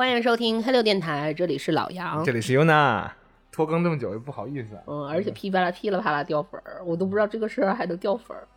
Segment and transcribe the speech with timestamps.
[0.00, 2.32] 欢迎收听黑六电台，这里是老杨这。
[2.32, 3.14] 里是尤娜，
[3.52, 4.82] 拖更这么久也不好意思啊。
[4.86, 8.48] 嗯，而且噼啪啦噼里啪啦掉粉儿，我都不知道这个事儿还能掉粉儿。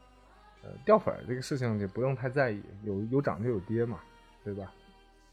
[0.63, 3.99] 呃，掉粉儿这个事情就不用太在意，有有涨就有跌嘛，
[4.41, 4.71] 对吧？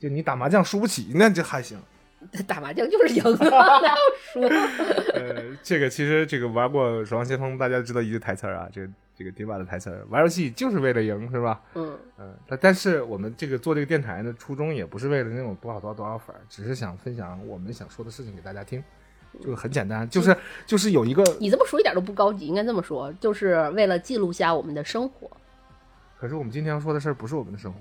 [0.00, 1.78] 就你打麻将输不起，那就还行。
[2.44, 4.40] 打麻将就是赢啊，哪有输？
[5.14, 8.88] 呃，这个其实这个玩过《守望先锋》，大家知道一句台词儿啊，这个
[9.20, 11.60] 这个迪瓦的台词儿，玩游戏就是为了赢，是吧？
[11.74, 18.82] 嗯，嗯，但但是我们这个做这个电台呢，初衷也不是为了那种多少多少多少粉，只是想分享我们想说的事情给大家听，
[19.44, 25.30] 就很简单，就是就是有一个，你这么说一点都不高级，应该这么说，就是为了记录下我们的生活，
[26.18, 27.80] 可是我们今天要说的事儿不是我们的生活，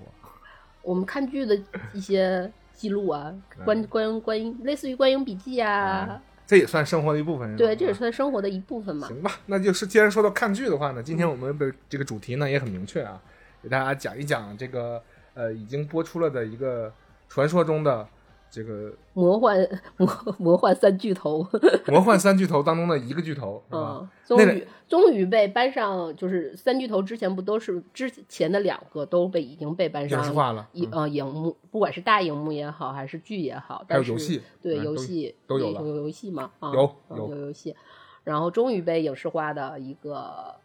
[0.81, 1.57] 我们看剧的
[1.93, 9.07] 一些记录啊， 嗯观观观影，类似于观影笔记啊，这也算生活的一部分，对，这也算生活的一部分嘛。
[9.07, 13.21] 行吧，那就是既然说到看剧的话呢，今天我们的这个主题呢也很明确啊，
[13.61, 14.99] 给大家讲一讲这个
[15.35, 16.91] 呃已经播出了的一个
[17.27, 18.07] 传说中的
[18.51, 21.45] 这个魔幻 魔魔幻三巨头，
[21.87, 23.61] 魔幻三巨头当中的一个巨头？
[23.71, 31.01] 嗯，终于终于被搬上，就是三巨头之前不都是之前的两个都被已经被搬影上视化了，荧嗯。
[31.03, 37.35] 呃荧幕，不管是大荧幕也好，还是剧也好，还有游戏对游戏都有有游戏嘛，啊，有有。
[37.35, 37.75] 游戏，
[38.23, 40.55] 然后终于被影视化的一个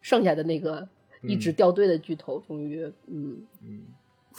[0.00, 0.86] 剩下的那个
[1.22, 3.42] 一直掉队的巨头，终于嗯。
[3.62, 3.82] 嗯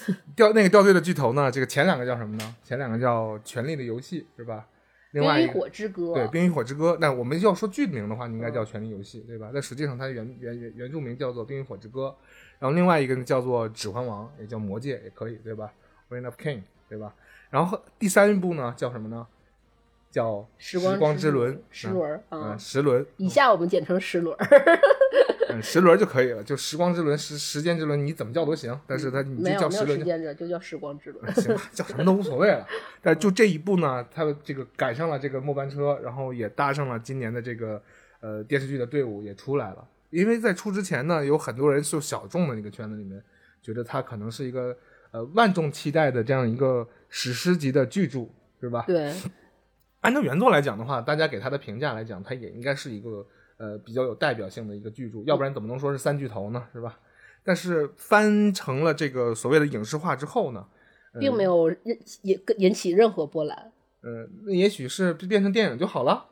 [0.35, 2.55] 掉那个掉队的巨头呢，这个前两个叫什么呢？
[2.63, 4.67] 前两个叫《权力的游戏》，是吧？
[5.11, 9.49] 另外冰与火之歌，对《冰与火之歌》，那我们要说剧名的话，你应该叫《权力游戏》，对吧？
[9.51, 12.07] 但实际上它原原原原著名叫做《冰与火之歌》，
[12.59, 15.73] 然后另外一个呢叫做《指环王》，也叫《魔戒》，也可以，对吧
[16.09, 17.15] ？Reign of King，对吧？
[17.49, 19.25] 然后第三部呢叫什么呢？
[20.11, 24.45] 叫时光光之轮，时轮啊嗯，，十轮，以下我们简称石轮儿，
[25.49, 31.25] 嗯，十轮就可以了，就时光之轮、时时间之轮，你怎么叫都行，但是它你就叫时轮时间轮，就叫时光之轮。
[31.35, 32.67] 行吧，叫什么都无所谓了。
[33.01, 37.81] 但就这一部呢，他这个赶上了这个末班车，然后也搭上了今年的这个
[38.21, 39.87] 呃电视剧的队伍也出来了。
[40.11, 43.21] 因为在出之前呢，有很多人就小众的那个圈子里面，
[43.61, 44.75] 觉得它可能是一个
[45.11, 48.27] 呃万众期待的这样一个史诗级的巨著，
[48.59, 48.83] 是吧？
[48.87, 49.13] 对，
[50.01, 53.25] 按照原作来讲的话，大家给它的评价来讲，它也应该是一个
[53.59, 56.67] 呃比较有代表性的一个巨著，要不然怎么能说是三巨头呢？
[56.73, 56.99] 是吧？
[57.43, 60.65] 但是翻成了这个所谓的影视化之后呢，
[61.19, 63.71] 并没有引引引起任何波澜
[64.01, 66.25] 呃，那也许是变成电影就好了，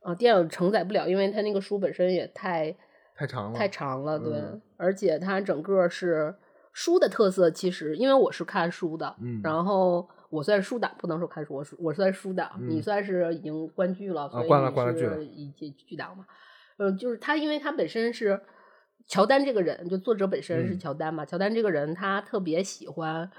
[0.00, 2.76] 啊，电影承载不了，因为它那个书本身也太
[3.16, 3.58] 太长了。
[3.58, 6.34] 太长了，对，嗯而且它整个是
[6.72, 16.26] 书的特色，其实因为我是看书的，嗯然后我算是书党，不能说看书，我是我算是书党，嗯你算是已经观剧了，所以关了你关了剧了是一届剧党嘛，
[16.78, 18.40] 嗯，就是他，因为他本身是
[19.06, 23.30] 乔丹这个人，就作者本身是嗯乔丹嘛，乔丹这个人他特别喜欢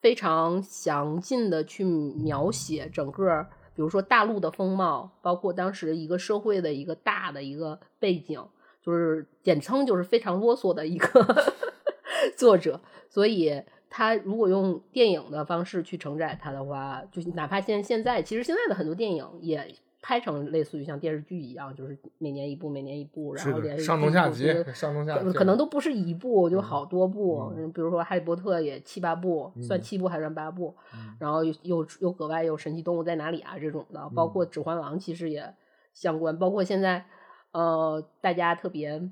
[0.00, 3.46] 非常详尽的去描写整个。
[3.76, 8.40] 比如说大陆的风貌，包括当时一个社会的一个大的一个背景，
[8.80, 11.26] 就是简称就是非常啰嗦的一个
[12.38, 19.74] 作者，所以他如果用电影的方式去承载他的话，就哪怕现现在，其实现在的很多电影也
[20.06, 27.50] 拍成类似于像电视剧一样，就是每年一部，每年一部，然，后连续上中下集， 上中下集，可能都不是一部，就好多部。
[27.56, 30.76] 嗯比如说《哈利波特》也七八部，算嗯七部还算八部。
[30.92, 35.54] 嗯然后又又又格外有《神奇动物在哪里》啊这种的，包括《指环王》其实也
[35.94, 37.06] 相关，包括现在
[37.52, 39.00] 呃大家特别《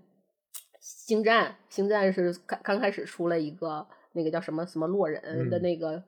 [0.79, 6.03] 星战》，《星战》是刚刚开始出了一个那个叫什么什么洛人的嗯那个。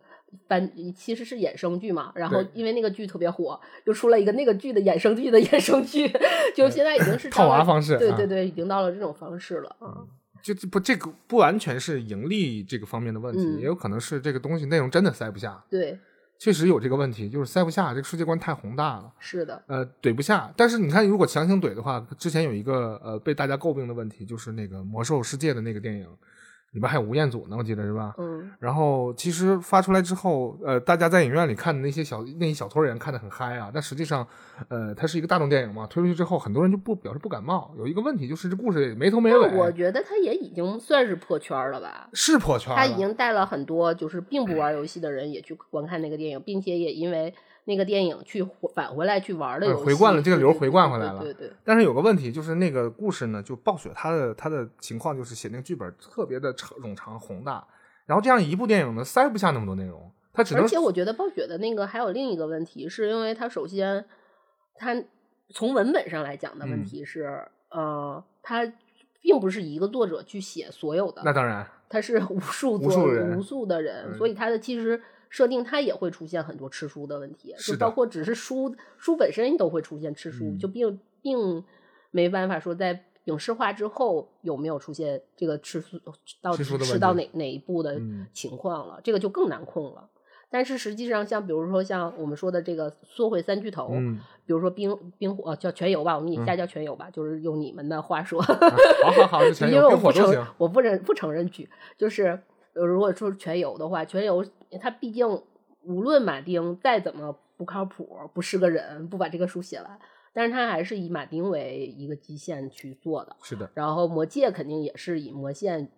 [0.49, 6.11] 翻其实是衍生剧嘛，然后因为那个剧特别火，就出了一个那个剧的衍生剧的衍生剧，
[6.55, 10.05] 就现在已经是 套娃方式啊对对对，已经到了这种方式了啊。
[10.43, 15.99] 就这不这个不完全是盈利这个方面的问题，嗯也有可能是这个东西内容真的塞不下，对，
[16.39, 19.11] 确实有这个问题，就是塞不下，这个世界观太宏大了。
[19.19, 26.07] 是的，呃，怼不下，但是你看，如果强行怼的话，之前有一个呃被大家诟病的问题，就是那个魔兽世界的那个电影，
[26.75, 28.13] 里边还有吴彦祖呢，我记得是吧？
[28.19, 34.27] 嗯，然后其实发出来之后，呃，大家在影院里看的那些小那一小撮人看得很嗨啊，但实际上，
[34.69, 37.73] 呃，它是一个大众电影嘛，推出去之后，很多人就不表示不感冒。
[37.79, 42.09] 有一个问题就是这故事没头没尾，我觉得它也已经算是破圈了吧。
[42.13, 47.33] 是破圈了，他已经带了很多就是并不玩游戏的人也去观看那个电影，并且也因为
[47.67, 51.49] 那个电影去返回来去玩的嗯游戏，回灌了这个流回灌回来了对对。
[51.49, 57.67] 对，但是有个问题，就是那个故事呢，就暴雪他的他的情况就是写那个剧本特别的长冗长宏大，
[58.07, 64.05] 然后这样一部电影呢塞不下那么多内容，他只能而且我觉得暴雪的那个还有另一个问题，是因为他首先
[64.77, 64.95] 他
[65.51, 66.85] 从文本上来讲的问嗯。
[66.85, 68.71] 题是，呃，它
[69.23, 74.15] 并不是一个作者去写所有的，那当然，他是 无数无数人无数的人，嗯。
[74.15, 75.01] 所以他的其实
[75.35, 81.65] 设定它也会出现很多吃书的问题，就包括只是书书本身都会出现吃书，嗯就并并
[82.13, 85.99] 没办法说在影视化之后有没有出现这个吃书
[86.41, 90.09] 到底吃到哪哪一步的嗯情况了，这个就更难控了。
[90.51, 98.47] 但是实际上，像比如说像我们说的这个缩回三巨头，嗯，比如说冰冰火、呃、叫全游吧，我们以嗯下叫全游吧，就是用你们的话说，啊
[99.03, 100.47] 好好好， 因为我不承。
[100.59, 102.39] 我不认不承认剧，就是
[102.75, 104.45] 呃如果说全游的话，全游
[104.79, 105.27] 它毕竟
[105.83, 109.99] 无论马丁再怎么不靠谱，不是个人，不把这个书写完，
[110.33, 113.37] 但是他还是以马丁为一个基线去做的。
[113.43, 115.91] 是的，然后魔戒肯定也是以魔线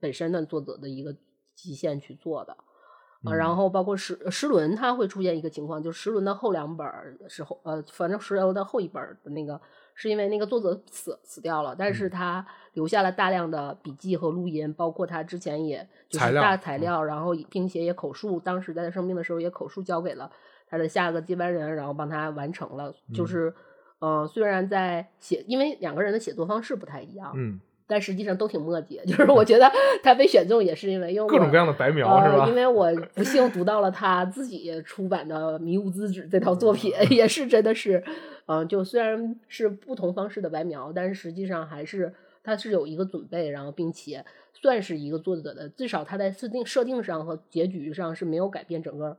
[0.00, 1.14] 本身的作者的一个
[1.54, 2.52] 基线去做的。
[2.52, 9.60] 啊，嗯然后包括石石轮，它会出现一个情况，就是石轮的后两本儿时候，呃，反正石轮的后一本儿的那个，
[9.94, 11.94] 是因为那个作者死死掉了，但嗯。
[11.94, 16.80] 是他留下了大量的笔记和录音，包括他之前也就是大材嗯。
[16.80, 20.30] 料，然后并且也口述，当时在他生病的时候也口述交给了
[20.68, 23.26] 他的下个接班人，然后帮他完成了，就嗯。
[23.26, 23.54] 是。
[24.00, 29.00] 呃，虽然在写，因为两个人的写作方式不太一样，嗯，但实际上都挺墨迹。
[29.06, 29.70] 就是我觉得
[30.02, 32.48] 他被选中也是因为各种各样的白描是吧呃？
[32.48, 32.54] 因？
[32.54, 38.02] 为我不幸读到了他自己出版的《迷雾之子》这套作品，也是真的是，
[38.46, 49.16] 嗯、就虽然是不同方式的白描，但是实际上还是他是有一个准备，然后并且算是一个作者的，至少他在设定设定上和结局上是没有改变整个。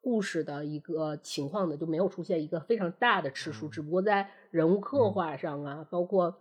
[0.00, 6.38] 故事的一个情况的，就没有出现一个非常大的吃书，嗯只不过在人物刻画上啊，包括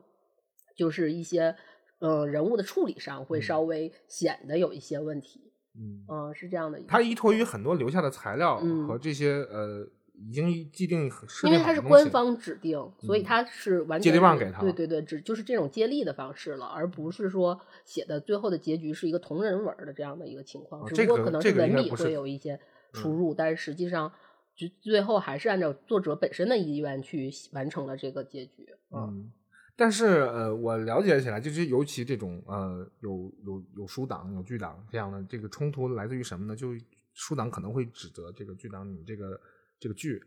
[0.77, 1.53] 就是一些
[1.99, 5.51] 呃人物的处理上，会嗯稍微显得有一些问题。
[5.75, 6.79] 嗯，嗯，是这样的。
[6.87, 20.83] 他依托于很多留下的材料嗯和这些呃已经既定设因为它是官方指定，所以嗯它是完全接力棒给他对对对，只就是这种接力的方式了，而不是说写的最后的结局是一个同人文儿的这样的一个情况。
[20.87, 22.59] 只不过可能是文笔会有一些
[22.93, 24.11] 出嗯入，但是实际上
[24.55, 28.67] 就最后还是按照作者本身的意愿去完成了这个结局。
[28.89, 29.31] 嗯嗯，
[29.79, 36.55] 但是呃，我了解起来，就是尤其这种呃有有有书党、有剧党这样的这个冲突来自于什么呢？
[36.55, 36.69] 就
[37.13, 39.39] 书党可能会指责这个剧党，你这个
[39.79, 40.19] 这个剧，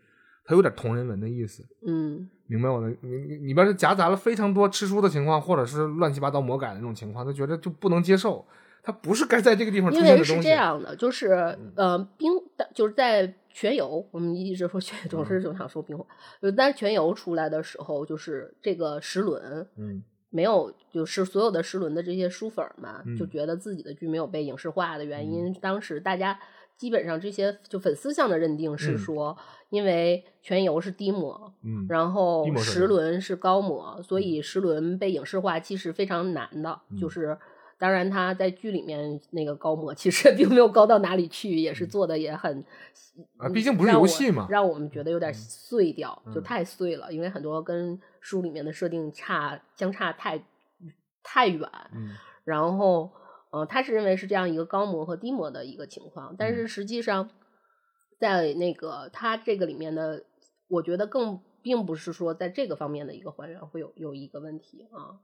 [0.44, 2.88] 它有点同人文的意思，嗯明白我的？
[3.00, 8.46] 你你里边是夹杂了非常多吃书的情况，或者是乱七八糟魔改的那种情况，他觉得就不能接受，
[8.82, 10.48] 它不是该在这个地方出因为是现的东西。
[10.48, 11.72] 这样的，就是嗯。
[11.76, 12.30] 呃，冰
[12.74, 15.26] 就是在全游，我们一直说全，总嗯。
[15.26, 16.06] 是总想说冰火，
[16.40, 20.02] 就但是全游出来的时候，就是这个石轮嗯。
[20.32, 23.30] 没有，就是所有的石轮的这些书粉儿们就嗯。
[23.30, 26.38] 觉得自己的剧没有被影视化的原因，当时大家
[26.76, 28.98] 基本上这些就粉丝向的认定是嗯。
[28.98, 29.36] 说，
[29.70, 36.80] 因为全游是低模，嗯，然后石轮是高模，所以石轮被影视化其实非常难的。
[36.96, 37.10] 就嗯。
[37.10, 37.36] 是
[37.80, 42.58] 当然他在剧里面那个高模其实并没有高到哪里去，也是做的也很
[43.16, 44.46] 嗯啊嗯毕竟不是游戏嘛。
[44.50, 46.42] 让我们觉得有点碎掉，就嗯。
[46.42, 50.44] 太碎了，因为很多跟书里面的设定差相差太
[51.22, 51.66] 太远。
[51.94, 52.10] 嗯。
[52.44, 53.10] 然后，
[53.50, 56.54] 呃，他是认为是这样一个高模和低模的一个情况，但嗯。
[56.54, 57.30] 是实际上，
[58.18, 60.24] 在那个他这个里面的，
[60.68, 65.16] 我觉得更并不是说在这个方面的一个还原会有有一个问题啊，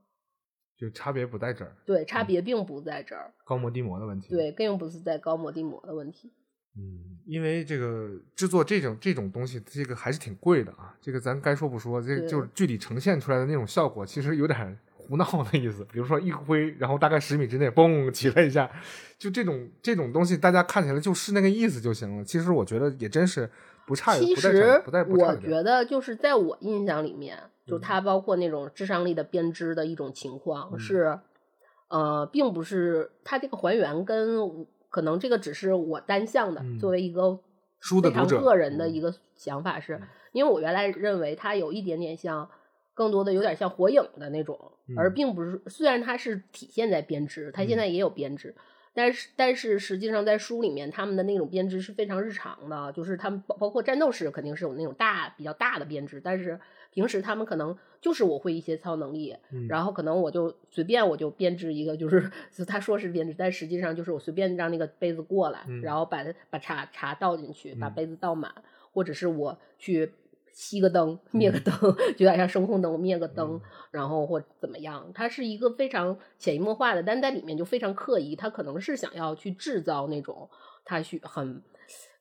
[0.77, 4.29] 就差别不在这儿，对，差别并不在这儿，高模低模的问题。
[4.29, 6.31] 对，更不是在高模低模的问题，
[6.77, 10.95] 嗯，因为这个制作这种这种东西，这个还是挺贵的啊。
[11.01, 15.87] 这个咱该说不说，这个就是具体呈现出来的那种效果，其实有点胡闹的意思。
[15.93, 18.71] 比如说一挥，然后大概十米之内嘣起了一下，
[19.19, 22.25] 就这种这种东西，大家看起来就是那个意思就行了。
[22.25, 23.51] 其实我觉得也真是
[23.87, 31.19] 不差，其实不不我觉得就是在我印象里面，就嗯它包括那种智商力的编织的一种情况嗯是，
[31.89, 37.49] 呃，并不是它这个还原跟可能这个只是我单向的，嗯作为一个非常
[37.81, 40.01] 书的读者个人的一嗯个想法是，
[40.33, 42.49] 因为我原来认为它有一点点像。
[42.97, 44.59] 更多的有点像火影的那种，
[44.97, 45.13] 而嗯。
[45.15, 47.79] 并不是虽然它是体现在编织，它现嗯。
[47.79, 48.55] 在也有编织，
[48.95, 56.59] 但是但是实际上在书里面，他们的那种编织是非常日常的，就是他们包包括战斗时肯定是有那种大比较大的编织，但是
[56.91, 59.69] 平时他们可能就是我会一些超能力，嗯。
[59.69, 62.31] 然后可能我就随便我就编织一个，就是
[62.67, 65.83] 他说是编织，但实际上就是我随便让那个杯子过来，嗯。
[65.83, 67.93] 然后把它把茶茶倒进去，把嗯。
[67.95, 68.51] 杯子倒满，
[68.95, 70.11] 或者是我去。
[70.57, 71.53] 熄个灯，灭嗯。
[71.53, 71.75] 个灯，
[72.17, 73.61] 就有点像声控灯，我灭个灯，
[73.91, 80.49] 然后或怎么样，它是一个非常潜移默化的，但在里面就非常刻意，他可能是想要去制造那种
[80.87, 81.63] 他去很，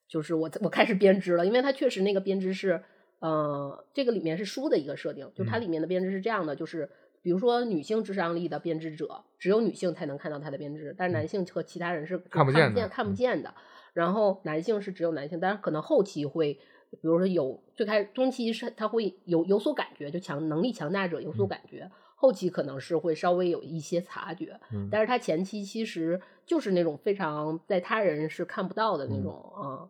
[0.10, 2.84] 就是我我开始编织了，因为它确实那个编织是，
[3.20, 5.62] 呃，这个里面是书的一个设定，就它嗯。
[5.62, 6.90] 里面的编织是这样的，就是
[7.22, 13.16] 比如说女性智商力的编织者，只有女性才能看到她的编织，但是男性和其他人是看不见看不嗯。
[13.16, 13.54] 见的。
[13.94, 16.60] 然后男性是只有男性，但是可能后期会，
[16.92, 21.50] 比如说有最开始中期是他会有有所感觉，就强能力强大者有所嗯。
[21.50, 24.88] 感觉，后期可能是会稍微有一些察觉，嗯。
[24.92, 29.24] 但是他前期其实就是那种非常在他人是看不到的那嗯。
[29.24, 29.90] 种啊。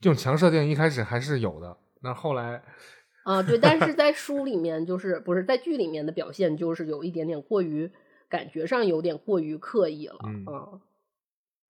[0.00, 2.62] 这种强设定一开始还是有的，那后来
[3.24, 7.90] 啊，对，但是在书里面就是不是在剧里面的表现，就是有一点点过于
[8.28, 10.44] 感觉上有点过于刻意了，嗯。
[10.46, 10.80] 嗯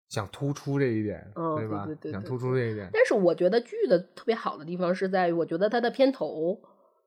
[0.08, 1.84] 想突出这一点，嗯对吧？
[1.84, 6.58] 对对对想突出这一点，但是我觉得剧的特别好的地方是在于，我觉得它的片头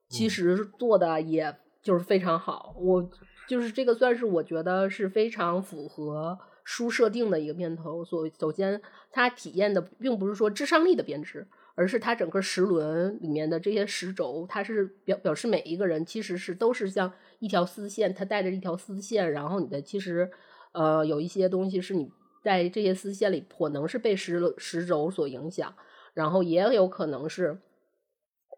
[0.08, 3.10] 其嗯实做的也就是非常好，我
[3.48, 8.04] 就是这个算是我觉得是非常符合书设定的一个片头。
[8.04, 8.80] 所首先，
[9.10, 11.44] 它体验的并不是说智商力的编织，
[11.74, 20.30] 而是它整个十轮里面的这些十轴，它是表表示每一个人其实是都是像一条丝线，它带着一条丝线，然后你的其实
[20.70, 22.08] 呃有一些东西是你
[22.42, 25.74] 在这些丝线里可能是被时时轴所影响，
[26.12, 27.58] 然后也有可能是。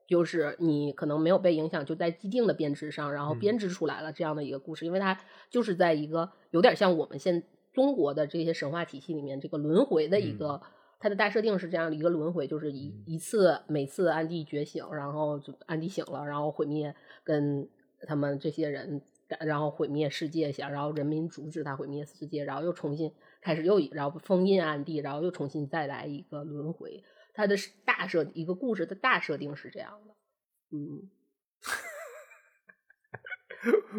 [0.06, 3.38] 就是你可能没有被影响，就在既定的编织上，然后嗯。
[3.38, 10.60] 编织出来了这样的一个故事，因为它就是在一个有点像我们现中国的这些神话体系里面这个轮回的一个，
[11.00, 13.02] 它的大设定是这样的一个轮回，就是一嗯。
[13.06, 17.66] 一次每次安迪觉醒，然后就安迪醒了，然后毁灭跟
[18.06, 19.00] 他们这些人，
[19.40, 23.10] 然后毁灭世界想然后人民阻止他毁灭世界，然后又重新
[23.44, 27.04] 开始又然后封印暗地，然后又重新再来一个轮回。
[27.34, 30.14] 它的大设一个故事的大设定是这样的，
[30.70, 31.10] 嗯，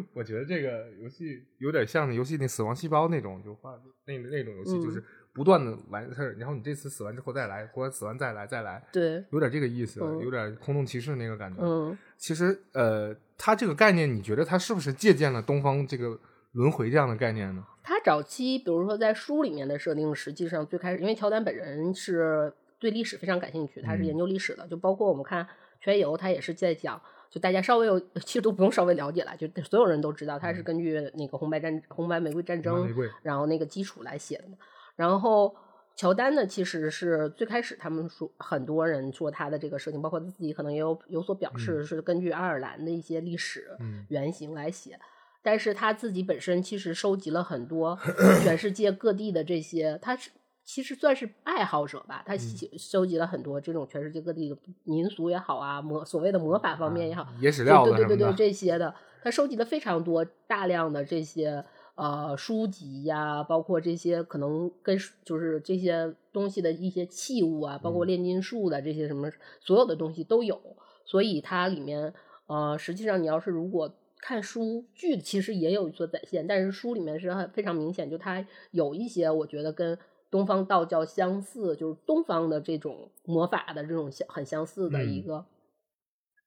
[0.16, 11.62] 我觉得这个游戏有点像游戏那死亡细胞那种，就画那那种游戏，就是嗯不断的完事儿，然后你这次死完之后再来，或者死完再来再来，对，有点这个意思，嗯有点空洞骑士那个感觉。
[11.62, 16.18] 嗯其实，呃，它这个概念，你觉得它是不是借鉴了东方这个
[16.56, 17.64] 轮回这样的概念呢？
[17.84, 25.44] 他早期，比如说在书里面的设定，实际上最开始，因为乔丹本人是对历史非常感兴趣，他是嗯研究历史的，就包括我们看
[25.82, 32.88] 《全游》，他也是在讲，就大家稍微有，其实都不用稍微了解了，就所有人都知道，他是根据那个红白战红白玫瑰战争
[33.22, 34.58] 然后那个基础来写的嘛。
[34.96, 35.54] 然后
[35.98, 44.98] 乔丹呢，其实是最开始他们说很多人说他的这个设定，包括他自己可能也有有所表示，是根据爱尔兰的一些历史嗯原型来写。
[45.46, 47.96] 但是他自己本身其实收集了很多
[48.44, 50.32] 全世界各地的这些，他是
[50.64, 52.36] 其实算是爱好者吧，嗯。
[52.36, 68.08] 他收集了很多这种全世界各地的民俗也好啊，魔所谓的魔法方面也好，野史料子对对对对对这些的，他收集了非常多大量的这些呃书籍呀，包括这些可能跟就是这些东西的一些器物啊，包括嗯。
[68.08, 69.30] 炼金术的这些什么
[69.62, 70.60] 所有的东西都有，
[71.06, 72.12] 所以它里面
[72.48, 73.94] 呃实际上你要是如果
[74.27, 79.96] 看书剧其实也有所展现，但是书里面是很非常明显，就它有一些我觉得跟
[80.32, 85.46] 东方道教相似，就是东方的这种魔法的这种相很相似的一嗯个、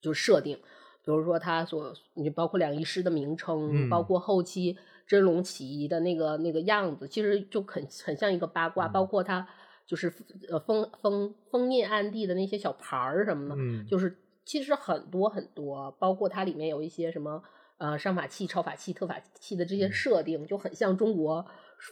[0.01, 0.57] 就是设定。
[0.57, 8.89] 比如说他所，你包括两仪师的名称，嗯包括后期真龙起义的那个那个样子，其实就很很像一个八卦。
[8.89, 9.47] 嗯包括他
[9.87, 10.13] 就是
[10.51, 17.41] 呃封封封印暗地的那些小牌儿什么的，嗯，就是其实很多很多，包括它里面有一些什么
[17.79, 21.45] 呃上法器、超法器、特法器的这嗯些设定，就很像中国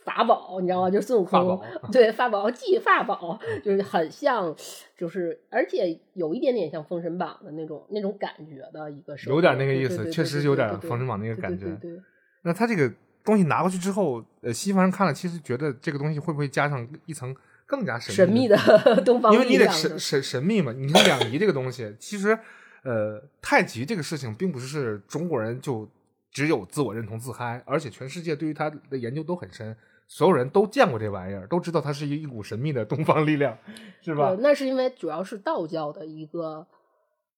[0.04, 0.90] 法宝，你知道吗？
[0.90, 4.54] 就孙悟空对法宝 技法宝，就是很像，
[4.96, 12.02] 就是而且有一点点像《封神榜》的那种那种感觉的一个设定，有点那个意思确实有点封神榜那个感觉对对对
[12.42, 12.92] 那他这个
[13.24, 17.34] 东西拿过去之后，呃，西方人看了，其实觉得这个东西会不会加上一层
[17.66, 18.56] 更加神神秘的
[19.04, 20.72] 东方因为你得神神神秘嘛。
[20.72, 22.38] 你看两仪这个东西，其实
[22.86, 25.88] 呃，太极这个事情并不是中国人就
[26.30, 29.76] 只有自我认同自嗨，而且全世界对于它的研究都很深，
[30.06, 33.58] 所有人都见过这玩意儿，都知道它是一一股神秘的东方力量，
[34.02, 34.40] 是吧对，？
[34.40, 36.64] 那是因为主要是道教的一个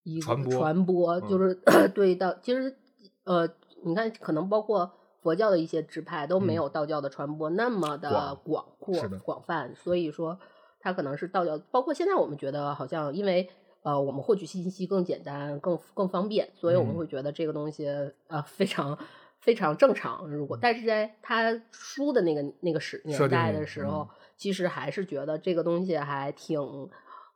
[0.02, 1.54] 一个传播传播嗯就是
[1.94, 2.76] 对道，其实
[3.24, 3.48] 呃，
[3.84, 10.38] 你看，可能包括佛教的一些支派都没嗯有道教的传播那么的广广阔广泛，所以说
[10.78, 13.48] 它可能是道教，包括现在我们觉得好像因为。
[13.82, 17.86] 呃，我们获取信息更简单、更更方便，所以我们嗯会觉得这个东西
[18.26, 18.98] 呃非常
[19.40, 20.28] 非常正常。
[20.28, 26.60] 如果但是在他书的那个那个时年代的时候，其实还是觉得这个东西还挺，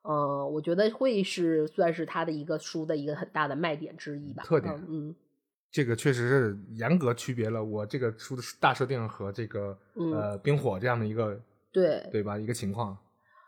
[0.02, 4.42] 呃，我觉得会是算是他的一个书的一个很大的卖点之一吧。
[4.42, 5.14] 特点嗯
[5.70, 11.40] 这个确实是严格区别了我这个书的大设定和这个、嗯呃冰火这样的一个
[11.72, 12.06] 对。
[12.12, 12.98] 对吧一个情况。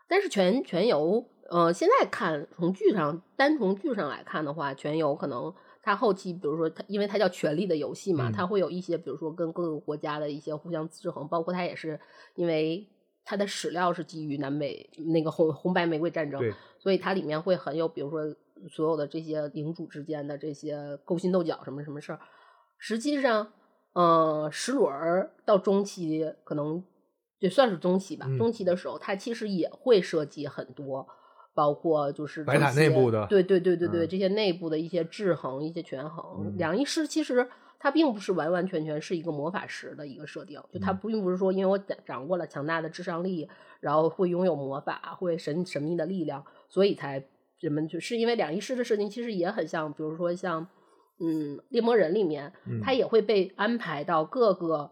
[0.07, 11.99] 但是全全游，呃，现在看从剧上单从剧上来看的话，全游可能它后期比如说它，因为它叫权力的游戏嘛，嗯它会有一些比如说跟各个国家的一些互相制衡，包括它也是
[12.35, 12.87] 因为
[13.23, 16.41] 它的史料是基于南北那个红红白玫瑰战争，
[16.79, 18.21] 所以它里面会很有，比如说
[18.69, 22.19] 所有的这些领主之间的这些勾心斗角什么什么事儿。
[22.79, 23.53] 实际上，
[23.93, 26.83] 呃，石轮儿到中期可能
[27.39, 31.07] 也算是中期吧，嗯中期的时候，它其实也会涉及很多。
[31.55, 36.45] 包括就是白塔内部的对对对对对，嗯这些内部的一些制衡、一些权衡。
[36.45, 37.47] 嗯两仪师其实
[37.79, 43.47] 它并不是完完全全是一个魔法师的一个设定，就它嗯并不是说因为我掌掌握了强大的智商力，
[43.79, 47.25] 然后会拥有魔法，会神神秘的力量，所以才
[47.61, 50.67] 人们就是因为两仪师的设定其实也很像，比如说像
[51.19, 54.91] 嗯猎魔人里面，嗯他也会被安排到各个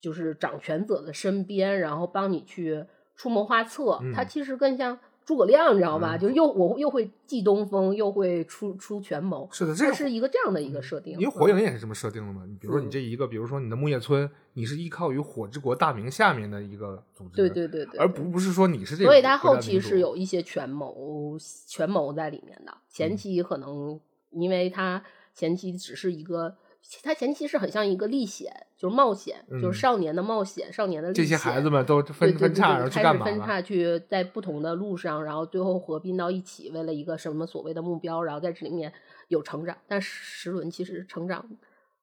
[0.00, 3.98] 就是掌权者的身边，然后帮你去出谋划策。
[4.02, 6.16] 嗯他其实更像诸葛亮，你知道吧？
[6.16, 11.12] 嗯就又我又会记东风，又会出出权谋，是的，这是一个这样的一个设定。
[11.14, 12.44] 因为火影也是这么设定的嘛。
[12.46, 19.22] 你比如说你嗯这一个，比如说你的木叶村，你是依靠于火之国大名下面的一个组织，对对对对，而不不是说你是这个所以。
[19.22, 21.36] 他后期是有一些权谋
[21.66, 23.98] 权谋在里面的，前嗯期可能
[24.30, 25.02] 因为他
[25.34, 26.56] 前期只是一个，
[27.02, 33.32] 他前期是很像一个历险，就是冒险，就嗯是少年的冒险，少年的历这些孩子们都分分叉，然后去对开干嘛了？
[33.32, 38.92] 始分叉去在不同的路上，然后最后合并到一起，为了一个什么所谓的目标，然后在这里面
[39.28, 39.76] 有成长。
[39.86, 41.48] 但石轮其实成长，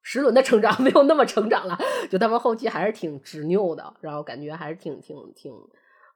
[0.02, 1.78] 石轮的成长 没有那么成长了，
[2.10, 5.54] 就他们后期还是挺执拗的，然后感觉还是挺挺挺，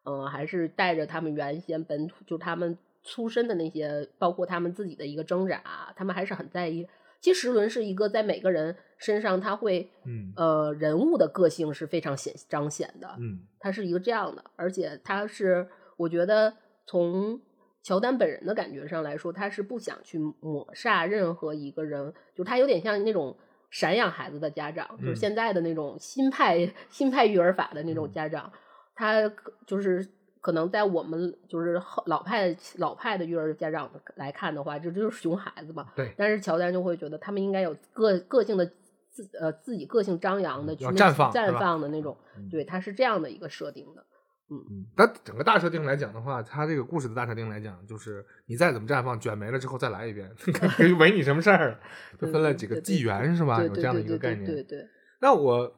[0.05, 5.61] 嗯、还是带着他们原先本土，就他们出身的那些，包括他们自己的一个挣扎，
[5.95, 6.87] 他们还是很在意。
[7.23, 10.33] 其实石轮是一个在每个人身上，他会嗯。
[10.35, 13.39] 呃人物的个性是非常显彰显的，嗯。
[13.61, 16.53] 他是一个这样的，而且他是我觉得
[16.85, 17.39] 从
[17.81, 23.37] 乔丹本人的感觉上来说，他是不想去抹杀任何一个人，就他有点像那种
[23.71, 25.15] 散养孩子的家长，就是嗯。
[25.15, 28.11] 现在的那种新派新派育儿法的那种嗯。
[28.11, 28.51] 家长，
[28.93, 29.31] 他
[29.65, 30.05] 就是。
[30.43, 35.87] 可能在我们就是后老派老派的育儿家长来看的话，这就是熊孩子嘛。
[35.95, 38.65] 对，但是乔丹就会觉得他们应该有个个性的
[39.09, 44.05] 自呃自己个性张扬的去要绽绽放绽放的那种，嗯对，他是这样的一个设定的。
[44.49, 50.29] 嗯嗯，但整个大设定来讲的话，它这个故事的大设定来讲，就是你再怎么绽放，卷没了之后再来一遍，
[50.99, 51.79] 没你什么事儿？
[52.19, 53.59] 就分了几个纪元是吧？
[53.59, 54.67] 对有这样的一个概对对念。
[54.67, 54.87] 对，
[55.21, 55.73] 那我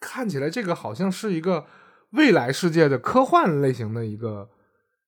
[0.00, 1.64] 看起来这个好像是一个
[2.12, 4.48] 未来世界的科幻类型的一个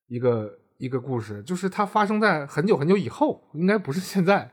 [0.06, 4.50] 一个一个故事，就是它发生在很久很久以后，应该不是现在。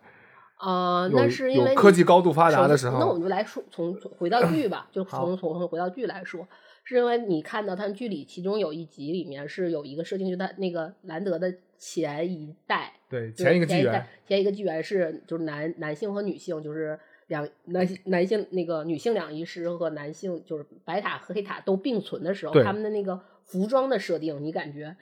[0.60, 6.48] 呃，那是因为科技高度发达的时候那我们就来说，从从回到剧吧， 就从从回到剧来说，
[6.84, 24.96] 是因为你看到他们剧里其中有一集里面是有一个设定，就他那个兰德的前一代，对前一个纪元前一个纪元是就是男男性和女性，就是两男男性那个女性两仪师和男性就是白塔和黑塔都并存的时候，他们的那个服装的设定，你感觉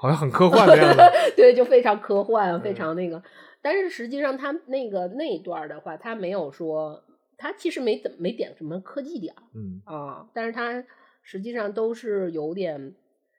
[0.00, 1.00] 好像很科幻的样子。
[1.36, 3.22] 对，就非常科幻，非嗯常那个。
[3.62, 7.02] 但是实际上，他那个那一段的话，他没有说，
[7.36, 10.84] 他其实没怎么没点什么科技点嗯，啊，但是他
[11.22, 12.94] 实际上都是有点，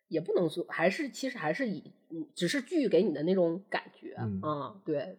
[0.09, 5.17] 也不能说，还是其实还是以，嗯只是剧给你的那种感觉嗯啊，对，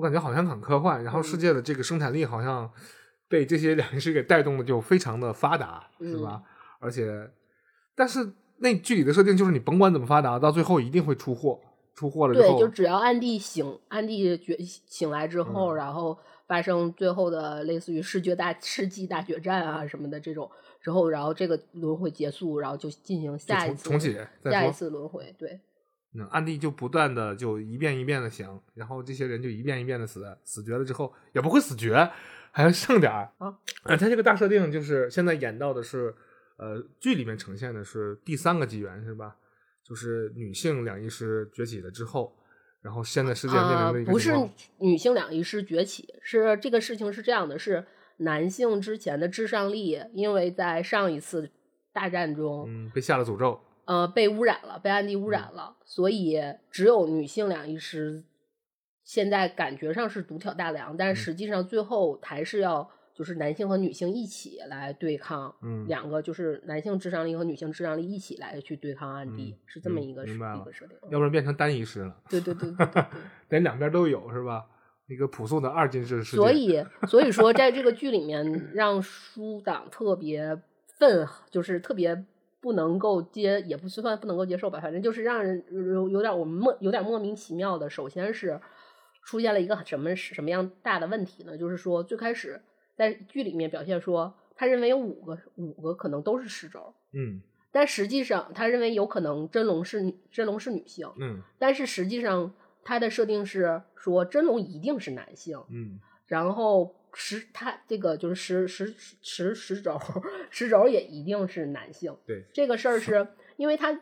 [0.00, 2.70] 我感觉好像很科幻，然后世嗯界的这个生产力好像
[3.28, 6.42] 被这些两件事给带动的就非常的发达，是嗯吧？
[6.78, 7.30] 而且，
[7.94, 11.60] 但是那剧里的设定就是你甭管怎么发达，到最后一定会出货，
[11.94, 24.72] 出货了之对，后，就只要暗地醒，暗地觉醒来之后，嗯然后发生最后的类似于世界大世纪大决战啊什么的这种之后，然后这个轮回结束，然后就进行下一次重重启再下一。
[24.72, 25.60] 次轮回，对。
[26.14, 32.10] 嗯，暗地就不断的就一遍一遍的想，然后这些人就一遍一遍的死，死绝了之后也不会死绝，
[32.50, 33.56] 还剩点儿啊。
[33.84, 36.14] 呃，他这个大设定就是现在演到的是，
[36.56, 39.36] 呃，剧里面呈现的是第三个纪元是吧？
[39.84, 42.36] 就是女性两仪师崛起了之后，
[42.80, 44.32] 然后现在世界面啊、临的一个不是
[44.78, 47.84] 女性两仪师崛起，是这个事情是这样的，是
[48.18, 51.50] 男性之前的至上力，因为在上一次
[51.92, 53.60] 大战中，嗯被下了诅咒，
[53.90, 58.22] 呃，被污染了，被暗地嗯污染了，所以只有女性两仪师
[59.02, 70.96] 现在感觉上是独挑大梁，但实际上最后还是要就是男性和女性一起来对抗，嗯两个就是男性智商力和女性智商力一起来去对抗暗地，嗯是这么一个设明白了一个设定。
[71.10, 73.04] 要不然变成单仪师了，对对对对对对。
[73.48, 74.66] 得 两边都有是吧？
[75.08, 80.56] 一个朴素的二进制世界，所以，所以说，在这个剧里面，让书党特别
[80.96, 82.24] 愤，就是特别
[82.60, 87.88] 不能够接，也不算不能够接受吧，反正就是让人有有点我们莫有点莫名其妙的。
[87.88, 88.60] 首先是
[89.24, 91.56] 出现了一个什么什么样大的问题呢？
[91.56, 92.60] 就是说最开始
[92.94, 97.40] 在剧里面表现说，他认为有五个五个可能都是尸轴，嗯
[97.72, 102.52] 但实际上他认为有可能真龙是女真龙是女性，嗯但是实际上
[102.84, 109.98] 他的设定是说真龙一定是男性，嗯然后石他这个就是十十十十轴
[110.50, 112.16] 十轴也一定是男性。
[112.26, 114.00] 对，这个事儿是因为他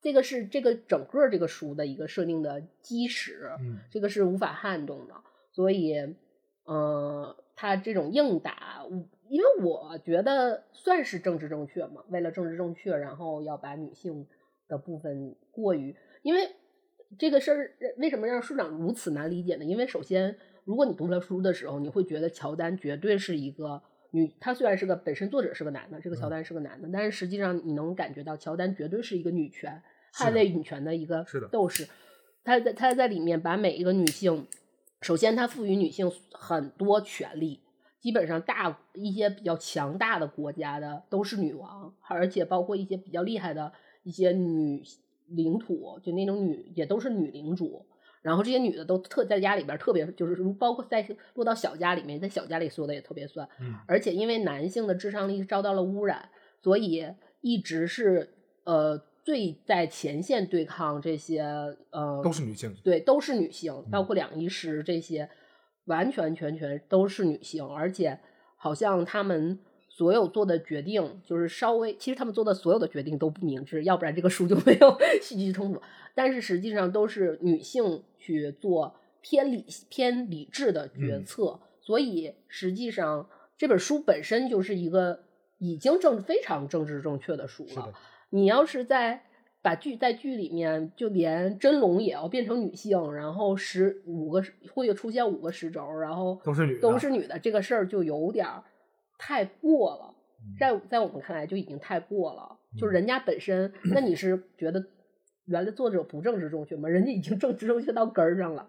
[0.00, 5.14] 这个是这个整个这个书的一个设定的基石，嗯这个是无法撼动的，
[5.52, 5.94] 所以
[6.64, 8.82] 呃，他这种硬打，
[9.28, 14.26] 因为我觉得算是政治正确嘛，为了政治正确，然后要把女性
[14.68, 16.50] 的部分过于，因为
[17.18, 19.64] 这个事儿为什么让书长如此难理解呢？
[19.64, 20.36] 因为首先，
[20.66, 29.80] 如果你读了书的时候，你会觉得乔丹绝对是一个女，她虽然是个本身作者是个男的，这个乔丹是个男的，但是实际上你能感觉到乔丹绝对是一个女权
[30.12, 31.86] 捍卫女权的一个斗士。
[32.42, 34.44] 他在他在里面把每一个女性，
[35.02, 37.60] 首先他赋予女性很多权利，
[38.00, 44.82] 基本上大一些比较强大的国家的都是女王，而且包括一些比较厉害的一些女
[45.28, 47.86] 领土，就那种女也都是女领主。
[48.26, 53.48] 然后这些女的都特在家里边特别，就是如包括在落到小家里面，在小家里说的也特别算。
[53.60, 56.28] 嗯而且因为男性的智商力遭到了污染，
[56.60, 57.06] 所以
[57.40, 58.28] 一直是
[58.64, 61.40] 呃最在前线对抗这些
[61.90, 62.74] 呃都是女性。
[62.82, 65.30] 对，都是女性，包括两仪师这些，
[65.84, 68.18] 完全全全都是女性，而且
[68.56, 69.60] 好像他们
[69.96, 75.80] 所有做的决定，就是稍微，其实他们做的所有的决定都不明智，要不然这个书就没有 戏剧冲突。
[76.14, 85.20] 但是实际上都是女性去做偏理偏理智的决嗯策，所以实际上这本书本身就是一个
[85.56, 87.94] 已经政非常政治正确的书了。
[88.28, 89.22] 你要是在
[89.62, 98.62] 把剧在剧里面，就连真龙也要变成女性，然后十五个会出现五个十轴，然后都是女的都是女的，这个事儿就有点儿
[99.18, 100.14] 太过了，
[100.58, 102.58] 在在我们看来就已经太过了。
[102.78, 104.84] 就是人家本身，那你是觉得
[105.46, 106.88] 原来作者不政治正确吗？
[106.88, 108.68] 人家已经政治正确到根儿上了。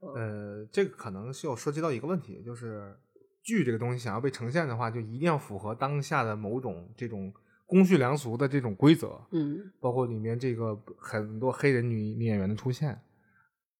[0.00, 2.94] 呃，这个可能是有涉及到一个问题，就是
[3.42, 7.32] 剧这个东西想要被呈现的话，就一定要符合当下的某种这种
[7.64, 13.00] 公序良俗的这种规则，嗯，包括里面这个很多黑人女女演员的出现，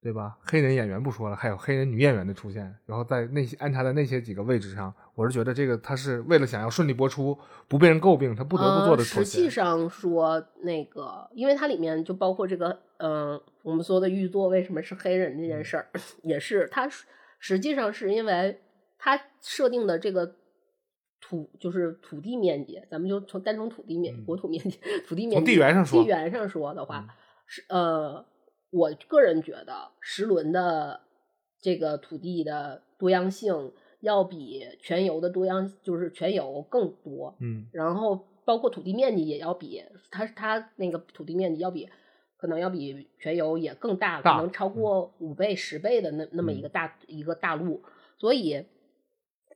[0.04, 0.36] 对吧？
[0.42, 7.38] 黑人演员不说了，还有黑人女演员的出现，然后在那些安插在那些几个位置上，我是觉得这个他是为了想要顺利播出，
[7.68, 9.48] 不被人诟病，他不得不做的实际。
[9.48, 15.88] 上说，那个，因为它里面就包括这个，嗯、我们说的玉座为什么是黑人这件事儿，
[16.22, 16.86] 也是它
[17.38, 18.60] 实际上是因为
[18.98, 20.34] 它设定的这个
[21.20, 27.08] 土就是土地面积，咱们就从单从土地面、嗯国土面积、 土地面积从地缘上说地缘上说的话，嗯
[27.46, 28.26] 是呃，
[28.74, 31.00] 我个人觉得石轮的
[31.60, 37.36] 这个土地的多样性要比全游的多样，就是全游更多。
[37.38, 37.68] 嗯。
[37.72, 41.88] 然后包括土地面积也要比它它那个土地面积要比
[42.36, 47.82] 可能要比全游也更大，大可能超过五倍、十倍的那那么一个大、一个大陆，
[48.18, 48.66] 所以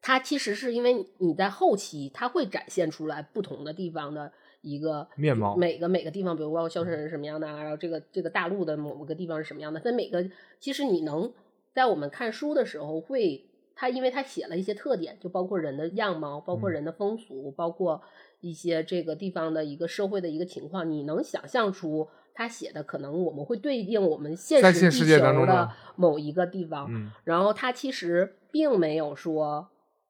[0.00, 11.32] 它其实是因为你在后期它会展现出来不同的地方的一个面貌每个每个地方，比如包括萧山是什么样的啊，然后这个这个大陆的某个地方是什么样的，在每个其实你能
[11.74, 13.44] 在我们看书的时候会。
[13.80, 16.72] 他因为他写了一些特点，就包括人的样貌，包括嗯。
[16.72, 18.02] 人的风俗，包括
[18.40, 27.12] 一些这个地方的一个社会的一个情况，你能想象出他写的可能我们会对应我们现实地在现世界当球的某一个地方，嗯。
[27.22, 29.68] 然后他其实并没有说，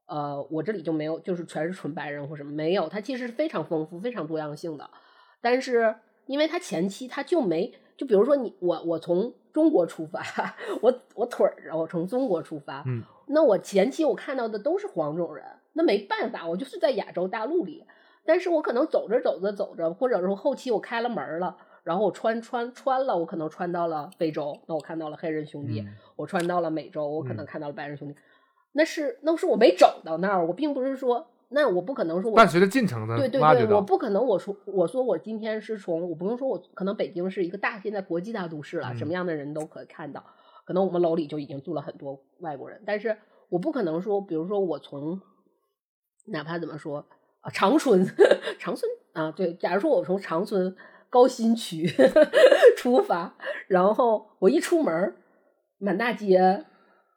[0.09, 4.89] 呃，我这里就没有，就是全是纯白人或什么，没有，它其实是非常丰富、非常多样性的。
[5.41, 5.95] 但是
[6.27, 10.23] 因为他前期他就没，就比如说你我我从中国出发，
[10.81, 15.45] 我我腿儿我从中国出发，嗯那我前期我看到的都是黄种人，
[15.75, 17.85] 那没办法，我就是在亚洲大陆里。
[18.25, 28.15] 但是我可能走着走着走着，或者说后期我开了门了，然后我穿穿穿了，我可能穿到了非洲，那我看到了黑人兄弟；嗯我穿到了美洲，我可能嗯看到了白人兄弟。
[28.73, 39.15] 那是那是我没走到那儿，我并不是说，那我不可能说我伴随着进程的对对对，我不可能我说我说我今天是从我不用说我可能北京是一个大现在国际大都市了，什么嗯。
[39.15, 40.23] 样的人都可以看到，
[40.65, 43.17] 可能我们楼里就已经住了很多外国人，但是
[43.49, 45.21] 我不可能说，比如说我从
[46.27, 47.07] 哪怕怎么说
[47.41, 48.07] 啊长春
[48.61, 50.77] 长春啊对，假如说我从长春
[51.09, 51.91] 高新区
[52.77, 53.35] 出发，
[53.67, 55.15] 然后我一出门
[55.79, 56.67] 满大街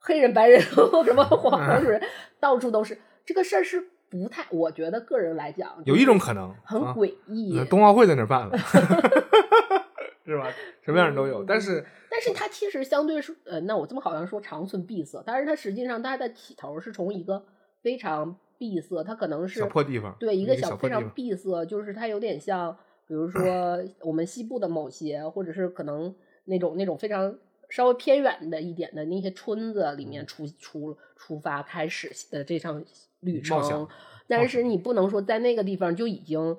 [0.01, 0.59] 黑人、白人
[1.05, 2.01] 什么黄黄种人
[2.39, 7.57] 到处都是，这个事儿是不太，我觉得个人来讲有一种可能，很啊诡异。
[7.57, 8.57] 嗯冬奥会在那儿办了，
[10.25, 10.51] 是是吧？
[10.81, 11.43] 什么样人都有。
[11.43, 17.43] 但是，但是它其实相对是呃，那我这么好像说长存闭塞，但是它实际上它的起头是从一个
[17.81, 22.75] 非常闭塞，它可能是小破地方，对一个小非常闭塞，就是它有点像，
[23.07, 23.41] 比如说
[24.01, 26.13] 我们西部的某些，或者是可能
[26.45, 27.35] 那种那种非常
[27.71, 32.83] 稍微偏远的一点的那些村子里面出出出发开始的这场
[33.21, 33.87] 旅程。
[34.27, 36.55] 但是你不能说在那个地方就已经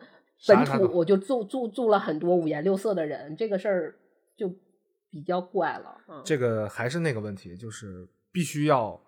[0.46, 3.94] 本土我就住住住了很多五颜六色的人，这个事儿
[4.37, 4.53] 就
[5.11, 5.96] 比较怪了。
[6.25, 9.01] 这个还是那个问题，就是必须要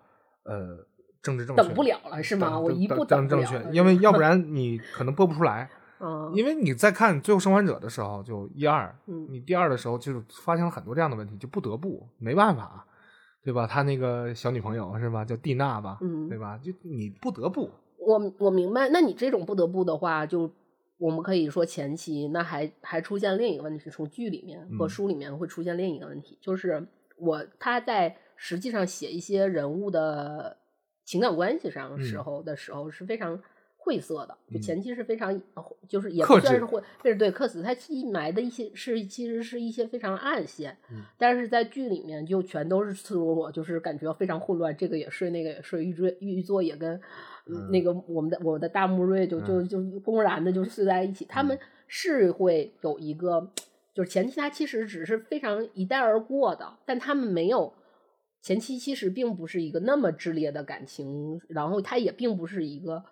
[0.45, 0.87] 呃
[1.21, 2.59] 政治正确，等不了了是吗？
[2.59, 5.71] 我一步等正确，因为要不然你可能播不出来。
[6.05, 8.95] 嗯，因为你在看《最后生还者》的时候，就一二，
[9.31, 12.87] 你第二的时候就发现了很多这样的问题，就不得不没办法，
[13.43, 13.67] 对吧？
[13.67, 15.25] 他那个小女朋友是吧？
[15.25, 16.59] 叫蒂娜吧，嗯，对吧？
[16.63, 17.71] 就你不得不。
[17.99, 20.51] 我我明白，那你这种不得不的话，就
[20.99, 26.87] 我们可以说前期那还还出现另一个问题，是从剧里面和书里面会出现另一个问题，就是
[27.17, 30.59] 我他在实际上写一些人物的
[31.05, 33.41] 情感关系上时候的时候是非常
[33.85, 35.39] 晦涩的，就前期是非常
[35.87, 37.63] 就是也不算是会，对对，克死。
[37.63, 40.77] 他一埋的一些是其实是一些非常暗线，
[41.19, 47.01] 但是在剧里面就全都是赤裸裸，就是感觉非常混乱，这个也睡，那个也睡，玉锥玉座也跟。
[47.71, 53.51] 那个我们的我的大木瑞就就就公然的就睡在一起，他们是会有一个，
[53.93, 57.75] 就是前期他其实只是非常一带而过的，但他们没有
[58.41, 63.05] 前期其实并不是一个那么炽烈的感情，然后他也并不是一个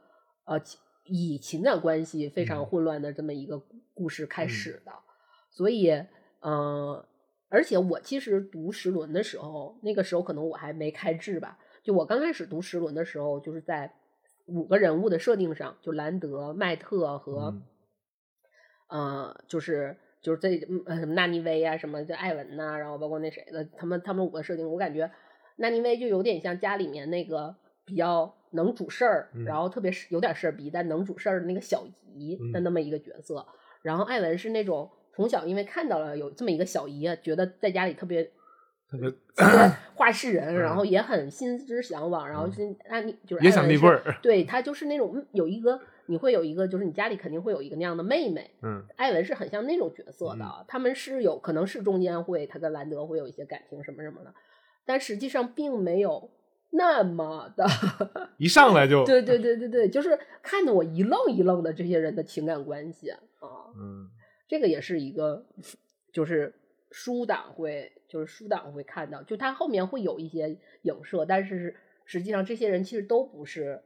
[0.44, 0.61] 呃
[1.05, 3.62] 以情感关系非常混乱的这么一个
[3.94, 4.92] 故事开始的，
[5.50, 5.90] 所以
[6.40, 7.05] 嗯，
[7.48, 13.94] 而且我其实读十轮的时候，那个时候可能我还没开智吧，就我刚开始读十轮的时候，就是在。
[14.46, 17.62] 五个人物的设定上，就兰德、麦特和，
[18.88, 25.09] 呃，就是就是这呃什么纳尼威啊，什么就艾文呐，然后包括那谁的，他们他们五个设定，我感觉
[25.57, 31.85] 纳尼威就有点像家里面那个比较能主事儿，然后特别是有点事儿逼，但能主事儿的那个小
[32.15, 33.47] 姨的那么一个角色。
[33.83, 38.31] 然后艾文是那种从小因为看到了有这么一个小姨，觉得在家里特别。
[38.91, 39.11] 特别
[39.97, 54.35] 话事人，然后也很心之向往，然后是那你就是也想立棍儿，对他就是那种有一个你会有一个就是你家里肯定会有一个那样的妹妹，嗯，艾文是很像那种角色的，他们是有可能是中间会他跟兰德会有一些感情什么什么的，
[54.85, 56.29] 但实际上并没有
[56.73, 57.67] 那么的，
[58.37, 63.19] 一上来就对对对对对，就是看得我一愣一愣的这些人的情感关系啊，
[63.77, 64.11] 嗯，
[64.49, 65.47] 这个也是一个
[66.13, 66.55] 就是
[66.91, 67.93] 书党会。
[68.13, 70.51] 就是书党会看到，就他后面会有一些
[70.83, 73.81] 影射，但是实际上这些人其实都不是，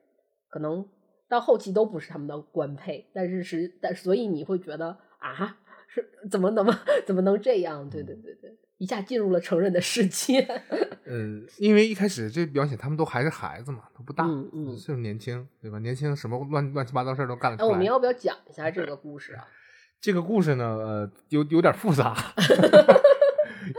[0.48, 0.84] 可能
[1.28, 5.58] 到后期都不是他们的官配，但是实但所以你会觉得啊，
[5.96, 7.88] 是怎么怎么 怎么能这样？
[7.90, 10.46] 对对对对，一下进入了成人的世界。
[11.08, 15.78] 嗯，因为一开始这描写他们都还是孩子嘛，都不大，嗯嗯，岁数年轻，对吧？
[15.78, 17.68] 年轻什么乱乱七八糟事儿都干得出来。
[17.68, 19.46] 我们要不要讲一下这个故事啊？
[20.00, 22.14] 这个故事呢，呃，有有点复杂。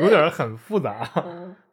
[0.02, 1.10] 有点很复杂，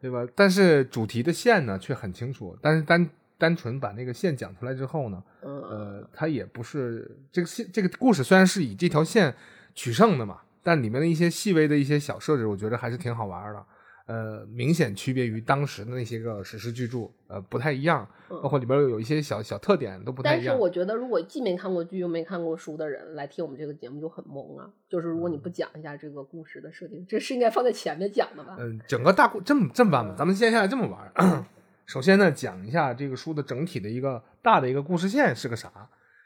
[0.00, 0.24] 对吧？
[0.36, 2.56] 但是主题的线呢却很清楚。
[2.62, 9.34] 但是单单纯把那个线讲出来之后呢，呃，它也不是这个线这个故事虽然是以这条线
[9.74, 13.64] 取胜的嘛，但里面的一些细微的一些小设置，我觉得还是挺好玩的。
[14.06, 20.48] 呃，明显区别于当时的那些个史诗巨著，呃，不太一样，包括里边有一些小小特点都不太一样。
[20.48, 24.68] 但是我觉得，如果既没看过剧又没看过书的人来听我们这个节目就很懵啊。
[24.90, 28.56] 就是如果你不讲一下这个故事的设定，这是应该放在前面讲的吧？
[28.58, 31.46] 嗯，整个大故这么这么办吧，咱们接下来这么玩。
[31.86, 35.72] 首先呢，讲一下这个书的整体的一个大的一个故事线是个啥？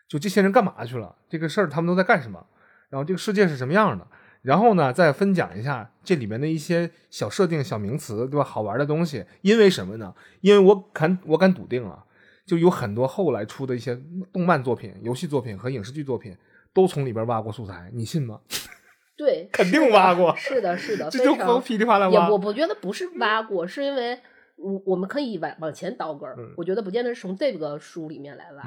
[0.08, 1.14] 就这些人干嘛去了？
[1.28, 2.44] 这个事儿他们都在干什么？
[2.90, 4.06] 然后这个世界是什么样的？
[4.42, 8.44] 然后呢，再分享一下这里面的一些小设定、小名词，对吧？
[8.44, 9.24] 好玩的东西。
[9.42, 10.14] 因为什么呢？
[10.40, 12.04] 因为我敢，我敢笃定啊，
[12.46, 14.00] 就有很多后来出的一些
[14.32, 16.36] 动漫作品、游戏作品和影视剧作品，
[16.72, 18.40] 都从里边挖过素材，你信吗？
[19.18, 20.34] 对，肯定挖过。
[20.36, 22.26] 是的，是的， 这就光噼里啪啦挖。
[22.26, 24.18] 也我我觉得不是挖过，是因为
[24.56, 26.36] 我我们可以往往前倒根儿。
[26.56, 28.62] 我觉得不见得是从这个书里面来挖，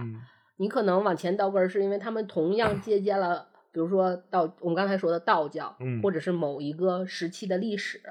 [0.58, 3.48] 你可能往前倒根儿，是因为他们同样 借鉴了。
[3.72, 8.02] 比如说道，我们刚才说的道教，或者是某一个时期的历史，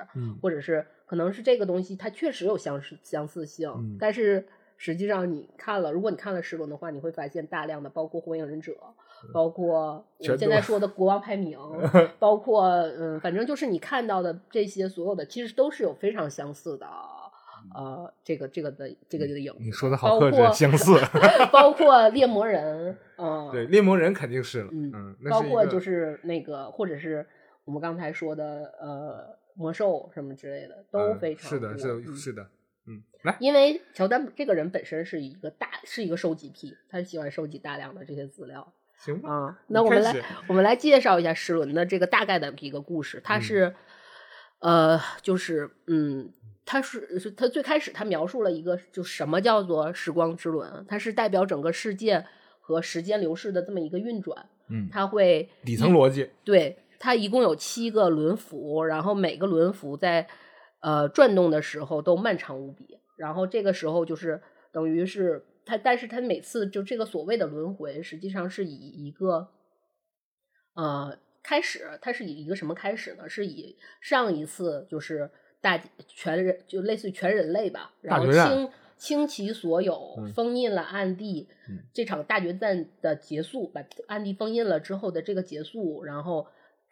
[0.40, 3.96] 或者是可能是这个东西，它确实有相似相似性。
[3.98, 4.46] 但是
[4.76, 8.74] 实际上你看了，如果你看了十轮的话，你会发现大量的，包括火影忍者，
[9.34, 11.58] 包括我们现在说的国王排名，
[12.18, 16.86] 包括嗯，反正就是你看到的这些所有的，其实都是有非常相似的。
[17.74, 20.98] 呃，这个这个的这个的影，你说的好克制，相似，
[21.52, 27.26] 包括猎魔人，嗯，对，猎魔人肯定是了，嗯，包括就是那个，或者是
[27.64, 32.42] 我们刚才说的呃魔兽什么之类的都呃非常是的，是的，是的，
[32.86, 39.58] 嗯，来，因为乔丹这个人本身是一个大是一个收集癖，他喜欢收集大量的这些资料行吧，啊。
[39.68, 40.14] 那我们来
[40.48, 43.20] 我们来介绍一下史伦的这个大概的一个故事。
[43.22, 43.74] 他嗯是、
[44.60, 46.32] 呃，就是嗯，
[46.70, 52.24] 他是是他最开始他描述了一个就什么叫做时光之轮，它是代表整个世界
[52.60, 54.48] 和时间流逝的这么一个运转。
[54.68, 60.28] 嗯，它会底层逻辑，对，它一共有七个轮辐，然后每个轮辐在
[60.80, 63.00] 呃转动的时候都漫长无比。
[63.16, 69.48] 然后这个时候就是等于是它，但是它每次就这个所谓的轮回，实际上是以一个
[70.74, 73.28] 呃开始，它是以一个什么开始呢？
[73.28, 75.28] 是以上一次就是
[75.60, 81.48] 大全人就类似于全人类吧，然后倾倾其所有嗯，封印了暗地。
[81.68, 86.46] 嗯这场大决战的结束，把暗地封印了之后的这个结束，然后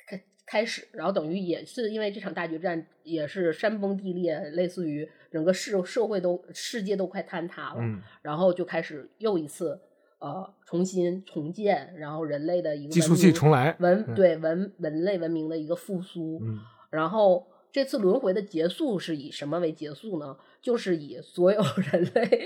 [0.07, 9.81] 开开始，然后等于也是因为这场大决战也是山崩地裂，类似于整个社社会都世界都快坍塌了，嗯，然后就开始又一次
[10.21, 16.59] 呃重新重建，然后人类的一个技术器重来，文嗯对文文类文明的一个复苏，嗯
[16.91, 20.37] 然后这次轮回的结束是以什么为结束呢？
[20.61, 21.61] 就是以所有
[21.93, 22.45] 人类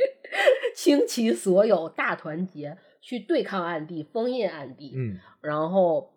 [0.74, 6.12] 倾其所有，大团结去对抗暗地，封印暗地，嗯，然后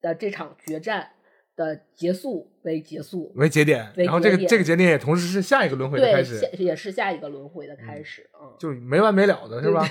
[0.00, 1.10] 的这场决战
[1.54, 3.32] 的结束为结束。
[3.34, 9.86] 为节点，然后这个这个节点也同时是下一个轮回的，开始，也是下一个轮回的开始，嗯，就没完没了的 是吧？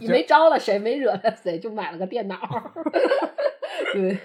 [0.00, 2.38] 你没招了谁，没惹了谁，就买了个电脑。
[3.92, 4.18] 对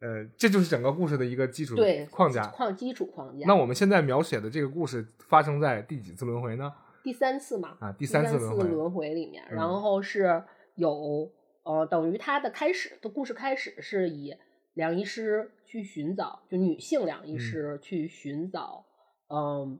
[0.00, 2.46] 呃，这就是整个故事的一个基础对，框架。
[2.48, 3.46] 框基础框架。
[3.46, 6.72] 那我们现在描写的这个故事发生在第几次轮回呢？
[7.02, 8.68] 第三次嘛，啊，第第三次次轮回。
[8.68, 10.42] 轮回里面，嗯然后是
[10.76, 11.30] 有
[11.62, 14.34] 呃，等于它的开始的故事开始是以
[14.74, 18.84] 梁医师去寻找，就女性梁医师去寻找，
[19.28, 19.78] 嗯。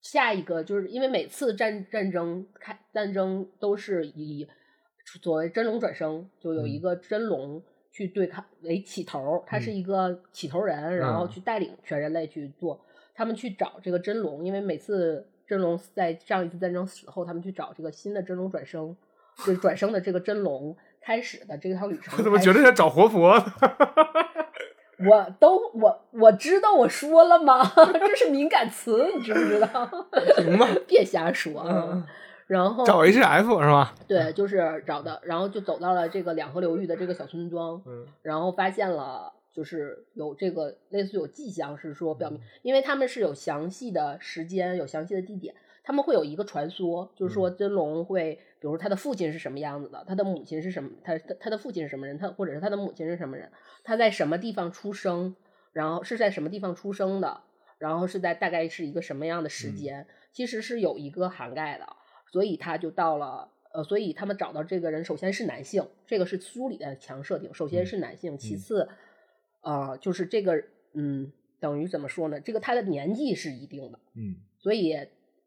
[0.00, 4.48] 下一个就是因为每次战战争开战争都是以
[5.20, 12.80] 所谓真龙转生，就有一嗯个真龙去对抗为起头，他是一个起头人，然后嗯去带领全人类去做。
[13.14, 18.96] 他们去找这个真龙，因为每次真龙在上一次战争死后，他们去找这个新的真龙转生，
[19.38, 22.14] 就是转生的这个真龙开始的这趟旅程。
[22.18, 23.34] 我怎么觉得在找活佛？
[25.08, 27.62] 我都我我知道我说了吗？
[27.74, 29.88] 这是敏感词，你知不知道？
[30.36, 31.88] 行吧，别瞎说啊！
[31.92, 32.04] 嗯，
[32.48, 33.94] 然后找 HF 是吧？
[34.08, 53.50] 对，就是找的，然后就走到了这个两河流域的这个小村庄，嗯然后发现了就是有这个类似有迹象是说表明，因为他们是有详细的时间、有详细的地点，他们会有一个传说，就是说真龙会，比如他的父亲是什么样子的，他的母亲是什么，他他他的父亲是什么人，他或者是他的母亲是什么人，
[53.84, 55.36] 他在什么地方出生，
[55.74, 57.42] 然后是在什么地方出生的，
[57.76, 61.86] 然后是在大概是一个什么样的时嗯间，其实是有一个涵盖的，
[62.32, 63.50] 所以他就到了。
[63.70, 67.52] 呃，所以他们找到这个人，首先是男性，这个是书里的强设定。
[67.52, 68.88] 首先嗯是男性，其嗯次，
[69.60, 70.64] 呃，就是这个，
[70.94, 72.40] 嗯，等于怎么说呢？
[72.40, 74.96] 这个他的年纪是一定的，嗯所以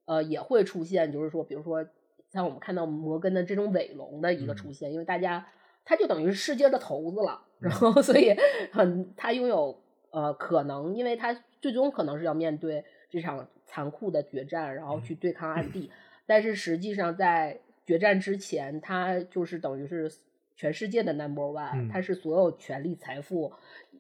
[0.06, 1.84] 呃也会出现，就是说，比如说
[2.32, 5.48] 像我们看到摩根的这种尾龙的一个嗯出现，因为大家
[5.84, 8.36] 他就等于是世界的头子了，然后所以
[8.72, 15.90] 很他拥有呃可能，因为他最终可能是要面对这场残酷的决战，然后嗯去对抗暗地，
[16.32, 20.10] 但是实际上在决战之前，他就是等于是
[20.56, 21.90] 全世界的 number one，、嗯。
[21.90, 23.52] 他是所有权力、财富、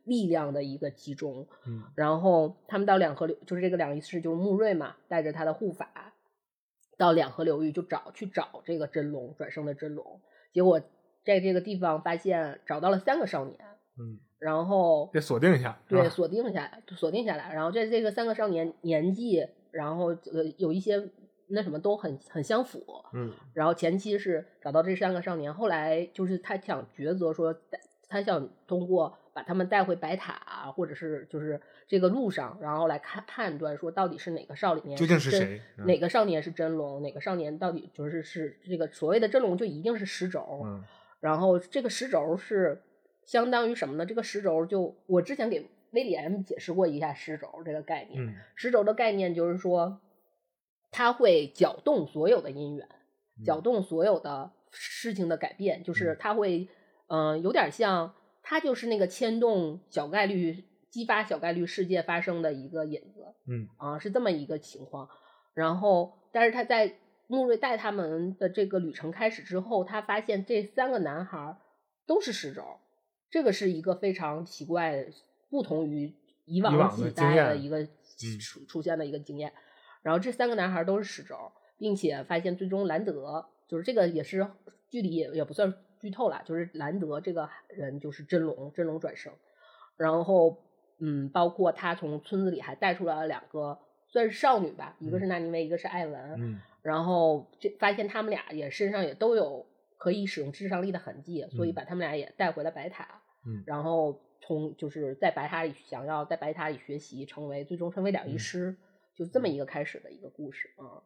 [0.05, 1.45] 力量的一个集中。
[1.67, 1.83] 嗯。
[1.93, 6.13] 然后他们到两河流，就是这个两仪式，就是穆瑞嘛，带着他的护法
[6.97, 10.21] 到两河流域就找去找这个真龙转生的真龙，
[10.53, 10.79] 结果
[11.25, 13.57] 在这个地方发现找到了三个少年，
[13.99, 21.09] 嗯，然后得锁定一下，对锁定下来，锁定下来，然后在这个三个少年年纪，然后呃有一些
[21.51, 22.83] 那什么都很很相符，
[23.13, 23.31] 嗯。
[23.53, 27.55] 然后前期是找到这三个少年，后来就是他想抉择说，
[28.07, 40.83] 他想通过把他们带回白塔，或者是就是这个路上，然后来看判断说到底是哪个少年究竟是真谁嗯哪个少年是真龙，哪个少年到底就是是这个所谓的真龙就一定是十轴，嗯。
[41.19, 42.81] 然后这个十轴是
[43.25, 44.05] 相当于什么呢？
[44.05, 48.35] 这个十轴就我之前给威廉解释过一下十轴这个概念，嗯。
[48.55, 50.01] 十轴的概念就是说，
[50.91, 52.87] 它会搅动所有的因缘，
[53.45, 56.67] 搅动所有的事情的改变，就是嗯它会，
[57.07, 58.13] 嗯、有点像，
[58.43, 65.09] 他就是那个牵动小概率、激发小概率事件发生的一个引子嗯啊，是这么一个情况。
[65.53, 66.95] 然后，但是他在
[67.27, 71.57] 穆瑞带他们的这个旅程开始之后，他发现这三个男孩儿
[72.05, 72.63] 都是十轴，
[73.29, 75.07] 这个是一个非常奇怪、
[75.49, 76.13] 不同于
[76.45, 79.53] 以以往往几代的一个出出现的一个经验。
[80.01, 84.47] 然后这三个男孩都是使轴，并且发现最终兰德就是这个也是
[84.89, 89.31] 剧里也也不算剧透了，就是兰德这个人就是真龙，真龙转生。
[89.97, 90.57] 然后
[90.99, 96.35] 嗯，包括他从村子里还带出来了两个算是少女吧，一个是纳尼维，一个是艾文。
[96.37, 99.67] 嗯然后这发现他们俩也身上也都有
[99.99, 103.21] 可以使用智商力的痕迹，所以嗯把他们俩也带回了白塔。
[103.45, 108.39] 嗯然后从就是在白塔里想要在白塔里学习，成为最终成为两仪嗯
[109.23, 111.01] 师，就这么一个开始的一个故事啊。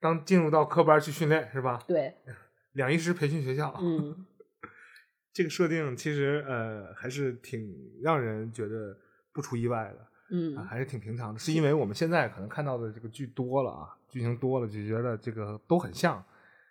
[0.00, 1.82] 当进入到科班去训练是吧？
[1.86, 2.14] 对，
[2.72, 4.26] 两医师培训学校，嗯，
[5.32, 7.72] 这个设定其实呃还是挺
[8.02, 8.96] 让人觉得
[9.32, 10.00] 不出意外的。
[10.00, 16.24] 啊，嗯，还是挺平常的，是因为我们现在可能看到的这个剧多了啊，剧情多了，就觉得这个都很像。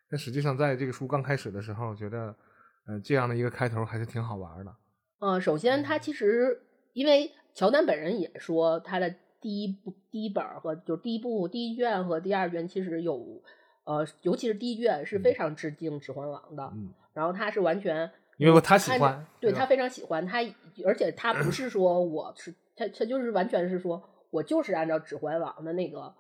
[0.09, 2.36] 但实际上，在这个书刚开始的时候，觉得，
[2.88, 4.75] 呃，这样的一个开头还是挺好玩的。
[5.19, 6.63] 嗯，首先他其实
[6.93, 13.41] 因为乔丹本人也说他的第一部第一本儿和就是第一部第一卷和第二卷其实有
[13.83, 20.37] 呃，尤其是第一卷是非常致敬《指环王》的，嗯，然后他是完全因为他喜欢，吧对他非常喜欢他，
[20.85, 26.13] 而且他不是说我是他，他就是完全是说我就是按照《指环王》的那个，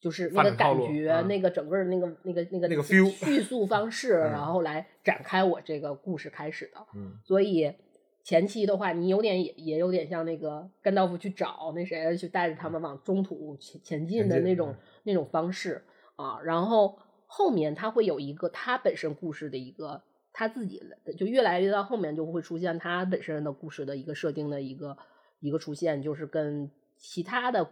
[0.00, 1.28] 就是那个感觉，嗯。
[1.28, 4.30] 那个整个那个那个那个那个叙述方式， 嗯。
[4.30, 6.86] 然后来展开我这个故事开始的。
[6.94, 7.18] 嗯。
[7.24, 7.74] 所以
[8.24, 15.84] 前期的话，你有点也也有点像那个甘道夫去找那谁，去带着他们往中途前前进的那种嗯那种方式
[16.16, 16.40] 啊。
[16.42, 20.02] 然后后面他会有一个他本身故事的一个
[20.32, 24.96] 他自己的，就越来越到后面就会出现他本身的故事的一个设定的一个
[25.40, 27.70] 一个出现，就是跟其他的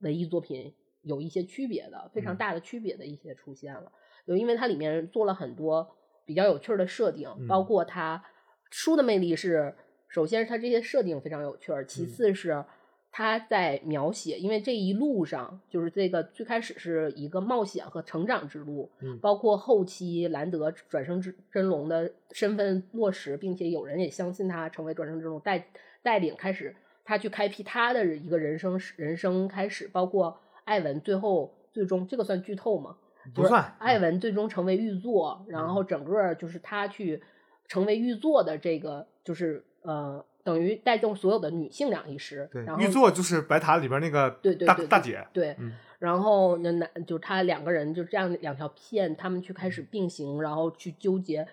[0.00, 3.92] 文艺作品有一些区别的，非常嗯大的区别的一些出现了。
[4.26, 8.24] 就因为它里面做了很多比较有趣儿的设定，包嗯括它
[8.70, 9.74] 书的魅力是，
[10.08, 12.06] 首先是它这些设定非常有趣儿，其嗯。
[12.06, 12.64] 次是
[13.10, 19.18] 它在描写，因为这一路上就是这个最开始是一个冒险和成长之路，嗯。
[19.20, 25.66] 包括后期兰德转生之真龙的身份落实，并且有人也相信他成为转生之龙，带
[26.02, 32.96] 带领开始他去开辟他的一个人生人生开始，包括艾文最后最终这个算剧透吗？
[33.34, 37.22] 就是不算艾文最终成为玉座，然后整个就是他去
[37.68, 42.48] 成为玉座的这个，就是呃，等于带动所有的女性两仪师。
[42.52, 51.46] 对然，后玉座就是白塔里边那个对对大大姐，对，嗯然后那男就他两个人就这样两条线，他们去开始并行，然后去纠结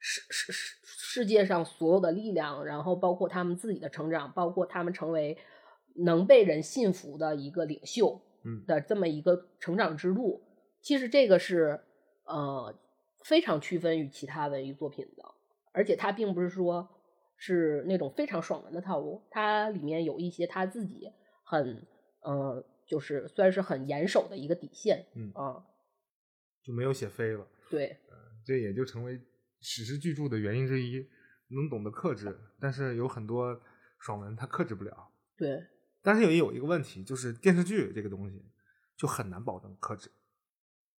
[0.00, 5.38] 世世世世界上所有的力量，然后包括他们自己的成长，包括他们成为
[5.94, 10.42] 能被人信服的一个领袖嗯的这么一个成长之路。
[10.82, 11.80] 其实这个是
[12.24, 12.76] 呃
[13.22, 15.24] 非常区分于其他文艺作品的，
[15.76, 16.88] 而且它并不是说
[17.36, 21.12] 是那种非常爽文的套路，它里面有一些他自己
[21.44, 21.86] 很
[22.22, 25.62] 呃，就是算是很严守的一个底线，嗯啊，
[26.64, 27.98] 就没有写飞了，对，
[28.44, 29.20] 这也就成为
[29.60, 31.06] 史诗巨著的原因之一。
[31.48, 33.60] 能懂得克制，但是有很多
[34.00, 35.12] 爽文他克制不了。
[35.36, 35.64] 对，
[36.02, 38.44] 但是也有一个问题，就是电视剧这个东西
[38.96, 40.10] 就很难保证克制，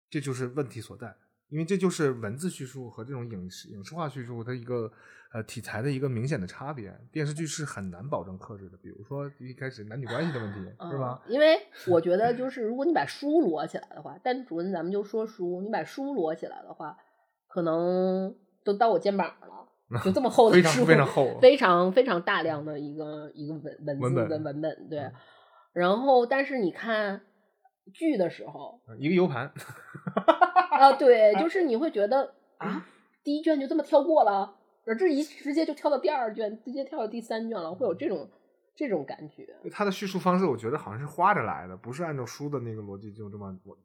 [0.10, 1.14] 这就是问题所在。
[1.50, 4.92] 因为这就是文字叙述和这种影视影视化叙述它一个
[5.34, 6.94] 呃题材的一个明显的差别。
[7.12, 10.60] 电视剧是很难保证克制的，比如说一开始男女关系的问题，
[10.92, 11.22] 是吧？
[11.26, 11.34] 嗯？
[11.34, 16.98] 因为我觉得就是如果你把书摞起来的话，单纯咱们就说书，你把书摞起来的话，
[17.48, 25.14] 可能都到我肩膀了，就这么厚的 书非常书，非常厚非常非常大量的一个一个文文字文本的文本，对嗯。
[25.74, 27.22] 然后，但是你看
[27.94, 29.54] 剧的时候，一个 U 盘，
[30.78, 32.86] 啊，对，就是你会觉得啊，
[33.24, 34.56] 第一卷就这么跳过了，
[34.98, 38.30] 这一直接就跳到第二卷，直接跳到第三卷了，会有这种
[38.76, 39.48] 这种感觉。
[39.72, 43.78] 他的叙述方式，我觉得好像是花着来的，不是按照书的那个逻辑就这么我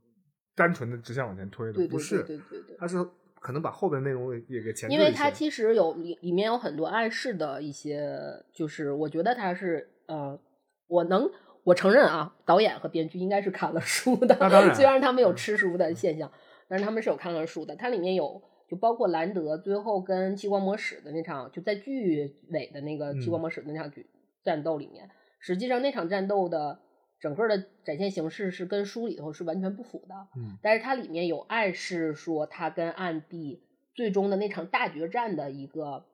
[0.54, 2.76] 单纯的直线往前推的，对对对不是，对对对。
[2.78, 3.04] 它是
[3.40, 10.38] 可能把后边内容也给前置因为一些它其实有里里面有很多暗示的一些，就是我觉得他是呃，
[10.86, 11.28] 我能
[11.64, 14.36] 我承认啊，导演和编剧应该是看了书的，
[14.74, 16.30] 虽然他们有嗯吃书的现象，
[16.72, 17.76] 但是他们是有看了书的。
[17.76, 24.06] 它里面有就包括兰德最后跟激光魔使的那场，就在剧尾的那个激光嗯魔使的那场剧
[24.42, 26.80] 战斗里面，实际上那场战斗的
[27.20, 30.14] 整个的展现形式是跟书里头是完全不符的。
[30.34, 33.62] 嗯但是它里面有暗示说他跟暗帝
[33.94, 36.06] 最终的那场大决战的一个，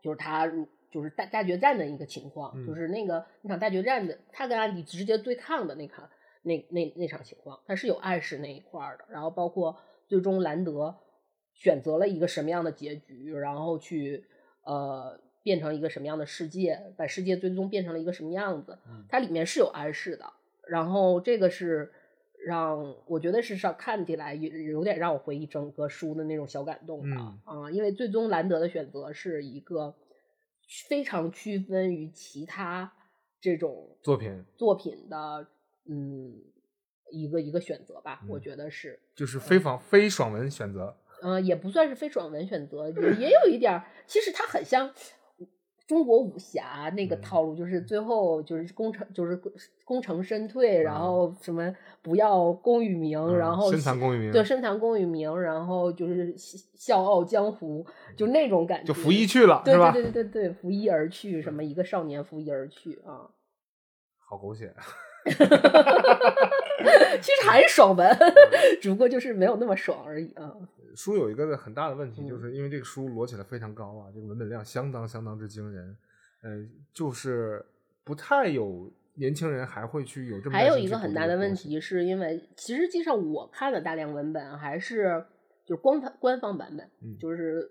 [0.00, 6.08] 就是他如就是大大决战的一个情况，嗯就是那个那场大决战的他跟暗帝直接对抗的那场
[6.46, 9.04] 那那那场情况，它是有暗示那一块儿的。
[9.10, 9.76] 然后包括
[10.06, 10.96] 最终兰德
[11.52, 14.24] 选择了一个什么样的结局，然后去
[14.64, 20.24] 呃变成一个什么样的世界，把世界最终变成了一个什么样子嗯，它里面是有暗示的。
[20.68, 21.92] 然后这个是
[22.44, 29.94] 让我觉得是上看起来有有点让我回忆整个书的那种小感动的嗯啊，因为最终兰德的选择是一个
[30.88, 32.92] 非常区分于其他
[33.40, 35.46] 这种作品作品的
[35.88, 36.34] 嗯
[37.10, 38.98] 一个一个选择吧，我嗯觉得是。
[39.14, 44.92] 就是非爽非爽文选择，呃，也不算是非爽文选择，也也有一点儿，其实它很像
[45.86, 49.40] 中国武侠那个嗯套路，就是最后就是功成就是
[49.84, 59.92] 功成身退，然嗯后什么不要功与名，嗯然后深藏功与名对，深藏功与名，然后就是笑傲江湖，就那种感觉，就拂衣去了，对吧？
[59.92, 63.30] 对对对对对，拂衣而去，什么一个少年拂衣而去啊，
[64.18, 64.74] 好狗血，
[67.20, 68.08] 其实还是爽文，
[68.80, 70.52] 只不过就是没有那么爽而已啊。
[70.94, 72.28] 书有一个很大的问题，嗯。
[72.28, 75.96] 就是因为这个书摞起来非常高啊，这个文本量相当相当之惊人，
[76.42, 76.50] 呃，
[76.94, 77.64] 就是
[78.04, 85.24] 不太有年轻人还会去有这么还有一个很大的问题，是因为其实际上我看的大量文本还是
[85.66, 87.18] 就是官方官方版本，嗯。
[87.18, 87.70] 就是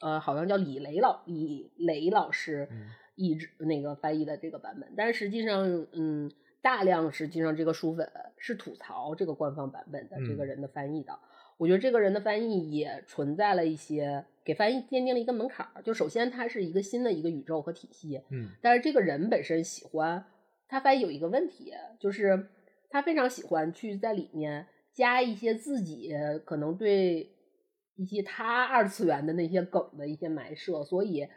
[0.00, 2.90] 呃好像叫李雷老李雷老师嗯。
[3.14, 6.32] 译制那个翻译的这个版本，但是实际上嗯
[6.62, 8.08] 大量实际上这个书粉
[8.38, 10.46] 是吐槽这个官方版本的这个嗯。
[10.46, 11.18] 人的翻译的。
[11.58, 18.48] 我觉得这个人的翻译也存在了一些给翻译奠定了一个门槛儿，就首先它是一个新的一个宇宙和体系，嗯。
[18.62, 20.24] 但是这个人本身喜欢，
[20.68, 22.48] 他翻译有一个问题，就是
[22.90, 26.12] 他非常喜欢去在里面加一些自己
[26.44, 27.30] 可能对
[27.96, 31.28] 一些他二次元的那些梗的一些埋设，所以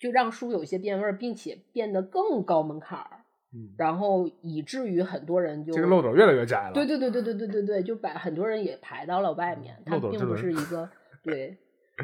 [0.00, 3.19] 就让书有一些变味儿，并且变得更高门槛儿，
[3.52, 10.88] 嗯，然后以至于很多人就这个漏斗越来越窄了，对对对对对对对对，就把很多人也排到了外面，它并不是一个
[11.24, 11.56] 对，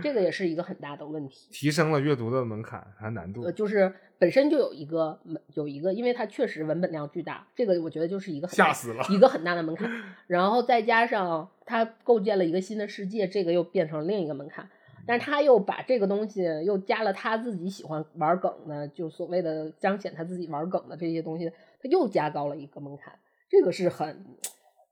[0.03, 1.49] 这个也是一个很大的问题。
[1.53, 9.89] 提升了阅读的门槛还有难度呃，，就是本身就有一个门有一个，因为它确实文本量巨大，这个我觉得就是一个很吓死了，一个很大的门槛。
[10.27, 14.69] 然后再加上它构建了一个新的世界，这个又变成另一个门槛。
[15.07, 21.49] 但是他又把这个东西又加了他自己喜欢玩梗的，就所谓的彰显他自己玩梗的这些东西，
[21.81, 23.19] 他又加高了一个门槛。
[23.49, 24.37] 这个是很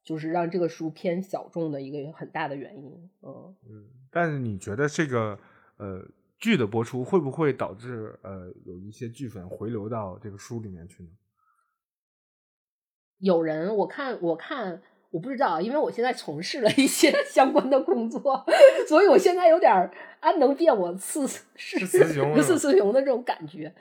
[0.02, 3.10] 就是让这个书偏小众的一个很大的原因。
[3.22, 3.56] 嗯。
[3.68, 5.38] 嗯，但是你觉得这个
[5.78, 6.06] 呃
[6.38, 11.10] 剧的播出会不会导致呃有一些剧粉回流到这个书里面去呢？
[13.18, 14.82] 有人我看我看
[15.14, 18.44] 我不知道，因为我现在从事了一些 相关的工作，
[18.88, 19.88] 所以我现在有点儿
[20.18, 23.72] 安能辨我次是是雌雄是雌雄的这种感觉。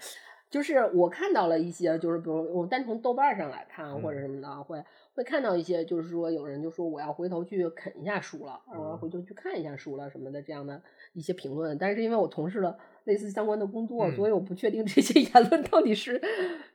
[0.51, 4.83] 就是我看到了一些，就是比如我单从豆瓣上来看或者什么的，会
[5.15, 10.79] 会看到一些，就是说有人就说我要回头去啃一下书了，我要回头去看一下书了什么的这样的
[11.13, 11.75] 一些评论。
[11.79, 16.21] 但是因为我从事了类似相关的工作，嗯所以我不确定这些 言论到底是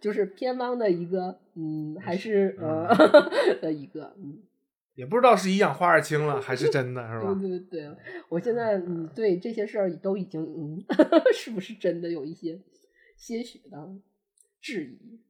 [0.00, 2.88] 就是偏方的一个，嗯，还是呃
[3.62, 4.38] 的一个，嗯，
[4.99, 7.32] 也不知道是一氧化二氢了还是 真的，是吧？
[7.40, 7.96] 对对对，
[8.28, 10.82] 我现在嗯对这些事儿都已经嗯
[11.32, 12.61] 是不是真的有一些
[13.16, 13.78] 些许的
[14.61, 15.20] 质疑，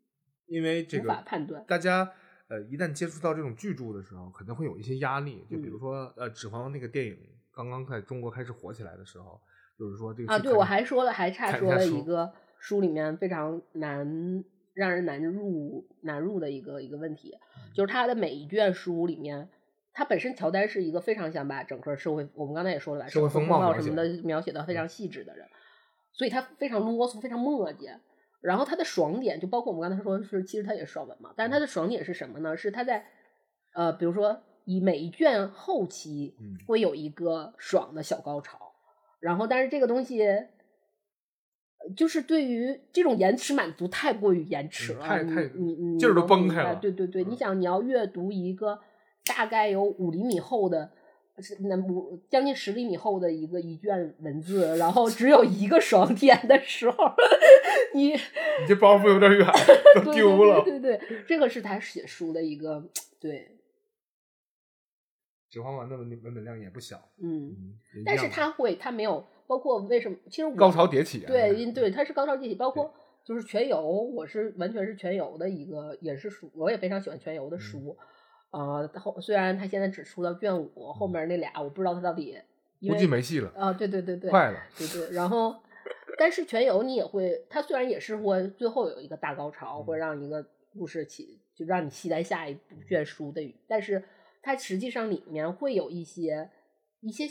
[0.47, 1.63] 因为这无法个判断。
[1.69, 2.11] 大家
[2.49, 5.45] 呃一旦接触到这种巨著的时候，可能会有一些压力。
[5.51, 7.15] 就比嗯如说呃《指环王》那个电影
[7.55, 9.39] 刚刚在中国开始火起来的时候，
[9.79, 14.43] 就是说这个啊，对，我还说了，还差说了看一下书一个书里面非常难
[14.73, 19.49] 让人难入难入的一个一个问题，嗯就是它的每一卷书里面，
[19.99, 25.45] 它本身乔丹是一个非常想把整个社会，我们刚才也说了吧，社会风风貌什么的描写的非常细致的人，
[26.13, 27.91] 所以他非常啰嗦，非常磨叽。
[28.41, 32.57] 然后他的爽点就包括我们刚才说是，其实他也是爽文嘛，但是他的爽点是什么呢？
[32.57, 33.05] 是他在
[33.75, 38.73] 呃，比如说以每一卷后期嗯会有一个爽的小高潮，
[39.19, 40.23] 然后但是这个东西。
[40.23, 40.49] 呃
[41.97, 48.79] 就是对于这种延迟满足太过于延迟了，你嗯太太你你劲儿都崩开了对对对，嗯你想你要阅读一个
[49.25, 50.91] 大概有五厘米厚的，
[51.39, 57.05] 是那五将近十厘米厚的一个一卷文字，然后只有一个爽点的时候，
[57.95, 59.47] 你你这包袱有点远，
[60.05, 60.63] 都对丢了。
[60.63, 62.89] 对对对对，这个是他写书的一个
[63.21, 63.57] 对，
[65.51, 67.55] 指环王的文文本量也不小，嗯，
[67.95, 70.17] 嗯，但是他会，他没有，包括为什么？
[70.31, 72.93] 其实我高潮迭起啊，对，因对，他是高潮迭起，包括
[73.25, 77.97] 就是全游，我是完全是全游的一个也是书，我也非常喜欢全游嗯的书。
[78.51, 82.39] 呃，后虽然他现在只出到卷五，后面那俩我不知道他到底，
[82.81, 84.59] 因估计为没戏了，啊，对对对对，快了。
[84.77, 85.55] 对对，然后
[86.17, 94.03] 但是全游你也会，它虽然也是会最后有一个大高潮，会让一个故事起就让你期待下一部卷书的，但是
[94.43, 96.49] 它实际上里面会有一些
[97.01, 97.25] 一些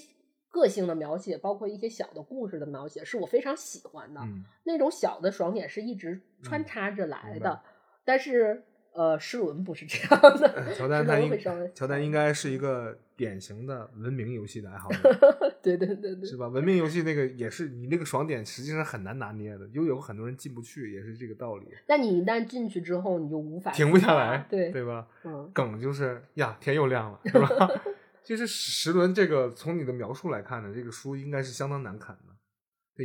[0.49, 4.21] 个性的描写，包括一些小的故事的描写，是我非常喜欢的。
[4.21, 7.61] 嗯那种小的爽点是一直穿嗯插着来的，白
[8.05, 8.63] 但是
[8.97, 11.31] 呃，诗文不是这样的，呃乔丹他应
[11.75, 14.97] 乔丹应该是一个典型的文明游戏的爱好者，
[15.61, 16.47] 对对对对是吧？
[16.47, 25.07] 文明游戏那个也是你那个爽点实际上很难拿捏的，又有很多人进不去，也是这个道理，但你一旦进去之后，你就无法停不下来，对，对吧？
[25.23, 27.47] 嗯，梗就是呀，天又亮了，是吧？
[28.25, 32.36] 其实石轮这个从你的描述来看呢，这个书应该是相当难啃的，这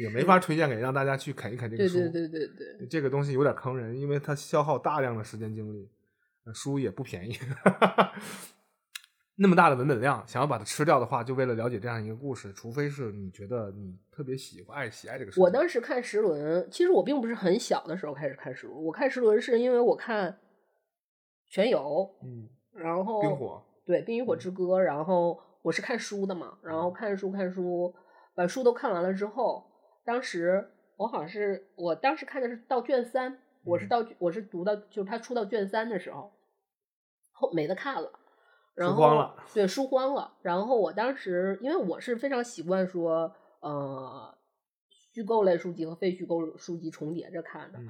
[0.00, 1.98] 也没法推荐给让大家去啃一啃这个书。
[1.98, 5.90] 对对对对对，这个东西有点坑人，因为它消耗大量的时间精力，
[6.44, 7.36] 呃书也不便宜。
[9.34, 15.42] 那么大的文本量，想要把它吃掉的话，就为了了解这样一个故事，除非是你觉得你特别喜欢、爱喜爱这个事情。
[15.42, 20.38] 我当时看石轮，其实我并不是很小的时候开始看石轮，我看石轮是因为我看
[21.48, 27.92] 全游，嗯，然后冰火，对《冰与火之歌》，然后我是看书的嘛，然后看书看书，
[28.34, 29.64] 把书都看完了之后，
[30.04, 36.32] 当时我好像是我当时看的是到卷三，我是嗯到我是读到就是他出到卷三的时候，
[37.32, 38.10] 后没得看了。
[38.74, 40.34] 然后书荒了对书荒了。
[40.42, 44.34] 然后我当时因为我是非常习惯说，呃，
[45.12, 47.88] 虚构类书籍和非虚构书籍重叠着看的，嗯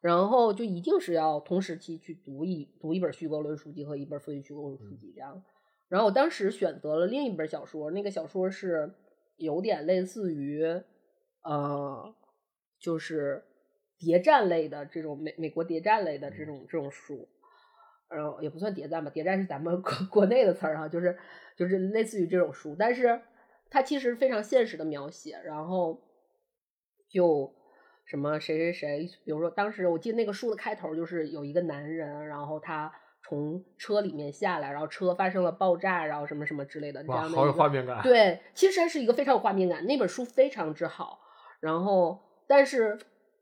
[0.00, 5.42] 然后就一定是要同时期去读一读一本虚构类书籍和一本非虚构书籍这样。
[5.88, 8.94] 然后我当时选择了另一本小说，那个小说是
[9.38, 10.62] 有点类似于
[11.42, 12.14] 呃，
[12.78, 13.44] 就是
[13.98, 17.28] 谍战类的这种美美国谍战类的这种这种书。
[18.10, 21.14] 然后也不算谍战吧，谍战是咱们国国内的词儿哈，就是
[21.58, 23.20] 就是类似于这种书，但是
[23.68, 26.00] 它其实非常现实的描写，然后
[27.10, 27.54] 就
[28.06, 32.90] 什么谁谁谁，比如说当时我记得那个书的开头就是有一个男人，然后他
[33.22, 41.20] 从车里面下来，然后车发生了爆炸，然后什么什么之类的这样的画面感。，对，其实它是一个非常有画面感，那本书非常之好。
[41.60, 42.98] 然后，但是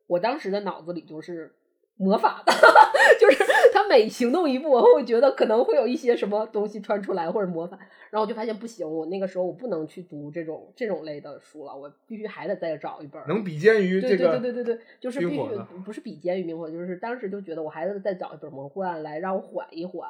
[0.07, 1.53] 我当时的脑子里就是
[1.97, 2.53] 魔法的，
[3.19, 3.43] 就是
[3.73, 7.79] 他每行动一步，我会觉得可能会有一些什么东西穿出来或者魔法，
[8.11, 15.41] 然后我就发现不行，我那个时候我不能去读这种这种类的书了，我必须还得再找一本儿能比肩于对对这个对对对对，就是必须
[15.85, 20.09] 不是比肩于冰火，就是当时就觉得我还得再找一本魔幻来让我缓一缓，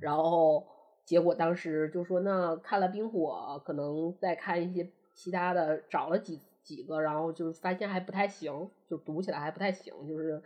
[0.00, 0.66] 然后
[1.04, 6.40] 结果当时就说那看了冰火，可能再看一些其他的，找了几
[6.74, 10.42] 几个，然后就是发现还不太行，就读起来还不太行，就是。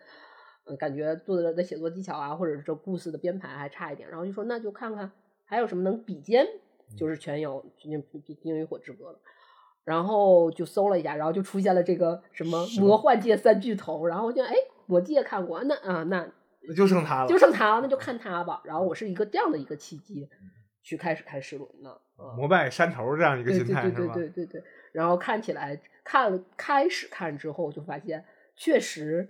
[0.66, 5.12] 嗯，感觉作者的写作技巧啊，或者是这故事的编排还差一点，然后就说那就看看
[5.44, 6.46] 还有什么能比肩，
[6.96, 9.18] 就是全有《冰冰冰与火之歌》了。
[9.84, 14.54] 然后就搜了一下，然后就出现了这个什么魔幻界三巨头，然后就哎，
[14.86, 16.26] 魔界看过，那啊那
[16.66, 18.62] 那就剩他了，就剩他了，那就看他吧。
[18.64, 20.26] 然后我是一个这样的一个契机，
[20.82, 21.90] 去开始看石轮的。
[22.16, 24.14] 啊膜拜山头这样一个对心态，对对？
[24.14, 24.62] 对对对。
[24.92, 28.24] 然后看起来看了开始看之后，就发现
[28.54, 29.28] 确实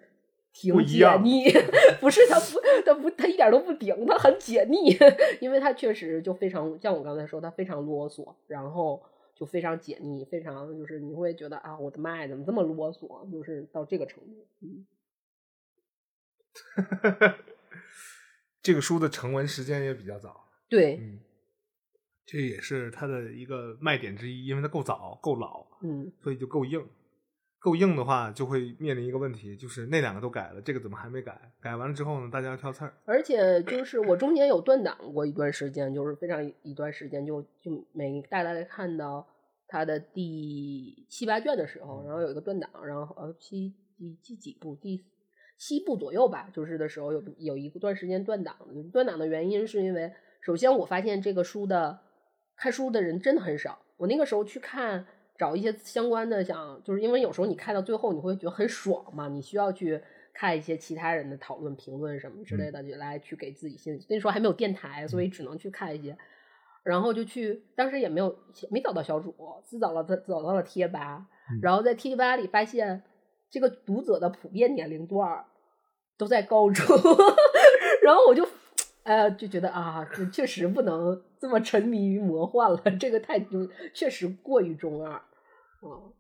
[0.53, 1.45] 挺解腻，
[2.01, 4.97] 不是他不他不他一点都不顶，他很解腻，
[5.41, 9.03] 因为他确实就非常像我刚才说，他非常啰嗦，然后
[9.35, 13.31] 就非常解腻，非常就是你会觉得啊，我的妈呀，怎么这么啰嗦？
[13.33, 14.87] 就是到这个程度，嗯，
[18.63, 21.21] 这个书的成文时间也比较早，对，嗯，
[22.27, 26.85] 这也是它的一个卖点之一，因为它够早、够老，嗯所以就够硬。
[27.59, 31.51] 够硬的话，就会面临一个问题，就是那两个都改了，这个怎么还没改？
[31.63, 32.93] 改完了之后呢，大家要挑刺儿。
[33.07, 39.27] 而且就是我中间有断档过一段时间，就是非常一段时间就就每大概看到
[39.67, 45.03] 它的第七八卷的时候，然后有一个断档，然后呃七第第几部第
[45.57, 48.55] 七部左右吧，就是的时候有有一段时间断档。
[48.93, 50.13] 断档的原因是因为
[50.43, 51.99] 首先我发现这个书的
[52.57, 55.07] 看书的人真的很少，我那个时候去看。
[55.37, 60.01] 找一些相关的想，就是因为有时候你看到最后，你会觉得很爽嘛，你需要去
[60.33, 64.01] 看一些其他人的讨论、评论什么之类的，就来去给自己信。
[64.09, 66.17] 那时候还没有电台，所以只能去看一些，
[66.85, 68.39] 然后就去，当时也没有
[68.71, 69.35] 没找到小主，
[69.67, 71.27] 只找了找到了贴吧，
[71.61, 73.03] 然后在贴吧里发现
[73.51, 75.47] 这个读者的普遍年龄段儿
[76.17, 76.87] 都在高中，
[78.05, 78.49] 然后我就。
[79.05, 85.23] 呃，就觉得啊，确实不能这么沉迷于魔幻了，这个太就确实过于中二，
[85.83, 86.13] 嗯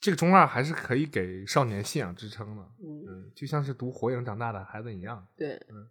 [0.00, 5.26] 这个中二还是可以给少年信仰支撑的，嗯，嗯，就像是读《火影》长大的孩子一样。
[5.34, 5.88] 对，嗯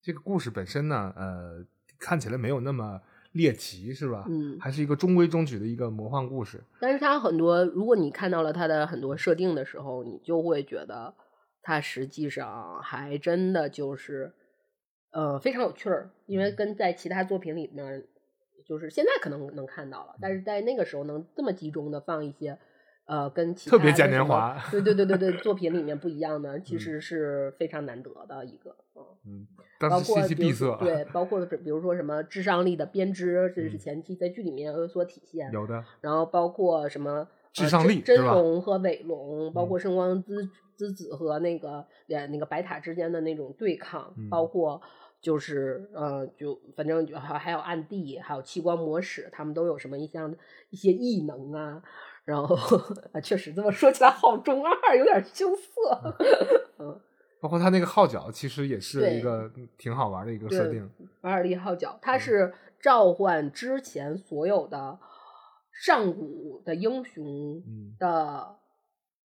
[0.00, 1.66] 这个故事本身呢，呃，
[1.98, 3.00] 看起来没有那么
[3.32, 4.24] 猎奇，是吧？
[4.28, 6.62] 嗯还是一个中规中矩的一个魔幻故事。
[6.78, 11.14] 但是它很多，如果你看到了它的很多设定的时候，你就会觉得
[11.62, 14.32] 它实际上还真的就是，
[15.12, 18.04] 呃，非常有趣儿，因为跟在其他作品里面，
[18.64, 22.58] 就是现在可能能看到了，但是在那个时候能这么集中的放一些。
[23.06, 29.46] 呃，跟其特别嘉年华对对对对对， 作品里面不一样的，其实是非常难得的一个，嗯，嗯，
[29.80, 33.78] 当信息括闭塞，对， 包括比如说什么智商力的编织，这是嗯。
[33.80, 44.80] 前期在剧里面有所体现，有的，然后包括什么智商呃真真力是吧龙和伪龙，包嗯括圣光之之子和那个呃那个白塔之间的那种对抗，嗯包括
[45.20, 50.34] 就是呃就反正就还还有暗地，还有器官魔使，他们都有什么一项
[50.70, 51.82] 一些异能啊。
[52.24, 52.54] 然后
[53.12, 56.16] 啊，确实这么说起来好中二，有点羞涩。
[56.78, 57.00] 嗯，
[57.40, 60.88] 包括他那个号角，其实也是一个挺好玩的一个设定。
[61.22, 64.98] 瓦尔利号角，它嗯是召唤之前所有的
[65.84, 67.96] 上古的英雄嗯。
[67.98, 68.56] 的，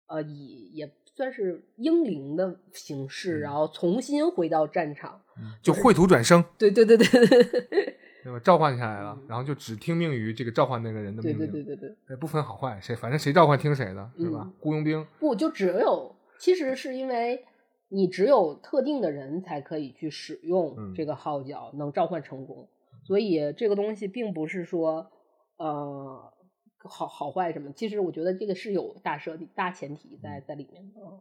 [0.08, 3.41] 呃，以也算是英灵的形式，嗯。
[3.41, 5.22] 然后重新回到战场。
[5.62, 7.28] 就绘图转生，对对对对对。
[7.28, 8.39] 对 对吧？
[8.39, 11.89] 召唤下来了嗯，然后就只听命于这个召唤那个人的对命令，对对对。
[11.89, 14.53] 对，对不分好坏，谁反正谁召唤听谁的，对吧嗯？
[14.62, 17.43] 雇佣兵，不就只有其实是因为
[17.89, 20.47] 你只有特定的人才可以去使嗯。
[20.47, 22.68] 用这个号角，能召唤成功，
[23.06, 25.12] 所以这个东西并不是说
[25.58, 26.34] 呃
[26.88, 31.01] 好好坏什么，其实我觉得这个是有大设定、大前提在在里面的。
[31.01, 31.19] 嗯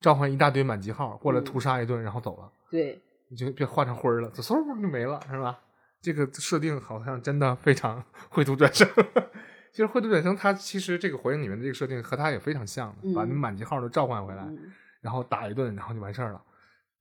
[0.00, 2.96] 召唤一大堆满级号过来嗯屠杀一顿，然后走了，对，
[3.30, 5.58] 你就别化成灰儿了，嗖就没了，是吧？
[6.00, 8.00] 这个设定好像真的非常
[8.30, 8.88] 绘图转生。
[9.74, 16.40] 其实绘图转生，它其实这个火影里面的这个设定和它也非常像的，把你嗯满级号都召唤回来，嗯，然后打一顿，然后就完事儿了，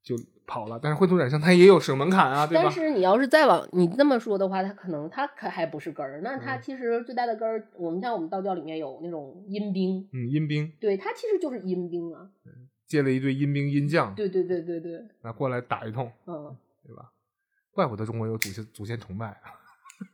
[0.01, 0.15] 就
[0.47, 0.79] 跑了。
[0.81, 2.71] 但是绘图转生它也有使用门槛啊，对吧但？
[2.71, 12.27] 是你要是再往你这么说的话，它可能它可还不是根儿，那它嗯其实最大的根儿，我们像我们道教里面有那种阴兵，嗯，阴兵对，它其实就是阴兵啊，
[12.87, 16.55] 借了一堆阴兵阴将，对对对对对，那，过来打一通，嗯。
[16.87, 17.11] 对吧？
[17.71, 19.37] 怪不得中国有祖先祖先崇拜，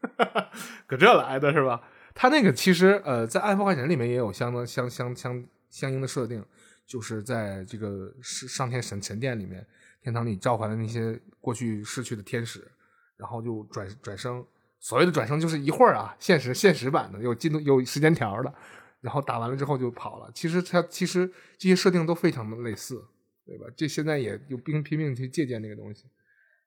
[0.87, 1.83] 搁这来的是吧？
[2.15, 6.43] 他那个其实呃，在《暗黑破坏神》里面也有相当相相相相应的设定，
[6.87, 9.65] 就是在这个是上天神神殿里面，
[10.03, 12.69] 天堂里召唤的那些过去逝去的天使，
[13.15, 14.45] 然后就转转生。
[14.79, 18.53] 所谓的转生就是一会儿啊，现实现实版的有进度有时间条的，
[18.99, 20.29] 然后打完了之后就跑了。
[20.35, 21.25] 其实它其实
[21.57, 23.01] 这些设定都非常的类似，
[23.45, 23.65] 对吧？
[23.77, 26.03] 这现在也有拼拼命去借鉴那个东西。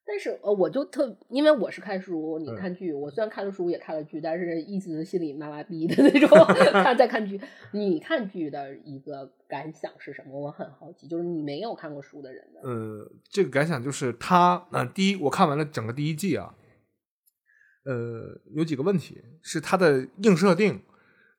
[0.08, 6.28] 但是呃，我就特，因为我是看书，你嗯看剧，我虽然看了书也看了剧，但是一直心里麻麻逼的那种
[6.72, 7.40] 看在看剧。
[7.72, 10.38] 你看剧的一个感想是什么？
[10.38, 16.54] 我很好奇，就是你没有看过书的人呢，呃，这个感想就是他，呃，第一，我看完了整个第一季啊，
[17.84, 20.82] 呃，有几个问题是它的硬设定，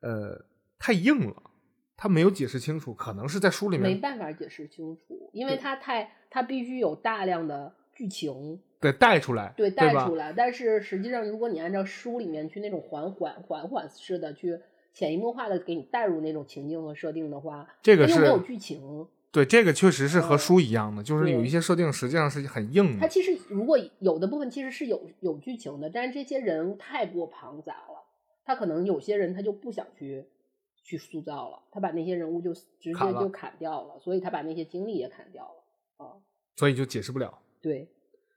[0.02, 0.46] 呃，
[0.78, 1.44] 太硬了，
[1.96, 14.60] 他没有解释清楚，可能是在书里面没办法解释清楚，因为对它太，他必须有大量的剧情得带出来，对带出来，但是实际上，如果你按照书里面去那种缓缓缓缓式的去
[14.94, 19.08] 潜移默化的给你带入那种情境和设定的话，这个是又没有剧情。
[19.32, 28.04] 对，这个确实是和嗯书一样的，就是有一些设定实际上是很硬的，它其实如果有的部分其实是有有剧情的，但是这些人太过庞杂了，
[28.46, 30.26] 他可能有些人他就不想去
[30.84, 36.14] 去塑造了，他把那些人物就直接就砍掉了，所以他把那些经历也砍掉了啊。
[36.56, 37.90] 所以就解释不了，对，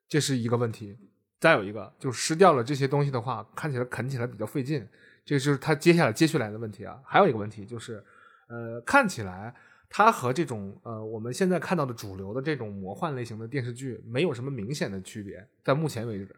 [0.08, 0.96] 这是一个问题。
[1.38, 4.86] 再有一个就是失掉了这些东西的话，看起来啃起来比较费劲，
[5.24, 7.00] 这就是他接下来接下来的问题啊。
[7.04, 8.04] 还有一个问题就是，
[8.48, 9.54] 呃，看起来
[9.88, 16.36] 它和这种呃我们现在看到的主流的这种魔幻类型的电视剧没有什么明显的区别，在目前为止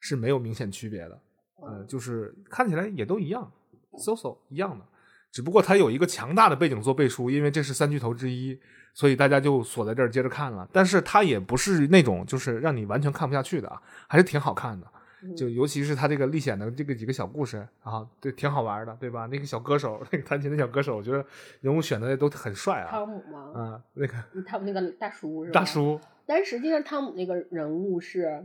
[0.00, 1.20] 是没有明显区别的。
[1.62, 3.52] 呃，就是看起来也都一样
[3.98, 4.84] ，so so 一样的，
[5.30, 8.58] 只不过它有一个强大的背景做背书，因为这是三巨头之一，
[8.94, 10.68] 所以大家就锁在这儿接着看了。
[10.72, 14.86] 但是它也不是那种就是让你完全看不下去的啊，还是挺好看的。
[15.22, 19.26] 嗯就尤其是他这个历险的这个几个小故事啊，对，挺好玩的，对吧？
[19.30, 21.22] 那个小歌手，那个弹琴的小歌手，我觉得
[21.60, 22.90] 人物选的都很帅啊。
[22.90, 24.14] 汤姆吗，啊，那个
[24.46, 25.60] 汤姆那个大叔是吧？
[25.60, 25.62] 大。
[25.62, 28.42] 叔，但实际上，汤姆那个人物是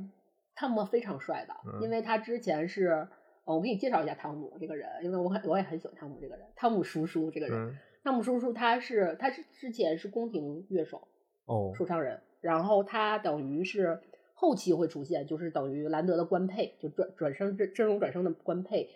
[0.54, 3.08] 汤姆非常帅的，嗯因为他之前是，
[3.46, 7.58] 呃我给你介绍一下汤姆这个人，因为我很我也很喜欢汤姆这个人，汤姆叔叔这个人。
[7.58, 11.08] 嗯，汤姆叔叔他是他是之前是宫廷乐手，
[11.46, 14.00] 哦，说唱人，然后他等于是
[14.36, 18.92] 后期会出现，就是等于兰德的官配，就转转生真真容转生的官配。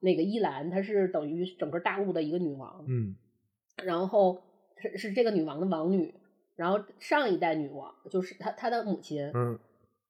[0.00, 3.16] 那个伊兰，她是等于整个大陆的一个女王，嗯。
[3.82, 4.42] 然后
[4.76, 6.14] 是是这个女王的王女，
[6.54, 9.58] 然后上一代女王就是她她的母亲，嗯。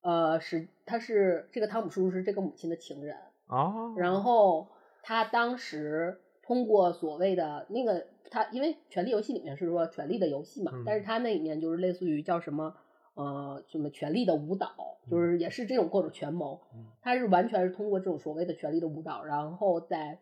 [0.01, 3.15] 呃，是她是这个汤姆叔叔是这个母亲的情人，
[3.47, 4.67] 啊，然后
[5.01, 12.75] 他当时通过所谓的那个他，因为《权力游戏》里面是说权力的游戏嘛，嗯但是他那里面就是类似于叫什么
[13.15, 14.75] 呃什么权力的舞蹈，
[15.09, 20.19] 就是也是这种各种权谋嗯，他是完全是通过这种所谓的权力的舞蹈，然后再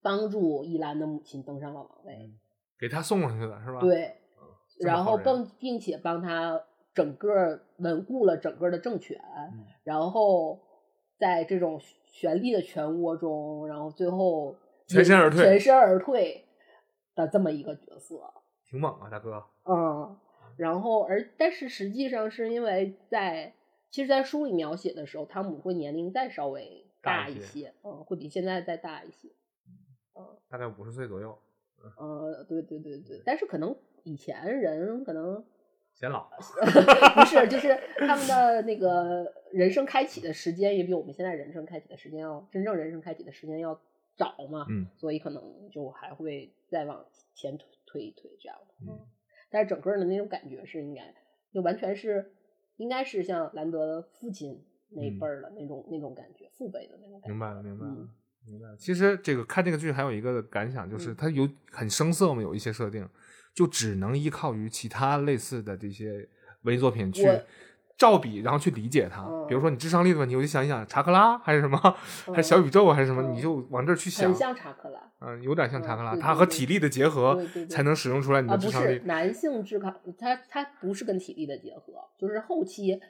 [0.00, 2.30] 帮助伊兰的母亲登上了王位。
[2.78, 4.14] 给他送上去的是吧？，对，
[4.80, 6.62] 然后并并且帮他
[6.94, 9.18] 整个稳固了整个的政权，
[9.52, 10.60] 嗯然后
[11.18, 14.54] 在这种权力的漩涡中，然后最后
[14.88, 16.46] 全身而退全身而退
[17.14, 18.32] 的这么一个角色。
[18.64, 19.44] 挺猛啊，大哥。
[19.64, 20.18] 嗯，
[20.56, 23.54] 然后而但是实际上是因为在
[23.90, 29.28] 其实，在书里描写的时候，汤姆会年龄再稍微大大一些一些，嗯，会比现在再大一些。
[30.14, 31.38] 嗯大概五十岁左右，
[31.96, 35.44] 呃，对对对对，但是可能以前人可能
[35.94, 36.28] 显老。
[37.14, 43.80] 不是，就是他们的那个人生开启的时间也比我们现在人生开启的时间要真正人生开启的时间要
[44.18, 48.74] 早嘛，嗯，所以可能就还会再往前推推一推这样的。
[48.92, 48.98] 嗯，
[49.48, 51.14] 但是整个的那种感觉是应该
[51.52, 52.32] 就完全是
[52.76, 57.28] 应该是像兰德的父亲那一嗯辈儿的那种、那种感觉，父辈的那种感觉。
[57.28, 57.92] 明白了，明白了。
[57.92, 58.08] 嗯
[58.46, 58.76] 明白了。
[58.78, 63.06] 其实这个看这个剧还有一个感想，就是嗯它有很生涩嘛，有一些设定，
[63.54, 66.26] 就只能依靠于其他类似的这些
[66.62, 67.42] 文艺作品去我
[67.98, 69.22] 照比，然后去理解它。
[69.22, 71.78] 嗯比如说你智商力的问题，我就想一想查克拉还是什么，
[72.26, 74.34] 还是小宇宙还是什么，嗯你就往这儿去想很。
[74.38, 79.00] 像查克拉嗯，有点像查克拉，它和体力的结合才能使用出来你的智商力。
[79.06, 83.00] 男性智康，它它不是跟体力的结合，就是后期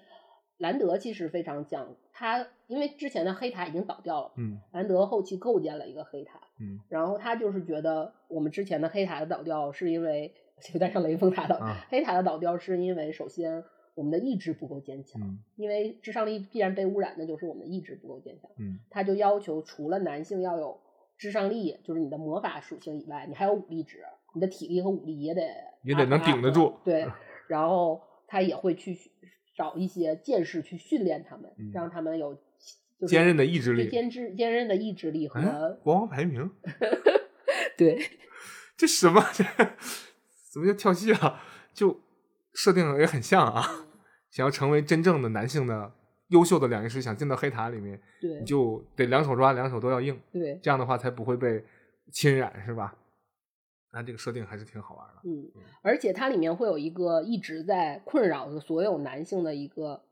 [0.59, 10.33] 兰德其实非常讲他，因为之前的黑塔已经倒掉了，嗯兰德后期构建了一个黑塔，嗯然后他就是觉得我们之前的黑塔的倒掉是因为
[10.73, 13.63] 有点像雷峰塔的、啊黑塔的倒掉是因为首先
[13.99, 18.49] 我们的意志不够坚强，嗯因为智商力必然被污染，那就是我们的意志不够坚强。
[18.59, 20.81] 嗯他就要求除了男性要有
[21.17, 25.43] 智商力，就是你的魔法属性以外，你还有武力值，你的体力和武力也得
[25.83, 27.09] 也得能顶得住 对，
[27.49, 28.97] 然后他也会去
[29.57, 32.35] 找一些剑士去训练他们，嗯让他们有
[33.01, 36.49] 就是坚韧的意志力对坚持坚韧的意志力和、哎，国王排名，
[37.77, 38.01] 对
[38.77, 39.21] 这什么？
[39.35, 39.45] 这
[40.53, 41.41] 怎么就跳戏了？
[41.75, 42.01] 就
[42.55, 43.88] 设定也很像啊。
[44.31, 45.93] 想要成为真正的男性的
[46.29, 51.65] 优秀的两仪师，想进到黑塔里面，对你就得两手抓，两手都要硬，对，这样的话才不会被
[52.13, 52.97] 侵染，是吧？
[53.91, 55.23] 那这个设定还是挺好玩的。
[55.25, 55.51] 嗯，
[55.81, 60.03] 而且它里面会有一个一直在困扰着所有男性的一个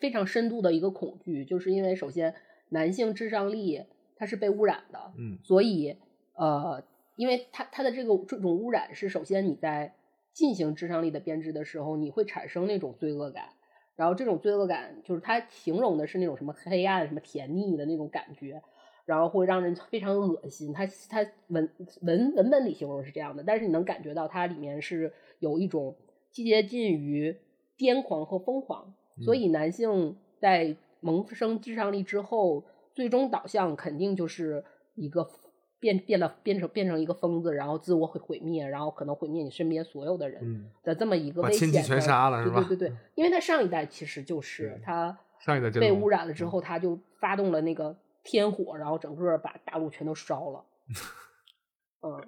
[0.00, 2.34] 非常深度的一个恐惧，就是因为首先
[2.70, 3.80] 男性智商力
[4.16, 5.96] 它是被污染的，嗯所以
[6.34, 6.82] 呃，
[7.14, 9.94] 因为它它的这个这种污染是首先你在
[10.38, 13.48] 进行智商力的编织的时候，你会产生那种罪恶感，
[13.96, 18.62] 然后这种罪恶感就是它形容的是那种什么黑暗、什么甜腻的那种感觉，
[19.04, 20.72] 然后会让人非常恶心。
[20.72, 21.68] 它它文
[22.02, 25.96] 文文本里形容是这样的，但是你能感觉到它里面是有一种
[26.30, 27.36] 接近于
[27.76, 32.62] 癫狂和疯狂，所以男性在萌生智商力之后，
[32.94, 34.64] 最终导向肯定就是
[34.94, 35.28] 一个
[35.80, 41.72] 变变了变成变成一个疯子，然后自我毁毁灭，然后可能毁灭你身边所有的人嗯，的这么一个危险的。
[41.72, 50.64] 亲戚全杀了是吧对对对对，因为他上一代其实就是他上一代被污染了之后，他就发动了那个天火，然后整个把大陆全都烧了。
[52.02, 52.22] 嗯，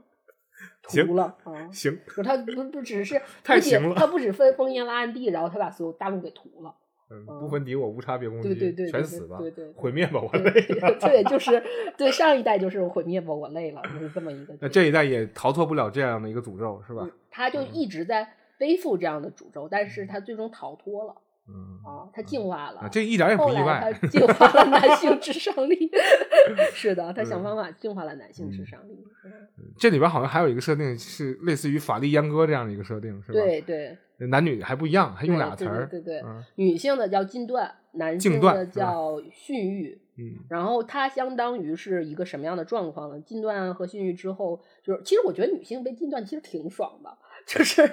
[0.88, 1.70] 行屠了啊！
[1.72, 6.74] 行，不他不不只是 太不仅行了他不止分封印了暗地，然后他把所有大陆给屠了。
[7.10, 10.98] 嗯，不分敌我，无差别攻击，对对对对对全死吧，对对对毁灭吧，我对累了。
[11.00, 11.62] 对，就是
[11.96, 14.54] 对上一代就是毁灭吧，我累了，就是这么一个。
[14.60, 17.02] 那这一代也逃脱不了这样的一个诅咒，是吧？
[17.04, 21.14] 嗯他就一直在背负这样的诅咒，但是他最终逃脱了
[21.48, 22.80] 嗯啊，他进化了。
[22.80, 23.92] 啊，这一点也不意外。
[23.92, 25.90] 他进化了男性智商力，
[26.74, 28.98] 是的，他想嗯方法进化了男性智商力。
[29.24, 29.32] 嗯
[29.78, 33.40] 这里边好像还有一个设定是类似于法力阉割这样的一个设定，是吧？
[33.40, 33.96] 对对，
[34.28, 35.86] 男女还不一样，还用俩词对儿。
[35.88, 40.00] 对对对嗯女性的叫禁断，男性的叫训育。
[40.18, 43.18] 嗯然后它相当于是一个什么样的状况呢？
[43.20, 47.16] 禁断和训育之后，就是其实我觉得女性被禁断其实挺爽的，
[47.46, 47.90] 就是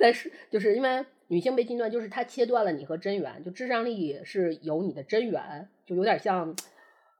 [0.00, 6.52] 但是就是因为女性被禁断，就是它切断了你和真源，就智商力是有你的真源，就有点像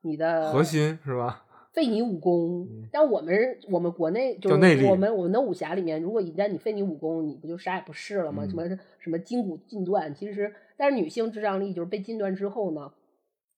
[0.01, 1.44] 你的核心是吧？
[1.75, 8.45] 废你武功嗯，但我们我们国内就是我们我们的武侠里面，如果一旦你废你武功，你不就啥也不是了吗？
[8.45, 12.93] 嗯什么什么筋骨尽断，其实但是女性智障力就是被禁断之后呢，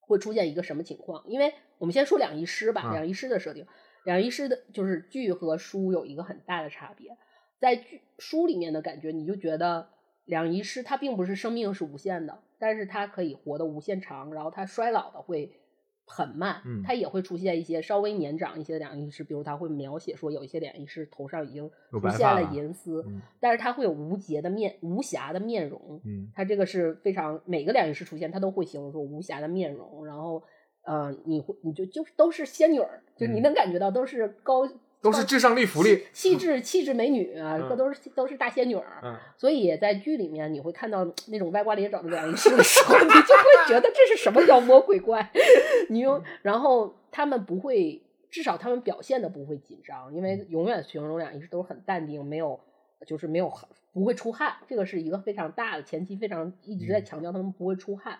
[0.02, 1.24] 会出现一个什么情况？
[1.28, 3.68] 因为我们先说两仪师吧，啊两仪师的设定，
[4.04, 7.16] 两仪师的就是剧和书有一个很大的差别，
[7.60, 9.90] 在剧书里面的感觉，你就觉得
[10.26, 15.52] 两仪师他并不是生命是无限的，但是他可以活得无限长，然后他衰老的会
[16.08, 16.82] 很慢，嗯。
[16.84, 23.22] 它也会出现一些稍微年长一些的两仪师，比如他会描写说有一些两仪师头上已经出现了银丝，嗯。
[23.40, 26.32] 但是他会有无节的面无瑕的面容，嗯。
[26.34, 30.42] 他这个是非常每个两仪师出现，他都会形容说无瑕的面容，然后
[30.84, 33.44] 呃，你会你就就是都是仙女儿，就你嗯。
[33.44, 39.00] 能感觉到都是高高都是至上力福利，气质气质美女啊，嗯这都是都是大仙女儿。
[39.04, 45.32] 嗯所以在剧里面，你会看到那种歪瓜裂枣的两仪式的时候， 你就会觉得这是什么妖魔鬼怪。
[45.90, 52.60] 你又然后他们不会，至少他们表现的不会紧张，因为永远形容两仪式都是很淡定，没有
[53.06, 53.54] 就是没有
[53.94, 58.18] 不会出汗，这个是一个非常大的前期，非常一直在强调他们不会出汗。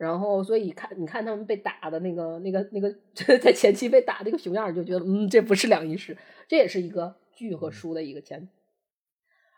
[0.00, 2.90] 然后，所以看你看他们被打的那个、那个、那个，
[3.38, 6.16] 在前期被打那个熊样儿，就觉得嗯，这不是两仪式，
[6.48, 8.48] 这也是一个剧和书的一个前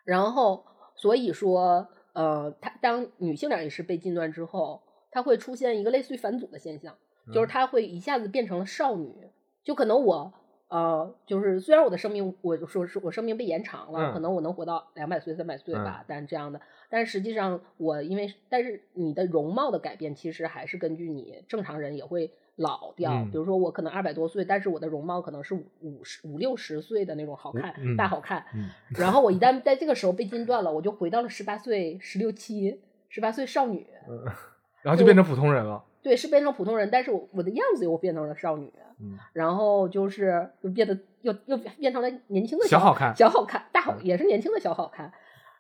[0.05, 0.65] 然后，
[0.97, 4.83] 所以说，呃，他当女性两仪式被禁断之后，
[5.13, 6.99] 它会出现一个类似于返祖的现象，
[7.33, 9.15] 就是她会一下子变成了少女，
[9.63, 10.35] 就可能我。
[10.73, 14.13] 呃，就是虽然我的生命，我就说是我生命被延长了，嗯。
[14.15, 16.59] 可能我能活到两百岁、三百岁吧，但这样的，
[16.89, 23.31] 但是实际上我因为，但是你的容貌的改变其实还是根据你正常人也会老掉，嗯。
[23.31, 28.71] 比如说我可能二百多岁，但是我的容貌可能是五五十五六十岁的那种好看、嗯大好看，嗯。
[28.97, 34.25] 然后我一旦在这个时候被禁断了，我就回到了十八岁、十六七、十八岁少女，嗯，
[34.81, 39.17] 然后就变成普通人了，对，是变成普通人，但是我我的样子又变成了少女，嗯。
[39.33, 44.05] 然后就是又变得又又变成了年轻的小好看小好看，大好嗯。
[44.05, 45.13] 也是年轻的小好看。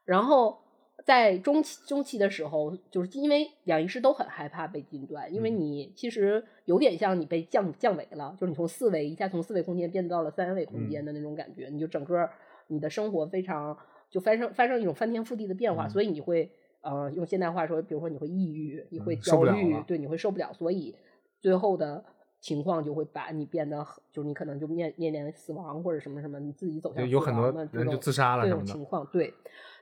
[0.04, 0.58] 然后
[1.04, 5.56] 在中期中期的时候，就是因为两仪师都很害怕被禁断，因为嗯。
[5.60, 10.90] 你其实有点像你被降降维了，就是你从四维一下从四维空间变到了三维空嗯。
[10.90, 12.28] 间的那种感觉，你就整个
[12.66, 13.78] 你的生活非常
[14.10, 15.90] 就发生发生一种翻天覆地的变化，嗯。
[15.90, 16.50] 所以你会
[16.82, 20.94] 呃用现代话说，比如说你会抑郁，你会焦虑，了对，你会受不了，所以
[21.40, 22.04] 最后的
[22.40, 29.32] 情况就会把你变得，就是你可能就面面临死亡或者什么什么，你自己走向就有很多人就自杀了这种情况，对。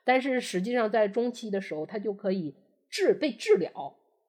[0.05, 2.55] 但是实际上在中期的时候，他就可以
[2.88, 3.70] 治被治疗，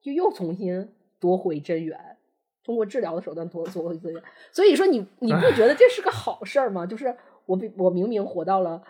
[0.01, 2.17] 就又重新夺回真源。
[2.63, 6.85] 通过治疗的手段夺夺回真源，所以说你你不觉得这是个好事儿吗？
[6.85, 7.13] 就是
[7.47, 8.83] 我比我明明活到了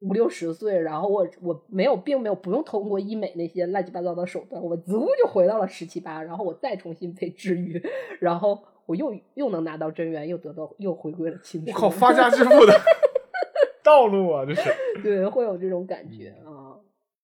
[0.00, 7.82] 五六十岁，然后我我没有并没有不用通过医美那些乱七八糟的手段，我足就回到了十七八，然后我再重新被治愈，
[8.20, 11.74] 然后我又又能拿到真源，又得到又回归了青春。
[11.74, 12.72] 我靠，发家致富的
[13.82, 14.70] 道路啊，这是
[15.02, 16.76] 对，会有这种感觉嗯啊，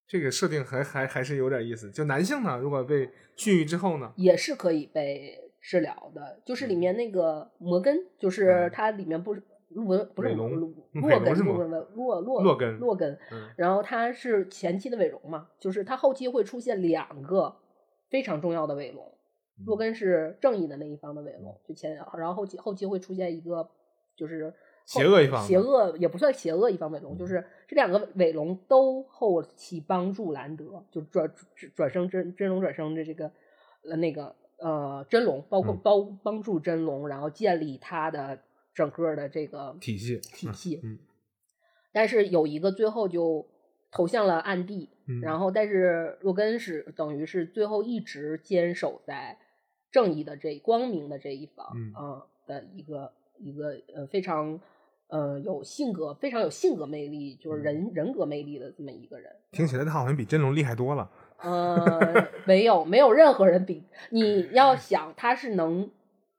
[0.08, 1.90] 这个设定还还还是有点意思。
[1.90, 6.40] 就男性呢，如果被治愈之后呢，也是可以被治疗的。
[6.44, 9.36] 就是里面那个摩根，就是嗯它里面不
[9.74, 17.56] 是洛不是洛嗯洛根是吗洛根洛洛洛根洛根，嗯然后他是前期的尾龙嘛，就是他后期会出现两个
[18.08, 19.10] 非常重要的尾龙。
[19.64, 23.70] 洛根是正义的那一方的尾龙，就前，然后后期后期会出现一个
[24.16, 24.52] 就是
[24.84, 33.30] 邪恶一方邪恶也不算邪恶一方尾龙，就是这两个尾龙都后期帮助兰德，就转转转生真真龙转生的这个
[33.88, 38.40] 呃那个呃真龙，包括嗯帮帮助真龙，然后建立他的
[38.74, 40.98] 整个的这个体系体系，嗯
[41.92, 43.46] 但是有一个最后就
[43.92, 49.38] 投向了暗地，嗯然后但是洛根是等于是最后一直坚守在
[49.92, 54.58] 正义的这光明的这一方，嗯啊的一个一个呃非常
[55.06, 59.30] 呃有性格非常有性格魅力，就是人人格魅力的这么一个人。
[59.52, 61.08] 听起来他好像比真龙厉害多了。
[61.38, 65.88] 呃，没有，没有任何人比你 要想他是能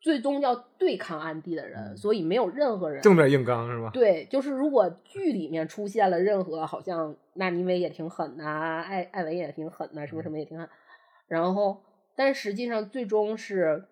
[0.05, 1.97] 最终要对抗暗地的人，嗯。
[1.97, 3.89] 所以没有任何人正面硬刚是吧？
[3.91, 10.69] 对，就是如果剧里面出现了任何好像纳尼维也挺狠呐、艾艾文也挺狠呐、什么什么也挺狠，
[11.27, 11.81] 然后
[12.15, 13.85] 但实际上最终是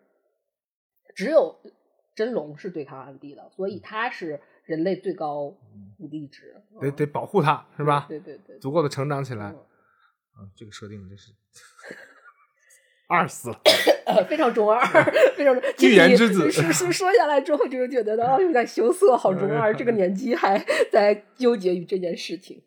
[1.16, 1.59] 只有
[2.14, 5.45] 真龙是对抗暗地的，所以他是人类最高
[5.97, 6.80] 武力值，嗯。
[6.80, 8.05] 得得保护他是吧？
[8.07, 9.47] 对对对，足够的成长起来。
[9.49, 9.57] 嗯。
[10.36, 11.32] 啊，这个设定真是
[13.14, 13.61] 二死了。
[14.05, 14.82] 呃，非常中二，
[15.36, 19.74] 非常 预言之子说说说下来之后，就觉得哦，有点羞涩，好中二。
[19.74, 20.57] 这个年纪还
[20.91, 22.61] 在纠结于这件事情。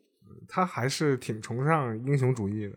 [0.49, 2.77] 他还是挺崇尚英雄主义的。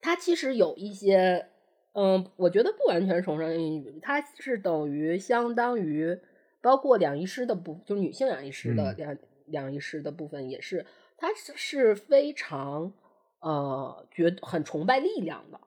[0.00, 1.46] 他其实有一些，
[1.92, 6.18] 嗯，我觉得不完全崇尚英语，它是等于相当于
[6.62, 10.86] 包括两仪师的部，就女性两仪师的嗯两、两仪师的部分也是，
[11.18, 12.92] 他是是非常
[13.40, 15.60] 呃觉很崇拜力量的。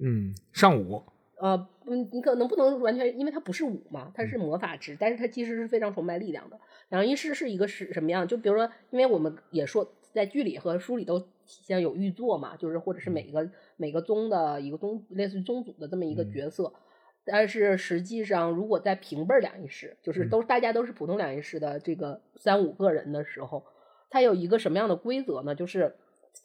[0.00, 1.02] 嗯，上午
[1.38, 6.58] 呃，嗯，你可能不能完全，因为它不是武嘛，它嗯是魔法值，但是它其实是非常崇拜力量的。
[6.88, 8.26] 两仪师是一个是什么样？
[8.26, 16.72] 就比如说，因为我们也说，在剧里和书里都体现有御座嘛，就是或者是每个、每个宗的一个宗，类似于宗主的这么一个嗯角色。
[17.24, 23.62] 但是实际上，如果在平辈儿两仪式，就是嗯都大家都是普通两仪式的这个三五个人的时候，
[24.08, 25.54] 它有一个什么样的规则呢？
[25.54, 25.96] 就是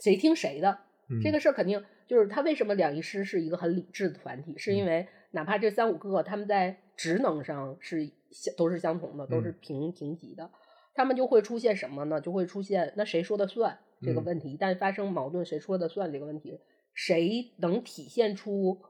[0.01, 0.79] 谁听谁的。
[1.11, 1.21] 嗯。
[1.21, 9.55] 这个事儿肯定就是他为什么两仪师是一个很理智的团体，是因为哪怕这三五个他们在职能上是相都是相同的，都是嗯。
[9.61, 10.49] 平平级的，
[10.93, 12.21] 他们就会出现什么呢？
[12.21, 13.77] 就会出现那谁说的算？
[14.01, 14.25] 这个嗯。
[14.25, 16.59] 问题，一旦发生矛盾，谁说的算这个问题，
[16.93, 18.81] 谁能体现出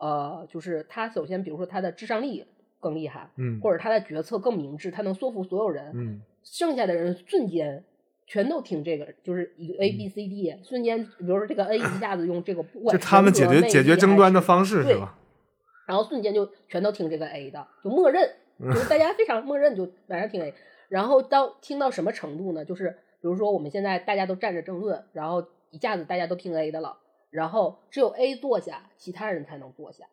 [0.00, 2.44] 呃，就是他首先比如说他的智商力
[2.78, 3.60] 更厉害，嗯。
[3.60, 6.22] 或者他的决策更明智，他能说服所有人，嗯。
[6.44, 7.84] 剩下的人瞬间
[8.28, 15.18] 全都听这个，就是一个 A B C D，、瞬间，比如说这个 A 一下子用这个不管就他们解决解决争端的方式对是吧？
[15.86, 20.52] 然后瞬间就全都听这个 A 的，就默认， 就是大家非常默认就晚上听 A，
[20.90, 22.64] 然后到听到什么程度呢？
[22.66, 22.90] 就是
[23.22, 26.98] 比如说我们现在大家都站着争论，然后一下子大家都听 A 的了，
[27.30, 30.04] 然后只有 A 坐下，其他人才能坐下，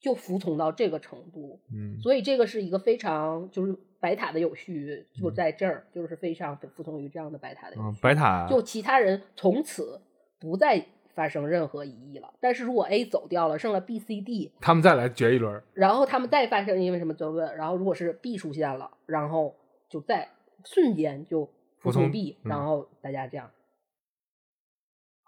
[0.00, 1.60] 就服从到这个程度。
[1.72, 10.00] 嗯所以这个是一个非常就是白塔的有序就嗯在这儿，就是非常服从于这样的白塔的有啊序。，白塔就其他人从此
[10.40, 10.84] 不再
[11.14, 12.34] 发生任何疑义了。
[12.40, 19.54] 但是如果 A 走掉了，剩了 B、C、D，他们再来决一轮，然后他们再发生因为什么争论，然后如果是 B 出现了，然后
[19.88, 20.28] 就在
[20.64, 23.48] 瞬间就服服从从 B，嗯然后大家这样。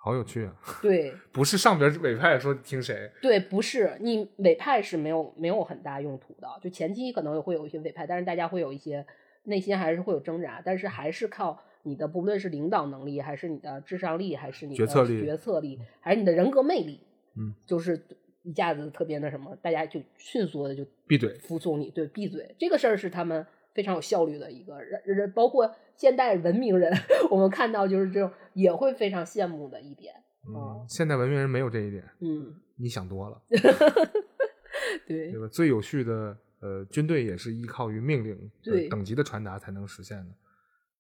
[0.05, 0.55] 好有趣啊！
[0.83, 9.07] 对不是上边委派说听谁，对，不是你委派是没有没有很大用途的，就前期可能会有一些委派，但是大家会有一些
[9.45, 17.01] 内心还是会有挣扎，但是还是靠你的不论是领导能力，还是你的智商力，还是你的决策力决策力，还是你的人格魅力，
[17.39, 17.99] 嗯，就是
[18.43, 21.33] 一下子特别那什么，大家就迅速的就闭嘴。
[21.39, 26.93] 服从你，对，闭嘴，这个事儿是他们非常有效率的一个人，人包括现代文明人，
[27.31, 30.15] 我们看到就是这种也会非常羡慕的一点，
[30.49, 33.43] 嗯，现代文明人没有这一点，嗯，你想多了，
[35.07, 35.47] 对对吧？
[35.49, 40.31] 最有序的呃军队也是依靠于命令的对等级的传达才能实现的。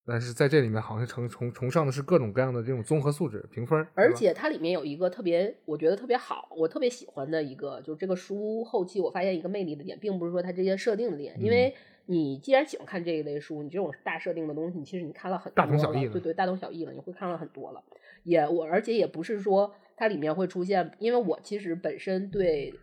[0.06, 11.74] 但是在这里面，好像崇崇崇尚的是各种各样的这种综合素质评分，而且它里面有一个特别，我觉得特别好，我特别喜欢的一个，就是这个书后期我发现一个魅力的点，并不是说它这些设定的点，因嗯为
[12.06, 17.82] 你既然喜欢看这一类书，你这种大设定的东西，你其实你看了很多大同小异了了对对，大同小异了，你会看了很多了。
[18.24, 22.74] 也我而且也不是说它里面会出现，因为我其实本身对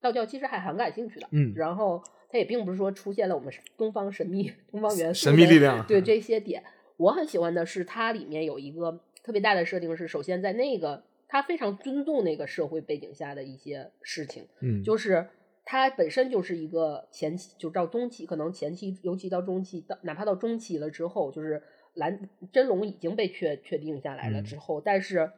[0.00, 6.62] 道教其实还很感兴趣的，嗯然后它也并不是说出现了我们东方神秘、东方元素神秘力量对这些点，
[6.96, 15.26] 我很喜欢的是它里面有一个特别大的设定是，首先在那个他非常尊重那个社会背景下的一些事情，嗯，就是
[15.68, 21.60] 它本身就是一个前期，就到中期，可能前期，尤其到中期，到哪怕到中期了之后，就是
[21.94, 24.44] 蓝真龙已经被确确定下来了嗯。
[24.44, 25.32] 之后，但是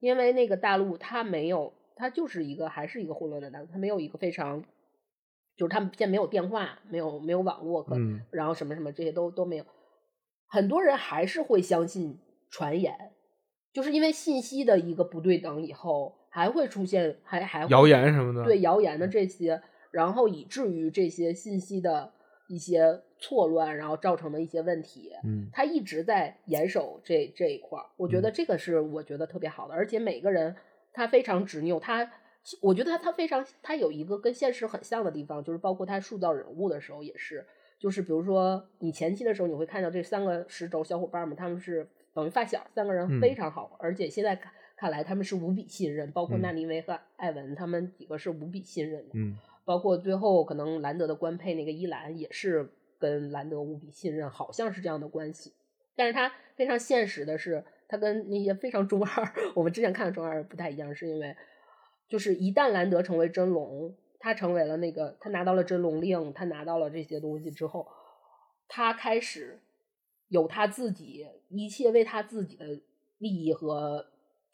[0.00, 4.64] 因为那个大陆它没有，它就是一个还是一个混乱的大陆，它没有一个非常，
[5.56, 9.64] 就是他们现在没有电话，没有没有网络可，嗯然后什么什么这些都都没有，
[10.48, 12.18] 很多人还是会相信
[12.50, 13.12] 传言，
[13.72, 19.60] 就是因为信息的一个不对等以后，还会出现还还会谣言什么的，对谣言的这些，
[19.90, 22.12] 然后以至于这些信息的
[22.46, 25.48] 一些错乱，然后造成的一些问题，嗯。
[25.52, 27.86] 他一直在严守这这一块儿。
[27.96, 30.54] 我觉得这个是我觉得特别好的，而且每个人
[30.92, 32.08] 他非常执拗，他
[32.60, 37.44] 我觉得他他非常他有一个跟现实很像的地方，就是包括他塑造人物的时候也是，
[37.80, 43.20] 就是比如说你前期的时候你会看到这三个十轴小伙伴们，他们是等于发小，三个人嗯。
[43.20, 44.38] 非常好，而且现在
[44.78, 49.10] 看看来他们是无比信任，包括嗯纳尼维和艾文他们几个是无比信任的。
[49.14, 55.52] 嗯包括最后可能兰德的官配那个伊兰也是跟兰德无比信任，好像是这样的关系。
[55.94, 61.36] 但是他非常现实的是，他跟那些非常中二，我们之前看的中二不太一样，是因为
[62.08, 67.86] 就是一旦兰德成为真龙，他成为了那个他拿到了真龙令，他拿到了这些东西之后，
[68.68, 69.60] 他开始
[70.28, 72.80] 有他自己一切为他自己的
[73.18, 74.06] 利益和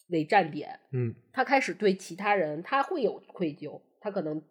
[0.09, 1.14] 为站点，嗯。
[1.32, 4.43] 他开始对其他人，他会有愧疚，他可能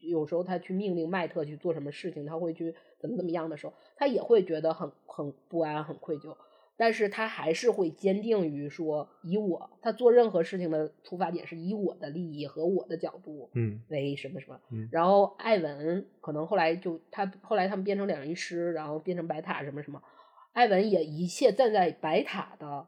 [0.00, 6.36] 有时候他去命令麦特去做什么事情，他会去怎么怎么样的时候，他也会觉得很很不安、很愧疚，
[6.76, 13.82] 但是他还是会坚定于说，以我他做任何事情的出发点是以我的利益和我的角度嗯。
[13.88, 14.60] 为什么什么。
[14.70, 14.88] 嗯。
[14.90, 20.02] 然后艾文可能后来就他后来他们变成两仪师，然后变成白塔什么什么，
[20.52, 22.86] 艾文也一切站在白塔的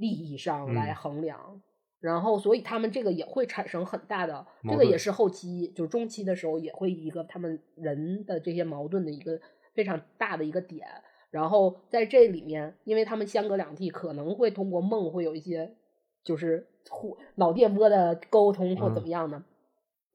[0.00, 1.62] 利益上来嗯衡量。
[2.00, 9.38] 然后，所以他们这个也会产生很大的，这个也是后期就是中期的时候也会一个他们人的这些矛盾的一个
[9.74, 10.88] 非常大的一个点。
[11.30, 15.76] 然后在这里面，因为他们相隔两地，可能会通过梦会有一些
[16.24, 19.44] 就是互脑电波的沟通或怎么样呢，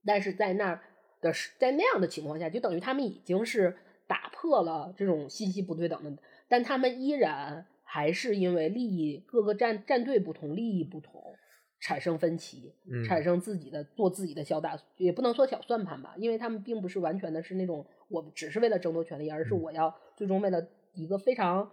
[0.04, 0.82] 但是在那儿
[1.22, 6.12] 的是在那样的情况下，就等于他们已经是打破了这种信息不对等的，
[6.50, 11.14] 但他们依然还是因为利益各个战战队不同，利益不同。
[11.80, 12.74] 产生分歧，
[13.08, 21.72] 产生自己的做自己的小打，也不能说小算盘吧，因为他们并不是完全的是那种我只是为了争夺权利，而是我要最终为了一个非常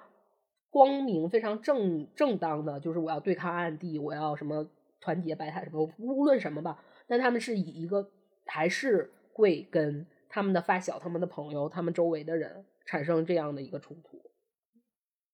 [0.71, 4.69] 光明、非常正正当的，就是我要对抗暗地，我要什么
[5.01, 6.85] 团结白塔什么，无论什么吧。
[7.09, 8.11] 但他们是以一个
[8.47, 14.21] 还是会跟他们的发小、他们的朋友、他们周围的人产生这样的一个冲突，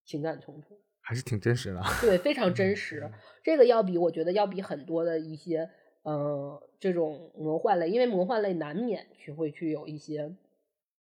[0.09, 0.81] 情感冲突。
[1.01, 3.11] 还是挺真实的， 对，非常真实。
[3.43, 5.71] 这个要比我觉得要比很多的一些，
[6.03, 10.35] 呃，这种魔幻类，因为魔幻类难免去会去有一些，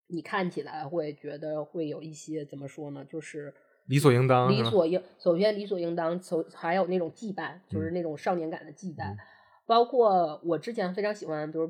[0.08, 3.04] 你看起来会觉得会有一些怎么说呢？
[3.04, 3.54] 就是
[3.88, 9.14] 理所应当，理所应，首先理所应当，从还有那种羁绊，就是那种少年感的羁绊。
[9.66, 11.70] 包括我之前非常喜欢，比如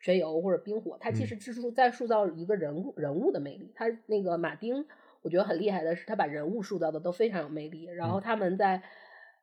[0.00, 3.72] 全游或者冰火，它其实是在塑造一个人物人物的魅力。
[3.74, 4.86] 它那个马丁。
[5.24, 8.82] 我觉得很厉害的是，他把人物塑造的都非常有魅力，然后他们在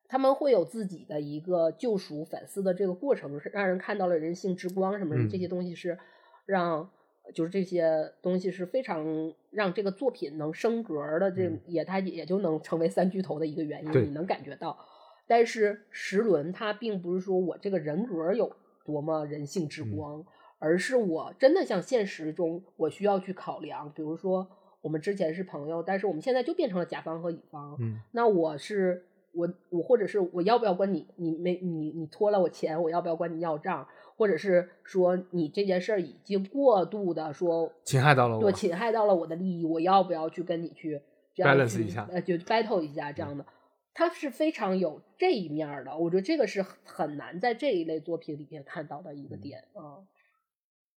[0.07, 5.27] 他们会有自己的一个救赎、反思的这个过程，是让人看到了人性之光什么的。
[5.27, 5.97] 这些东西是
[6.45, 6.91] 让，
[7.33, 13.91] 就是这些东西是非常让这个作品能升格的，这也它也就能成为三巨头的一个原因。
[14.03, 14.77] 你能感觉到，
[15.25, 18.55] 但是石轮他并不是说我这个人格有
[18.85, 20.23] 多么人性之光，
[20.59, 24.47] 而是我真的像现实中我需要去考量，比如说。
[24.81, 27.77] 我们之前是朋友，但是我们现在就变成了甲方和乙方。
[27.79, 31.07] 嗯，那我是我我或者是我要不要管你？
[31.15, 33.87] 你没你你拖了我钱，我要不要管你要账？
[34.17, 41.01] 或者是说你这件事儿已经过度的说侵害到了我，对侵害到了我的利益，我要不要去跟你去
[41.35, 42.07] balance 一下？
[42.11, 43.45] 呃，就 battle 一下这样的，
[43.93, 45.97] 他是非常有这一面的。
[45.97, 50.05] 我觉得这个是很难在这一类作品里面看到的一个点啊。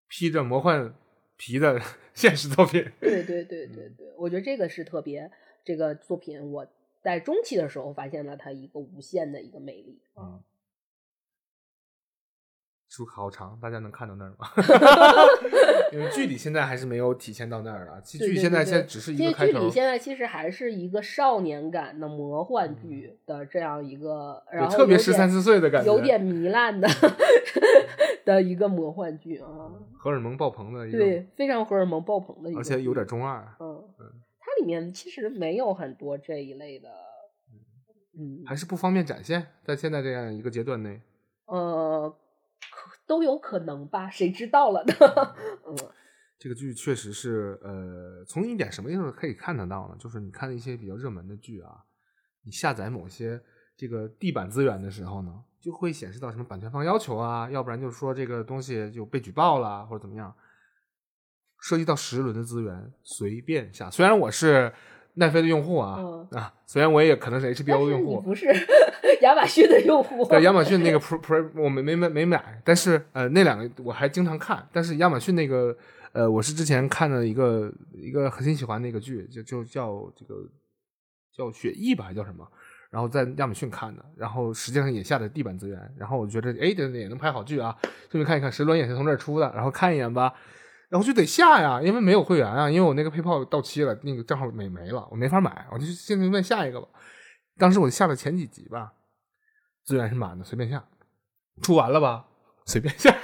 [0.08, 0.94] 披着魔幻。
[1.36, 1.80] 皮的
[2.14, 5.30] 现实作品，对对对对对，我觉得这个是特别
[5.64, 6.66] 这个作品，我
[7.02, 10.40] 在中期的时候发现了它一个无限的一个魅力啊。
[12.94, 14.46] 书好长，大家能看到那儿吗？
[15.92, 18.00] 因为剧里现在还是没有体现到那儿了。
[18.02, 19.58] 剧现在现在只是一个开头。
[19.58, 26.88] 剧里现在其实还是一个少年感的魔幻剧的这样一个，然后特别十三四岁的感觉，有点糜烂的
[28.24, 29.48] 的一个魔幻剧啊。
[29.98, 33.44] 荷尔蒙爆棚的一个，对，非常荷尔蒙爆棚的一个，而且有点中二。
[33.58, 34.06] 嗯嗯，
[34.38, 36.88] 它里面其实没有很多这一类的，
[38.16, 41.00] 嗯，还是不方便展现在现在这样一个阶段内。
[41.46, 42.14] 呃。
[43.06, 44.94] 都有可能吧，谁知道了呢？
[45.68, 45.76] 嗯，
[46.38, 49.96] 这个剧确实是，呃，从一点什么地方可以看得到呢？
[49.98, 51.70] 就是你看一些比较热门的剧啊，
[52.44, 53.40] 你下载某些
[53.76, 60.34] 这个地板资源的时候呢，就会显示到什么版权方要求啊，要不然就是说这个东西就被举报了或者怎么样，
[61.60, 63.90] 涉及到十轮的资源随便下。
[63.90, 64.72] 虽然我是
[65.14, 66.00] 奈飞的用户啊，
[66.32, 68.46] 啊，虽然我也可能是 HBO 的用户，不是。
[69.24, 74.66] 亚马逊的用户对亚马逊那个 Pro Pro 我没没没没买，但是呃那两个我还经常看。
[74.72, 75.76] 但是亚马逊那个
[76.12, 80.34] 呃我是之前看的一个一个很喜欢的一个剧，就就叫这个
[81.36, 82.46] 叫雪翼吧，还叫什么？
[82.90, 85.94] 然后在亚马逊看的，然后实际上也下的地板资源。
[85.98, 87.76] 然后我觉得哎，这也能拍好剧啊，
[88.08, 90.32] 顺便看一看《神轮》也是从这儿出的，然后看一眼吧。
[90.90, 96.86] 然后就得下呀，因为没有会员啊，因为我那个配炮到期了，那个账号没没了，我没法买，我就现在问下一个吧。
[97.58, 98.92] 当时我下了前几集吧。
[99.84, 100.84] 资源是满的，随便下，
[101.62, 102.26] 出完了吧？
[102.64, 103.14] 随便下。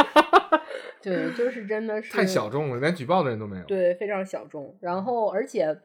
[1.02, 3.64] 对，就是真的是太小众了，连举报的人都没有。
[3.64, 4.76] 对，非常小众。
[4.80, 5.80] 然后，而且，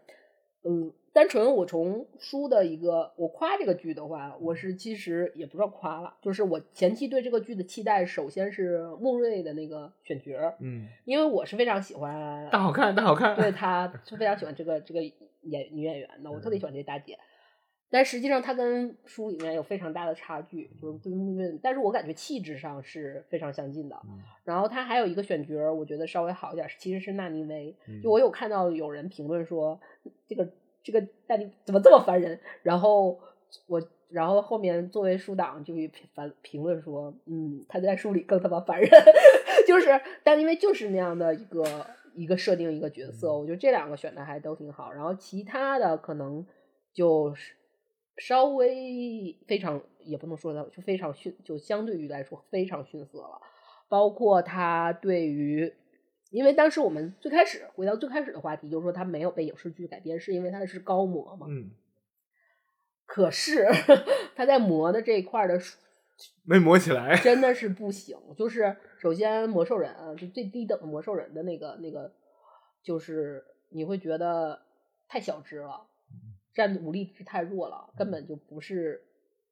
[0.64, 15.02] 嗯，单纯我从书的一个我夸这个剧的话，我是其实也不知道夸了，就是我前期对这个剧的期待，首先是穆瑞的那个选角，嗯，因为我是非常喜欢大好看，大好看，对， 他是非常喜欢这个这个
[15.44, 17.18] 演女演员的，我特别喜欢这大姐。
[17.88, 23.96] 但实际上，他跟书里面有非常大的差距，就是对，但是我感觉气质上是非常相近的。
[24.44, 27.74] 然后他还有一个选角，我觉得稍微好一点，其实是纳尼威。
[28.04, 29.80] 就我有看到有人评论说，
[30.28, 30.50] 这个
[30.84, 32.38] 这个纳尼怎么这么烦人？
[32.64, 33.18] 然后
[33.68, 38.90] 我，然后后面作为书党就评反评论说，嗯，他在书里更他妈烦人，
[39.66, 39.88] 就是
[40.24, 41.64] 但因为就是那样的一个
[42.14, 44.92] 一个设定一个角色，我觉得这两个选的还都挺好。
[44.92, 46.46] 然后其他的可能
[46.92, 47.54] 就是。
[48.18, 53.42] 稍微非常也不能说的就非常逊，就相对于来说非常逊色了。
[53.88, 55.74] 包括他对于，
[56.32, 61.46] 因为当时我们最开始回到最开始的话题，就是说他没有被影视剧改编，是因为他是高模嘛。
[61.50, 61.72] 嗯。
[63.06, 63.68] 可是
[64.36, 65.60] 他在模的这一块的
[66.44, 67.16] 没磨起来。
[67.18, 68.18] 真的是不行。
[68.36, 72.12] 就是首先魔兽人啊，就最低等的魔兽人的那个那个，
[72.82, 74.62] 就是你会觉得
[75.08, 75.86] 太小只了，
[76.56, 79.04] 战武力值太弱了，根本就不是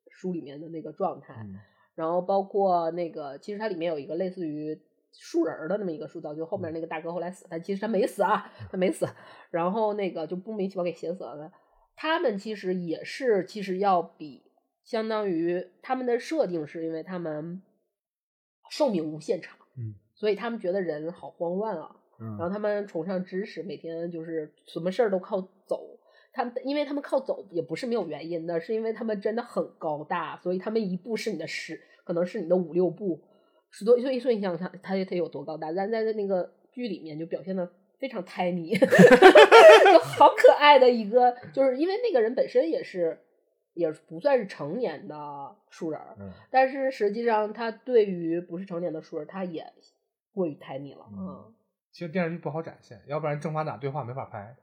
[0.09, 1.35] 书里面的那个状态。
[1.43, 1.59] 嗯
[1.95, 4.81] 然后包括那个，其实它里面有一个类似于
[5.11, 9.07] 树人儿的那么一个塑造，就后面那个大哥后来死，但其实他没死啊， 他没死。
[9.51, 11.51] 然后那个就不明其妙给写死了的，
[11.95, 14.41] 他们其实也是，其实要比
[14.83, 17.61] 相当于他们的设定是因为他们
[18.71, 25.99] 寿命无限长，嗯，所以他们觉得人好慌乱啊，然后嗯他们崇尚知识，每天就是什么事儿都靠走。
[26.33, 33.21] 他们因为他们靠走也不是没有原因的，是因为他们真的很高大，所以他们一步是你的十，可能是你的五六步，
[33.69, 43.19] 十多，所以所以你想想他他有多高大，但在那个剧里面就表现的非常 tiny， 就好可爱的一个，就是因为那个人本身也是
[43.75, 45.15] 也不算是成年的
[45.69, 49.63] 树人儿，嗯但是实际上他对于不是成年的树人，他也
[50.33, 51.53] 过于 tiny 了，嗯嗯。
[51.91, 54.55] 其实电视剧不好展现，要不然正反打对话没法拍。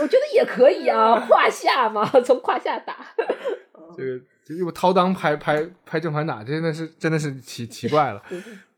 [0.00, 3.06] 我觉得也可以啊， 胯下嘛，从胯下打。
[3.96, 8.22] 这个这用掏裆拍拍拍正反打，真的是真的是奇奇怪了。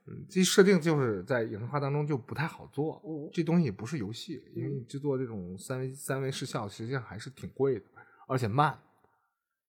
[0.06, 3.01] 嗯，这设定就是在影视化当中就不太好做。
[3.05, 7.85] 嗯这东西也不是游戏，因为你制作这种三维三维视效，实际上还是挺贵的，
[8.27, 8.78] 而且慢。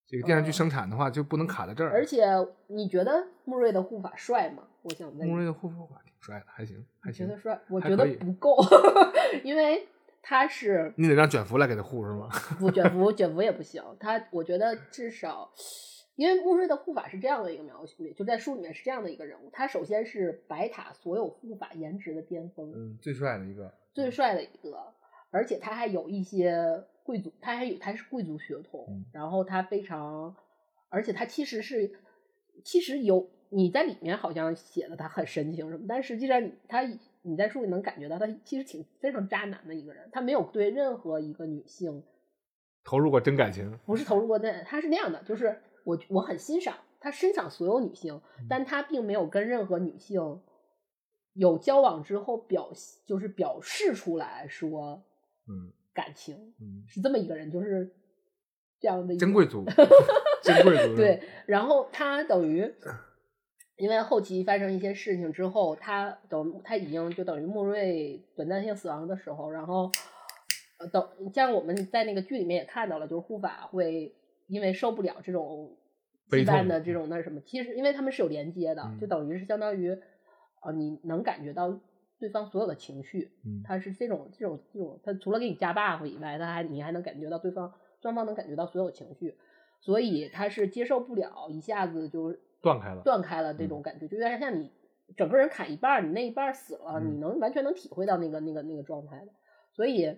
[0.08, 1.92] 这个电视剧哦生产的话就不能卡在这儿。
[1.92, 2.26] 而且
[2.68, 4.64] 你觉得穆瑞的护法帅吗？
[4.82, 7.40] 我想问，穆瑞的护肤法挺帅的，还行，还行觉得。
[7.40, 7.60] 帅？
[7.70, 8.58] 我觉得不够，
[9.44, 9.88] 因为
[10.22, 12.30] 他是你得让卷福来给他护是吗？
[12.60, 13.84] 不卷福， 卷福也不行。
[14.00, 15.52] 他我觉得至少，
[16.16, 19.50] 因为穆瑞的护法是这样的一个描写，就在书里面是这样的一个人物。
[19.52, 23.74] 他首先是白塔所有护法颜值的巅峰，嗯，最帅的一个。
[23.94, 24.94] 最帅的一个，
[25.32, 30.34] 而且他还有一些贵族，他还有他是贵族血统，嗯然后他非常，
[30.90, 31.92] 而且他其实是
[32.64, 36.84] 其实有你在里面好像写的他很深情什么，但实际上他
[37.24, 42.04] 你在书里能感觉到他其实挺非常渣男的一个人，他没有对任何一个女性
[42.84, 43.78] 投入过真感情。
[43.86, 50.42] 不是投入过真，他是那样的，就是我我很欣赏他欣赏所有女性，嗯但他并没有跟任何女性
[51.34, 52.72] 有交往之后表
[53.06, 55.04] 就是表示出来说
[55.48, 57.94] 嗯感情，嗯，是这么一个人，就是
[58.80, 59.64] 这样的一个真贵族，
[60.42, 60.96] 真贵族。
[60.98, 62.74] 对，，然后他等于，
[63.82, 69.92] 因为后期发生一些事情之后，他等他已经就等于穆瑞短暂性死亡的时候，然后
[70.78, 74.14] 呃等像我们在那个剧里面也看到了，就是护法会
[74.46, 75.76] 因为受不了这种
[76.30, 79.98] 羁绊的这种那什么，其实因为他们是有连接的，就嗯等于是相当于
[80.62, 81.76] 呃你能感觉到
[82.20, 89.36] 对方所有的情绪，嗯他是这种这种这种，他除了给你加 buff 以外，他还你还能感觉到对方双方能感觉到所有情绪，
[89.80, 93.02] 所以他是接受不了一下子就断开了。
[93.04, 94.72] 断开了这种感觉，就有点像你
[95.18, 99.32] 整个人砍一半，你那一半死了，嗯你能完全能体会到那个那个那个状态的。
[99.74, 100.18] 所以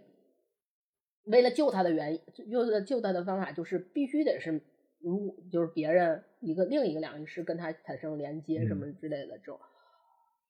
[1.26, 2.22] 为了救他的原因，
[2.52, 4.62] 为了救他的方法就是必须得是
[5.00, 9.60] 如就是别人一个另一个两仪师跟他产生连接什么之类的这种。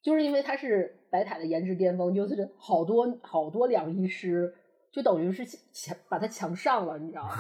[0.02, 4.54] 就是因为他是白塔的颜值巅峰，就是好多好多两仪师，
[4.94, 7.36] 就等于是强把他强上了，你知道吗？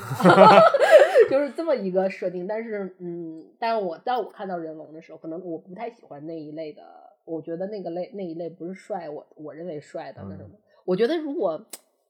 [1.30, 2.47] 就是这么一个设定。
[2.47, 6.81] 但是，嗯，但是我当我看到人龙的时候，可能我不太喜欢那一类的，
[7.25, 10.49] 我觉得那个类那一类不是帅，我我认为帅的那什么。
[10.84, 11.63] 我觉得如果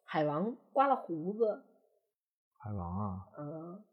[0.06, 1.62] 海王刮了胡子，
[2.58, 3.84] 海王啊，嗯，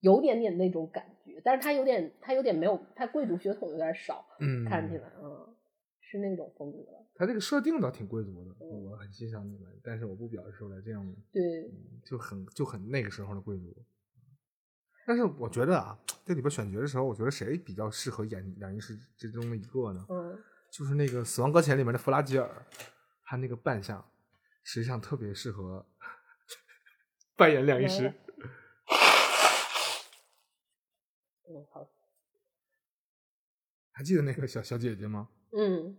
[0.00, 5.54] 有点点那种感觉，但是他有点他有点没有，他贵族血统有点少，嗯，看起来，嗯，
[6.00, 6.78] 是那种风格。
[7.20, 11.70] 他这个设定倒挺贵族的，嗯我很欣赏你们，但是我不表示出来，这样对，
[12.02, 13.76] 就很就很那个时候的贵族。
[15.06, 20.06] 但是我觉得啊，这里边选角的时候，我觉得谁比较适合演两仪师之中的一个呢？
[20.08, 20.42] 嗯，
[20.72, 22.66] 就是那个《死亡搁浅》里面的弗拉基尔，
[23.24, 24.02] 他那个扮相
[24.64, 25.84] 实际上特别适合
[27.36, 28.14] 扮演两仪师。
[31.50, 31.86] 嗯，好，
[33.92, 35.28] 还记得那个小小姐姐吗？
[35.52, 35.98] 嗯，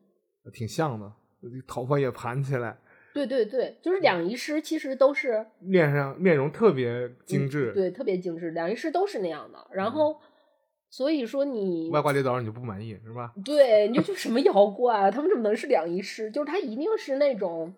[0.49, 1.11] 挺像的，
[1.67, 2.77] 头发也盘起来，
[3.13, 9.67] 对对对，就是两仪师其实都是面上面容特别精致，嗯对，特别精致，两仪师都是那样的。
[9.71, 10.19] 然后，
[10.89, 13.33] 所以说你外挂跌倒你就不满意是吧？
[13.45, 16.31] 对，你就就什么妖怪啊，他们怎么能是两仪师？
[16.31, 17.73] 就是他一定是那种，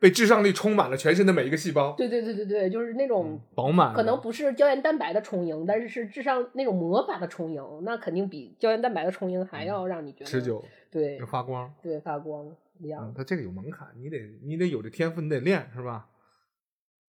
[0.00, 11.72] 被至上力充满了全身的每一个细胞，对对对对对，就是那种饱满，可能不是胶原蛋白的充盈，但是是至上那种魔法的充盈，那肯定比胶原蛋白的充盈还要让你觉得持，久，对要发光。
[11.82, 12.46] 对，发光
[12.78, 13.14] 一嗯样，。
[13.16, 16.06] 它这个有门槛，你得你得有这天赋，你得练是吧？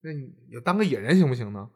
[0.02, 0.32] 那你
[0.64, 1.70] 当个野人行不行呢？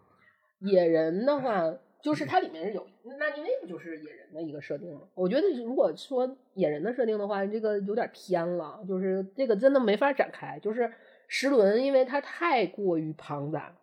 [0.61, 1.61] 野人的话，
[2.03, 2.85] 就是它里面是有
[3.17, 4.99] 纳尼维不就是野人的一个设定吗？
[5.15, 10.59] 我觉得如果说野人的设定的话，这个有点偏了，就是这个真的没法展开。
[10.59, 10.91] 就是
[11.29, 13.73] 石轮，因为它太过于庞杂，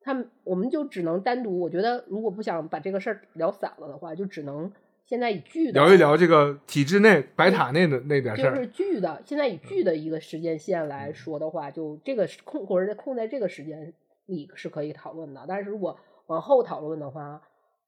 [0.00, 1.58] 它我们就只能单独。
[1.58, 4.70] 我觉得如果不想把这个事儿聊散了的话，就只能
[5.04, 8.54] 现在以剧的聊一聊这个体制内白塔内的那点事儿。
[8.54, 13.92] 就是剧的，现在以剧的一个时间线来说的话，就这个空或者空在这个时间
[14.26, 15.44] 里是可以讨论的。
[15.48, 15.98] 但是如果
[16.28, 17.42] 往后讨论的话，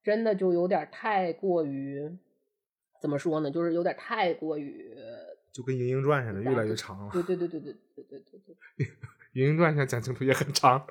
[0.06, 2.08] 真的就有点太过于
[3.02, 3.50] 怎么说呢？
[3.50, 4.96] 就是有点太过于
[5.52, 7.10] 就跟《莺莺传》似的，越来越长了。
[7.12, 8.86] 对对对对对对对对对，
[9.32, 10.86] 《莺莺 传》现在讲清楚也很长，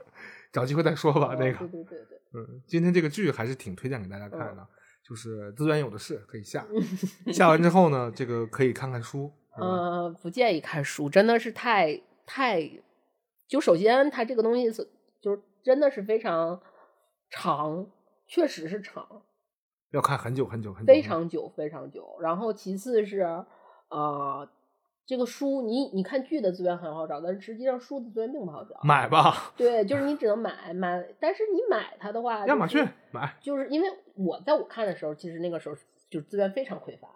[0.52, 1.34] 找机会再说吧。
[1.40, 4.68] 那个，对对对对，嗯，今天这个剧还是挺推荐给大家看嗯的，
[5.02, 6.68] 就是资源有的是，可以下。
[7.32, 9.32] 下完之后呢，这个可以看看书？
[9.56, 12.70] 呃，不建议看书，真的是太太，
[13.48, 14.86] 就首先它这个东西是
[15.22, 16.62] 就是真的是非常
[17.30, 17.88] 长，
[18.28, 19.24] 确实是长，
[19.92, 22.18] 要看很久很久很久，非常久非常久。
[22.20, 23.22] 然后其次是
[23.90, 24.50] 呃，
[25.06, 28.80] 这个书你你看剧的资源很好找，但是实际上书的资源并不好找。
[28.84, 33.38] 买吧，对，就是你只能买买，但是你买它的话，亚马逊买。
[33.40, 35.76] 就是因为我在我看的时候，其实那个时候
[36.10, 37.08] 就是资源非常匮乏，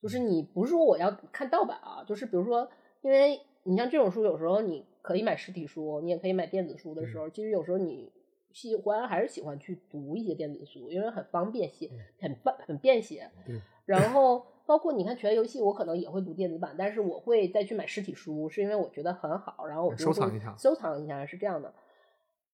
[0.00, 2.70] 就是你不是说我要看盗版啊，就是比如说，
[3.02, 8.12] 因为你像这种书，有时候你可以买实体书，你也可以买电子书的时候，其实有时候你
[8.56, 13.30] 喜欢还是喜欢去读一些电子书，因为很方便写，很方很便携。
[13.44, 21.74] 对然后包括你看权力游戏，我可能也会读电子版，但是我会再去买实体书，是因为我觉得很好，然后我就收藏一下收藏一下是这样的。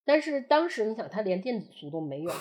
[0.04, 2.32] 但是当时你想，他连电子书都没有，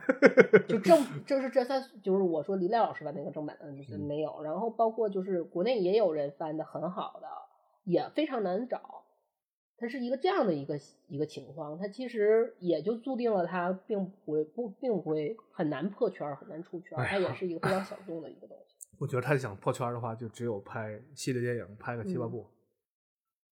[0.68, 7.26] 就正就是这三就是我说李亮老师的那个正版的就是没有，然后包括就是国内也有人翻的很好的，
[7.84, 9.04] 也非常难找。
[9.78, 18.74] 它是一个这样的一个一个情况，它其实也就注定了它并不会不并不会很难破圈，很难出圈它也是一个非常小 众的一个东西。
[18.98, 22.46] 我觉得他想破圈的话，就只有拍系列电影，拍个七八嗯部。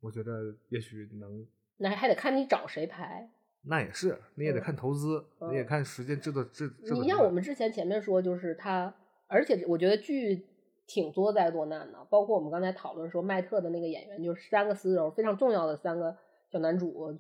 [0.00, 1.46] 我觉得也许能，
[1.76, 3.30] 那还得看你找谁拍。
[3.62, 6.72] 那也是，你也得嗯看投资，你也嗯看时间制作制。
[7.00, 8.92] 你像我们之前前面说，就是他，
[9.28, 10.44] 而且我觉得剧
[10.86, 16.16] 挺多灾多难的，包括我们刚才讨论说麦特的那个演员，就是三个丝绸非常重要的三个
[16.50, 17.18] 小男主，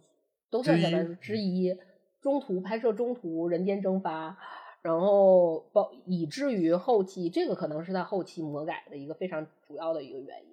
[0.50, 1.76] 都算小男主之一。
[2.22, 4.36] 中途拍摄中途人间蒸发，
[4.82, 10.52] 然后包以至于后期，这个可能是他后期魔改的一个非常主要的一个原因，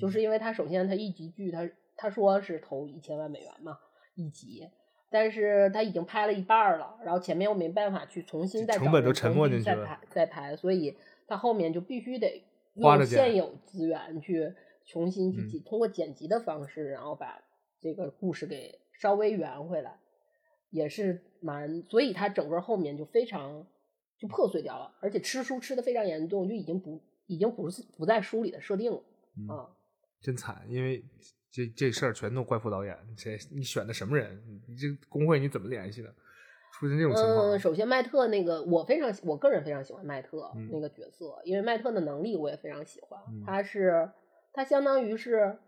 [0.00, 3.76] 就是因为他首先他一集剧他他说是投一千万美元嘛
[4.14, 4.66] 一集，
[5.10, 9.84] 但是他已经拍了一半儿了，然后前面又没办法去重新再成本都沉没进去了。
[9.84, 10.96] 拍再拍，所以
[11.26, 12.49] 他后面就必须得用
[12.80, 14.54] 花着现有资源去
[14.86, 17.42] 重新去通过剪辑的方式，然后把
[17.80, 19.98] 这个故事给稍微圆回来，
[20.70, 23.66] 也是蛮，所以他整个后面就非常
[24.18, 29.02] 就破碎掉了，而且吃书吃的非常严重，就已经不已经不是不在书里的设定了
[29.36, 29.70] 嗯啊。
[30.20, 31.02] 真惨，因为
[31.50, 34.42] 这这事儿全都怪副导演，谁你选的什么人？
[34.66, 36.14] 你这工会你怎么联系的？
[36.80, 43.20] 出现这种情况，嗯，首先麦特那个我非常喜我个人非常喜欢麦特嗯那个角色，因为麦特的能力我也非常喜欢。
[43.28, 44.10] 嗯他是
[44.54, 45.58] 他相当于是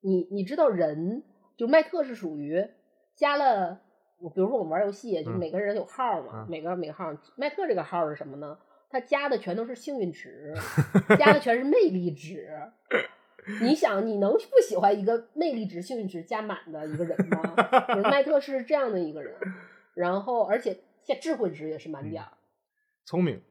[0.00, 1.22] 你你知道人
[1.56, 2.66] 就麦特是属于
[3.14, 3.80] 加了，
[4.20, 8.58] 我比如说我们玩游戏，就是嗯每个人有号嘛，嗯每个每个号，麦特这个号是什么呢？
[8.90, 10.52] 他加的全都是幸运值，
[11.16, 12.50] 加的全是魅力值。
[13.62, 17.54] 你想，你能不喜欢一个魅力值、幸运值加满的一个人吗？
[17.88, 19.34] 就是麦特是这样的一个人，
[19.98, 22.30] 然后而且现智慧值也是满点儿。
[23.04, 23.42] 聪明，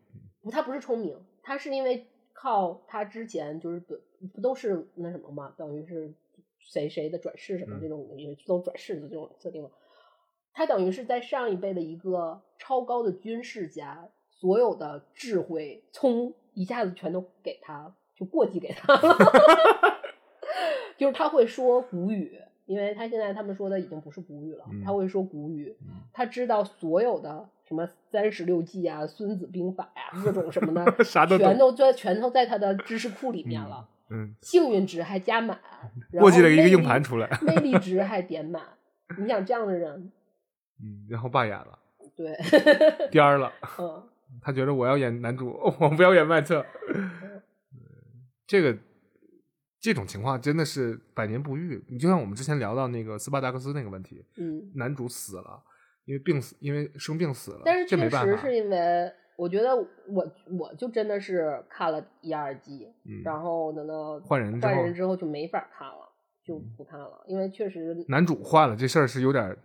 [0.41, 3.99] 不，他不是聪明，他是因为靠他之前就是不
[4.33, 6.13] 不都是那什么嘛，等于是
[6.59, 9.69] 谁谁的转世什么嗯这种，因为都转世的这种设定嘛。
[10.53, 19.17] 他等于是在上一辈的一个超高的军事家，所有的智慧聪一下子全都给他，就过继给他了。
[20.97, 33.87] 就是他会说古语，因为他现在他们说的已经不是古语了，嗯他会说古语，嗯他知道所有的什么三十六计啊、孙子兵法呀、各种什么的， 啥都全都在全都在他的知识库里面了。
[34.09, 35.59] 嗯，幸运值还加满，
[36.11, 38.61] 然过继了一个硬盘出来，魅力 值还点满。
[39.17, 40.11] 你想这样的人，
[40.81, 41.79] 嗯，然后罢演了，
[42.15, 42.37] 对，
[43.09, 44.03] 颠儿了，嗯
[44.41, 46.65] 他觉得我要演男主，我不要演麦特，
[48.45, 48.77] 这个
[49.79, 51.83] 这种情况真的是百年不遇。
[51.89, 54.71] 你就像我们之前聊到那个斯巴达克斯那个问题，嗯。
[54.75, 55.61] 男主死了，
[56.05, 57.85] 因为病死，因为生病死了，但是。
[57.85, 66.09] 确实是因为，我觉得我我就真的是看了一二季，嗯然后等到换人换人之后就没法看了，
[66.43, 69.55] 就不看了，因为确实男主换了，这事儿是有点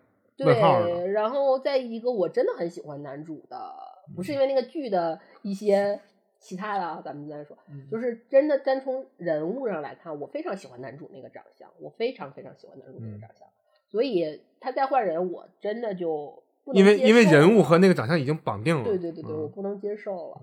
[0.41, 0.83] 问号。
[0.83, 3.57] 对，然后再一个我真的很喜欢男主的
[4.15, 5.99] 不是因为那个剧的一些
[6.43, 13.49] 其他的啊，咱们再说，嗯就是真的单从人物上来看，我非常喜欢男主那个长相，我非常非常喜欢男主那个嗯长相，
[13.89, 18.85] 所以他再换人，我真的就不能因为因为人物和那个长相已经绑定了。
[18.85, 20.43] 对对对对，嗯我不能接受了。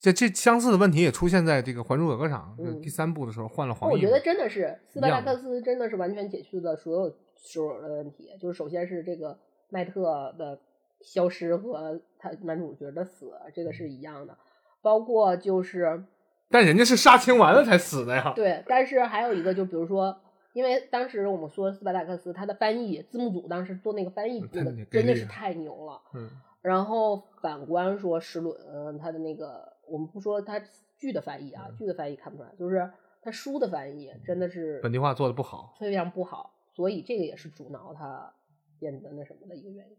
[0.00, 3.90] 这这相似的问题也出现在这个《还珠格格》上，第三部的时候换了黄。
[3.90, 9.38] 我觉得真的是斯巴达克斯真的是完全解决了所有所有的问题，就是首先是这个
[9.68, 10.58] 麦特的
[11.02, 14.34] 消失和他男主角的死，这个是一样的，
[14.82, 16.04] 包括就是
[16.50, 18.32] 但人家是杀青完了才死的呀。
[18.34, 20.20] 对，但是还有一个就比如说。
[20.52, 26.02] 因为当时我们说斯巴达克斯，他的翻译字幕组当时做那个翻译，太那个给力了真的是太牛了。
[26.12, 26.28] 嗯
[26.60, 30.60] 然后反观说石伦，嗯他的那个，我们不说他
[30.98, 32.90] 剧的翻译啊，剧的翻译看不出来，就是
[33.22, 35.72] 他书的翻译真的是本地化做的不好。
[35.78, 38.34] 非常不好，所以这个也是阻挠他
[38.80, 39.96] 变得那什么的一个原因。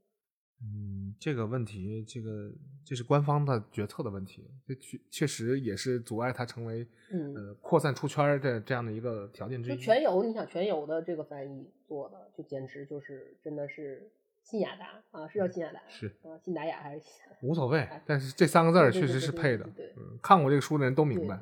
[0.63, 2.51] 嗯，这个问题，这个
[2.85, 9.83] 这是官方的决策的问题，这确确实也是阻碍它成为嗯呃扩散出圈儿的这样的一个条件之一就一。
[9.83, 14.11] 全游，你想全游的这个翻译做的，就简直就是真的是
[14.43, 17.05] 信雅达啊，是叫信雅达是啊，信达雅还是？
[17.41, 19.63] 无所谓，但是这三个字儿确实是配的。
[19.63, 21.39] 对对对嗯，看过这个书的人都明白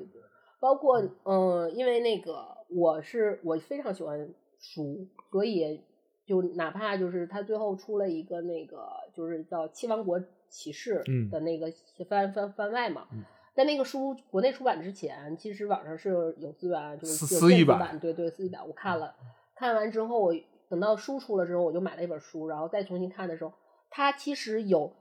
[0.61, 4.29] 包括嗯、因为那个我是我非常喜欢
[4.59, 5.81] 书，所以
[6.30, 11.73] 就哪怕就是他最后出了一个那个就是叫《七王国骑士嗯》的那个
[12.07, 13.07] 番番番外嘛。
[13.11, 13.26] 嗯
[13.56, 19.14] 在那个书国内出版之前，其实网上是有资源，就是私有电子版版，对对，私译版我看了，
[19.53, 20.34] 看完之后，我
[20.69, 23.51] 等到书出了之后，我就买了一本书，然后再重新看的时候，
[23.89, 24.93] 它其实有，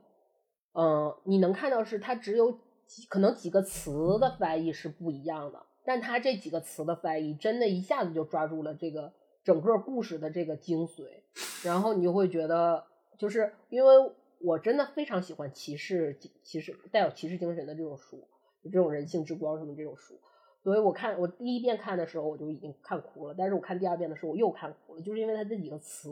[0.73, 2.51] 嗯、你能看到是它只有
[2.85, 9.13] 几可能几个词的翻译是不一样的，但它这几个词的翻译真的一下子就抓住了这个
[9.43, 11.21] 整个故事的这个精髓，
[11.63, 12.85] 然后你就会觉得，
[13.17, 13.93] 就是因为
[14.39, 18.27] 我真的非常喜欢骑士骑士带有骑士精神的这种书，
[18.63, 20.19] 就这种人性之光什么这种书。
[20.61, 26.09] 所以我看我第一遍看的时候我就已经看哭了，但是我看第二遍的时候我又看哭了，就是因为它这几个词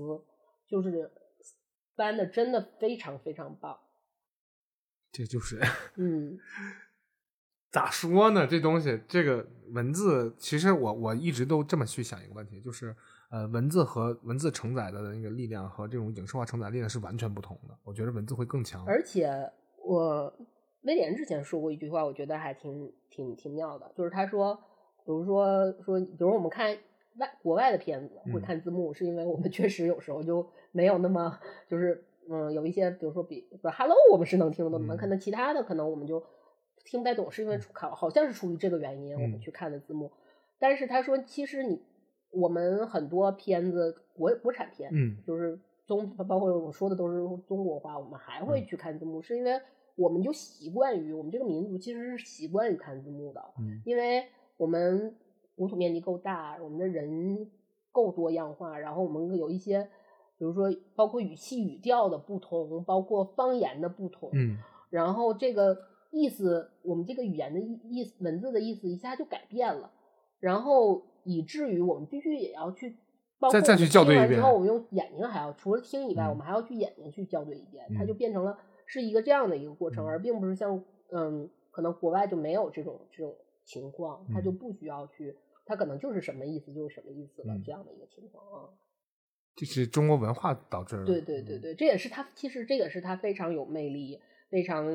[0.66, 1.12] 就是
[1.96, 3.78] 翻的真的非常非常棒。
[5.12, 5.60] 这就是
[5.96, 6.38] 嗯
[7.70, 8.48] 咋说呢？
[8.48, 12.96] 这东西，这个文字，其实我我一直都这么去想一个问题，就是
[13.30, 17.78] 呃，文字和文字承载的那个力量和这种影视化承载力量是完全不同的。
[17.84, 18.86] 我觉得文字会更强。
[18.86, 19.30] 而且
[19.84, 20.34] 我
[20.84, 24.56] 威廉之前说过一句话，我觉得还挺挺挺妙的，就是他说，
[25.06, 26.78] 比如说说，比如我们看
[27.18, 31.38] 外国外的片子会嗯看字幕，是因为我们 确实有时候就没有那么
[31.68, 36.24] 就是嗯，有一些比如说比比如 Hello 我们是能听得懂的，嗯可能其他的可能我们就
[36.86, 40.12] 听不太懂，是因为出考好像是出于这个原因我们嗯去看的字幕。
[40.60, 41.82] 但是他说，其实你
[42.32, 47.16] 我们很多片子国国产片，嗯就是中包括我说的都是
[47.48, 49.60] 中国话，我们还会嗯去看字幕，是因为
[49.96, 53.82] 我们就习惯于我们这个民族其实是习惯于看字幕的，嗯。
[53.86, 54.26] 因为
[54.58, 55.16] 我们
[55.56, 57.50] 国土面积够大，我们的人
[57.92, 59.82] 够多样化，然后我们有一些，
[60.38, 64.58] 比如说包括语气语调的不同，包括方言的不同，嗯。
[64.90, 65.78] 然后这个
[66.12, 69.92] 意思，我们这个语言的意意思，文字的意思一下就改变了，
[70.40, 72.96] 然后以至于我们必须也要去，
[73.38, 76.30] 包括再再去校对一遍之后，我们用眼睛还要除了听以外，嗯。
[76.30, 78.08] 我们还要去眼睛去校对一遍，它嗯。
[78.08, 80.08] 就变成了是一个这样的一个过程，嗯。
[80.08, 83.36] 而并不是像嗯，可能国外就没有这种这种
[83.66, 84.58] 情况，他就嗯。
[84.58, 85.36] 不需要去，
[85.66, 87.64] 他可能就是什么意思就是什么意思了，嗯。
[87.64, 88.70] 这样的一个情况啊。
[89.56, 91.06] 这是中国文化导致的。
[91.06, 94.86] 对对对对，这也是他其实这也是他非常有魅力，非常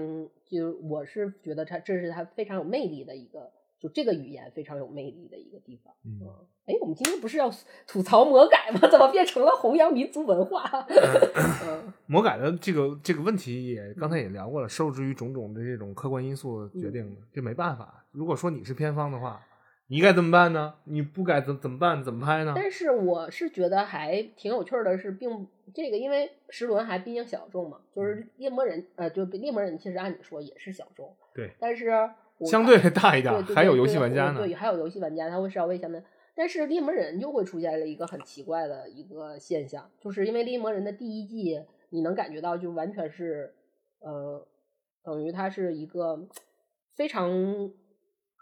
[0.46, 3.50] 就我是觉得他这是他非常有魅力的一个，
[3.82, 5.92] 就这个语言非常有魅力的一个地方。
[6.04, 6.20] 嗯
[6.64, 7.50] 哎，我们今天不是要
[7.88, 8.88] 吐槽魔改吗？
[8.88, 10.62] 怎么变成了弘扬民族文化？
[10.88, 18.04] 嗯 魔改的这个这个问题也刚才也聊过了，受制于种种的这种客观因素决定的，这没办法。
[18.12, 19.44] 如果说你是偏方的话，
[19.88, 20.74] 你该怎么办呢？
[20.84, 22.04] 你不该怎怎么办？
[22.04, 22.52] 怎么拍呢？
[22.54, 32.14] 但是我是觉得还挺有趣儿的是，并这个因为石轮还毕竟小众嘛，就是猎魔人，呃，就猎魔人其实按你说也是小众，对，但是我
[32.46, 36.02] 相对大一点对对还有游戏玩家呢对，还有游戏玩家，他会稍微相对。
[36.34, 43.54] 但是猎魔人就会出现了一个很奇怪的一个现象，就是因为猎魔人的第一季，你能感觉到就完全是，
[44.00, 44.46] 呃，
[45.04, 46.26] 等于它是一个
[46.96, 47.70] 非常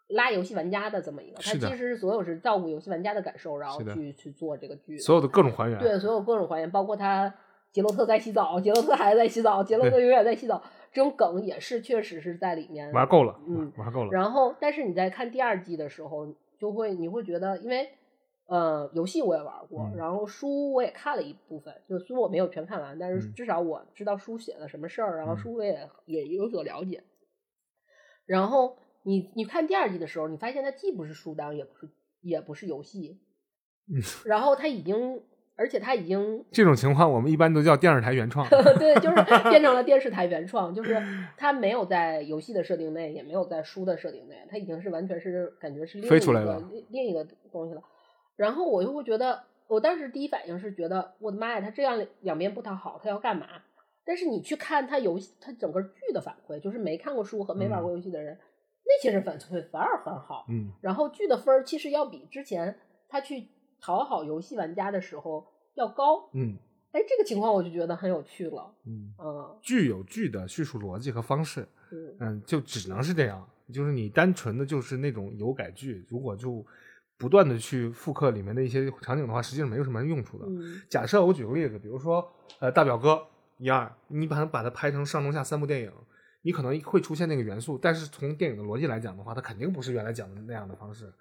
[0.08, 5.76] 拉游戏玩家的这么一个，它是的其实是所有是照顾游戏玩家的感受，然后去去做这个剧，所有的各种还原。
[5.80, 7.34] 对，所有各种还原，包括他
[7.72, 10.62] 杰洛特在洗澡，杰洛特还在洗澡，杰洛特永远在洗澡，
[10.92, 14.10] 这种梗也是确实是在里面玩够了，嗯玩够了。
[14.10, 17.88] 然后，但是你在看第二季的时候，就会你会觉得，因为
[18.46, 27.04] 呃，游戏我也玩过，嗯然后书我也看了一部分，就书我没有全看完，但是嗯至少我知道书写了什么事儿，然后嗯书我也也有所了解。
[28.26, 31.88] 然后你你看第二季的时候，你发现它既不是书单，也不是
[32.20, 33.20] 也不是游戏，
[33.88, 35.22] 嗯然后它已经，
[35.60, 38.48] 而且他已经这种情况我们一般都叫电视台原创。
[38.80, 40.96] 对，就是变成了电视台原创，就是
[41.36, 47.82] 他没有在游戏的设定内，也没有在书的设定内，他已经是完全是感觉是另一个另另一个东西了。
[48.36, 49.38] 然后我就会觉得，
[49.68, 53.46] 我当时第一反应是觉得，我的妈呀，他这样两边不讨好，他要干嘛？
[54.02, 58.36] 但是你去看他游戏，他整个剧的反馈，就是没看过书和没玩过游戏的人，
[58.86, 60.46] 那些人反馈反而很好。
[60.48, 62.74] 嗯然后剧的分儿其实要比之前
[63.08, 63.46] 他去
[63.80, 66.28] 讨好游戏玩家的时候要高。
[66.34, 66.56] 嗯
[66.92, 68.74] 哎，这个情况我就觉得很有趣了。
[68.84, 73.48] 嗯，嗯剧有剧的叙述逻辑和方式，嗯嗯，就只能是这样。
[73.72, 76.66] 就是你单纯的就是那种有改剧，如果就
[77.16, 80.46] 不断的去复刻里面的一些场景的话，实际上没有什么用处的。
[80.48, 82.28] 嗯假设我举个例子，比如说
[82.58, 83.24] 呃大表哥
[83.58, 85.92] 一二，你把它把它拍成上中下三部电影，
[86.42, 91.12] 你可能会出现那个元素，但是从电影的逻辑来讲的话，它肯定不是原来讲的那样的方式，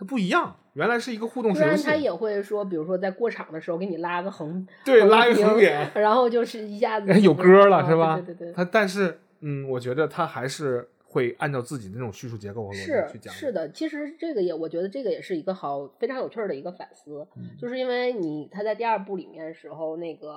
[0.00, 0.56] 它不一样。
[0.72, 8.14] 原来是一个互动不式游戏，然他也会说，比如说在过场的时候给你拉个横，对拉一个横点，然后就是一下子 有歌了、啊是吧？
[8.16, 8.54] 对对对对。
[8.54, 13.34] 它但是嗯，我觉得它还是会按照自己的那种叙述结构和逻辑是去讲。
[13.34, 20.30] 是的，其实这个也，我觉得这个也是一个好非常有趣儿的一个反思，嗯就是因为你他在第二部里面的时候，那个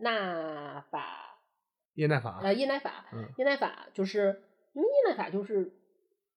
[0.00, 1.38] 纳法
[1.94, 4.42] 叶奈法，呃叶奈法，嗯叶奈法就是
[4.72, 5.72] 因为叶奈法就是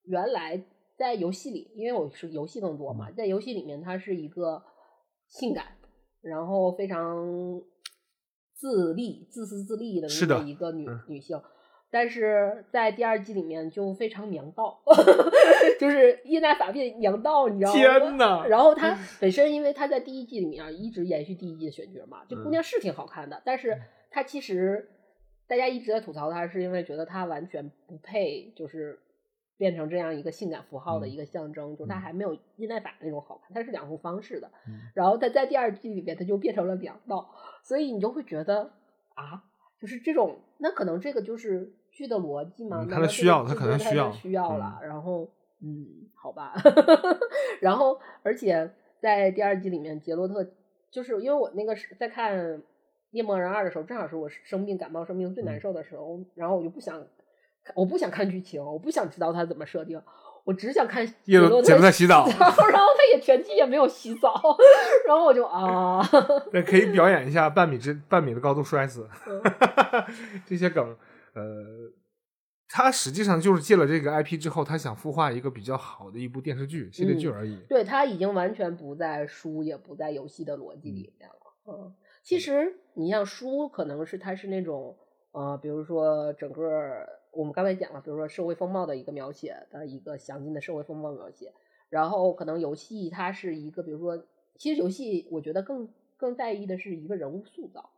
[0.03, 0.61] 原来
[0.97, 4.63] 在游戏里，因为我是游戏更多嘛，嗯在游戏里面她是一个
[5.27, 5.65] 性感，
[6.21, 7.61] 然后非常
[8.53, 11.41] 自立、自私自利的那么一个女嗯女性。
[11.91, 14.81] 但是在第二季里面就非常娘道，
[15.79, 17.77] 就是叶奈法变娘道，你知道吗？
[17.77, 18.45] 天呐！
[18.49, 24.89] 然后她本身因为她在第一季里面啊一直延续第一季的选角嘛，这姑嗯娘是挺好看的，但是她其实
[25.47, 28.99] 大家一直在吐槽她，是因为觉得她完全不配，就是
[29.57, 32.01] 变成这样一个性感符号的嗯一个象征，就她嗯。
[32.01, 34.49] 还没有伊奈法那种好看，它是两种方式的。
[34.67, 34.79] 嗯。
[34.93, 37.29] 然后它在第二季里边，它就变成了两道，
[37.63, 38.71] 所以你就会觉得
[39.15, 39.43] 啊，
[39.79, 44.59] 就是这种，那可能这个就是剧的逻辑嘛，嗯那么这个它的需要它制作它的可能需要需要嗯。
[44.59, 45.29] 了，然后
[45.61, 46.53] 嗯，好吧，
[47.61, 48.69] 然后而且
[48.99, 50.45] 在第二季里面，杰洛特
[50.91, 52.37] 就是因为我那个是在看
[53.11, 55.59] 《夜魔人二》的时候，正好是我生病感冒生病最难嗯。
[55.61, 57.01] 受的时候，然后我就不想，
[57.73, 59.99] 我不想看剧情，我不想知道他怎么设定，
[60.43, 64.33] 我只想看叶洛特姐夫在洗澡然后他也全季也没有洗澡，
[65.07, 65.99] 然后我就啊，
[66.53, 69.41] 那可以表演一下半米之半米的高度摔死嗯
[70.45, 70.95] 这些梗，
[71.33, 71.91] 呃，
[72.69, 77.57] 他实际上就是借了这个 IP 之后，他想孵化一个比较好的一部电视剧系列剧嗯而已。
[77.67, 81.35] 对他已经完全不在书也不在游戏的逻辑里面了。
[81.67, 81.93] 嗯，
[82.23, 84.95] 其实你像书，可能是它是那种
[85.31, 86.61] 呃，比如说整个
[87.35, 91.53] 我们刚才讲了，比如说社会风貌的一个描写的一个详尽的社会风貌描写，
[91.89, 94.25] 然后可能游戏它是一个，比如说，
[94.55, 97.89] 其实游戏我觉得更更在意的是一个人物塑造，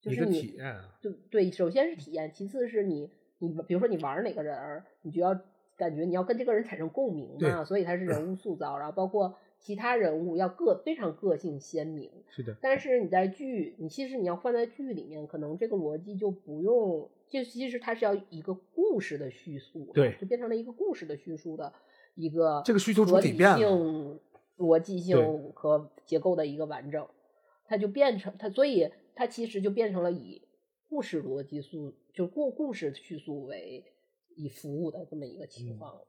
[0.00, 5.38] 就是你体验啊，对对，首先是体验，其次是你你比如说你玩哪个人儿，你就要
[5.76, 12.10] 感觉你要跟这个人产生共鸣嘛，所以它是人物 塑造，然后包括其他人物要个非常个性鲜明。
[12.30, 17.10] 是的，但是你在剧，你其实你要放在剧里面，可能这个逻辑就不用，
[17.42, 21.72] 就其实它是要一个故事的叙述，对就变成了一个故事的叙述的
[22.14, 24.20] 一个这个需求主体变了性、
[24.58, 27.06] 逻辑性和结构的一个完整，
[27.66, 30.42] 它就变成它，所以它其实就变成了以
[30.88, 33.84] 故事逻辑述，就故故事叙述为
[34.36, 36.00] 以服务的这么一个情嗯况，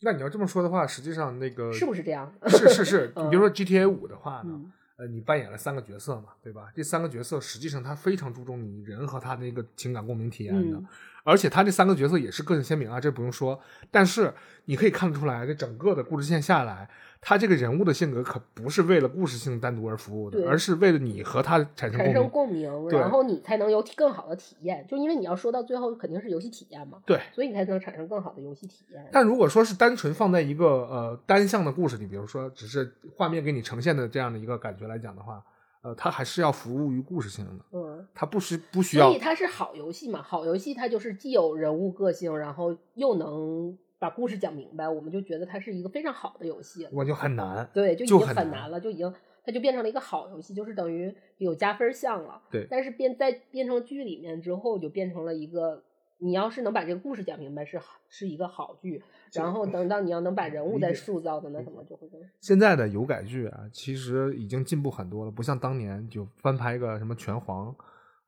[0.00, 2.34] 那你要这么说的话，实际上那个是不是这样？
[2.48, 4.72] 是是是，嗯 你比如说 GTA 五的话呢，嗯
[5.02, 6.70] 呃，你扮演了三个角色嘛，对吧？
[6.76, 10.80] 这三个角色实际上他非常注重你人和他的一个情感共鸣体验的，
[11.24, 13.60] 而且他这三个角色也是个性鲜明啊，这不用说。
[13.90, 14.32] 但是
[14.64, 16.88] 你可以看得出来，这整个的故事线下来，
[17.20, 22.70] 他这个人物的性格可不是为了故事性单独而服务的，而是为了你和他产生产生共鸣。
[22.90, 24.84] 然后你才能有体更好的体验。
[24.88, 29.08] 就因为你要说到最后肯定是游戏体验嘛，对，所以你才能产生更好的游戏体验。
[29.12, 35.42] 但如果说是单纯放在一个呃单向的故事里，比如说只是画面给你呈现的这样的一个感觉来讲的话，
[35.82, 46.90] 呃，它还是要服务于故事性的，嗯，它不是不需要所以它是好游戏嘛，好游戏它就是既有人物个性，然后又能把故事讲明白，我们就觉得它是一个非常好的游戏了。
[46.92, 47.68] 我就很难。
[47.74, 49.12] 对，就已经很难很难了，就已经
[49.44, 52.40] 它就变成了一个好游戏，就是等于有加分项了。
[52.48, 55.82] 对但是变在变成剧里面之后，就变成了一个
[56.18, 59.02] 你要是能把这个故事讲明白，是好是一个好剧。
[59.34, 62.20] 然后等到你要能把人物再塑造的那什么，就会更。
[62.40, 67.74] 现在的有改剧啊，其实已经进步很多了，不像当年就翻拍一个什么拳皇，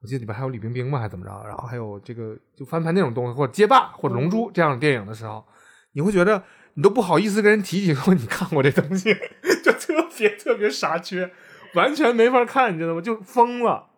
[0.01, 5.45] 我记得里边还有李冰冰嘛，还怎么着，然后还有这个就翻拍那种东西，或者街霸或者龙珠这样的电影的时候，
[5.93, 9.13] 你会觉得你都不好意思跟人提起说你看过这东西，
[9.63, 11.31] 就特别特别傻缺，
[11.75, 13.01] 完全没法看，你知道吗？
[13.03, 13.89] 就疯了，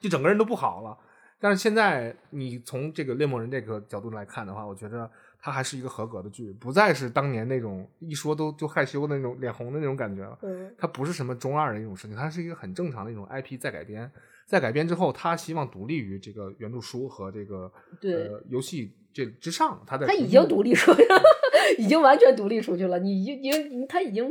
[0.00, 0.96] 就整个人都不好了。
[1.38, 5.10] 但是现在你从这个猎魔人这个角度来看的话，我觉得。
[5.46, 10.36] 它还是一个合格的剧，不再是当年那种一说都就害羞的那种脸红的那种感觉了。
[10.42, 14.10] 嗯，它不是什么中二的一种事情，它是一个很正常的一种 IP 再改编。
[14.44, 19.80] 在改编之后，它希望独立于这个原著书和这个呃游戏这之上。
[19.86, 21.22] 他他已经独立出去了，
[21.78, 22.98] 已经完全独立出去了。
[22.98, 24.28] 你已经他已经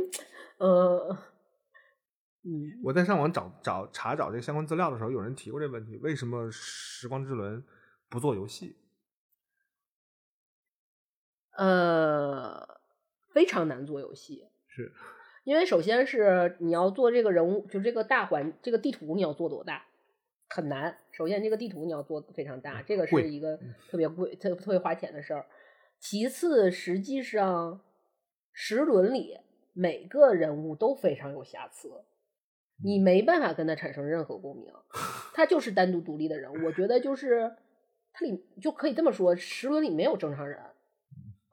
[0.58, 1.16] 呃
[2.44, 7.58] 嗯，我在上网找找查找这个相关资料的时候，有人提过这个问题：为什么《时光之轮》
[8.10, 8.76] 不做游戏？
[11.56, 12.78] 呃，
[13.32, 14.92] 非常难做游戏，是
[15.44, 19.84] 因为首先是你要做这个人物，就这个大环这个地图你要做多大，
[20.48, 20.98] 很难。
[21.12, 23.58] 首先这个地图你要做非常大，这个是一个
[23.88, 25.46] 特别贵、特特别花钱的事儿。
[25.98, 27.80] 其次，实际上
[28.52, 29.38] 十轮里
[29.72, 31.90] 每个人物都非常有瑕疵，
[32.84, 34.70] 你没办法跟他产生任何共鸣，
[35.32, 36.64] 他就是单独独立的人。
[36.64, 37.50] 我觉得就是
[38.12, 40.60] 他里就可以这么说，十轮里没有正常人。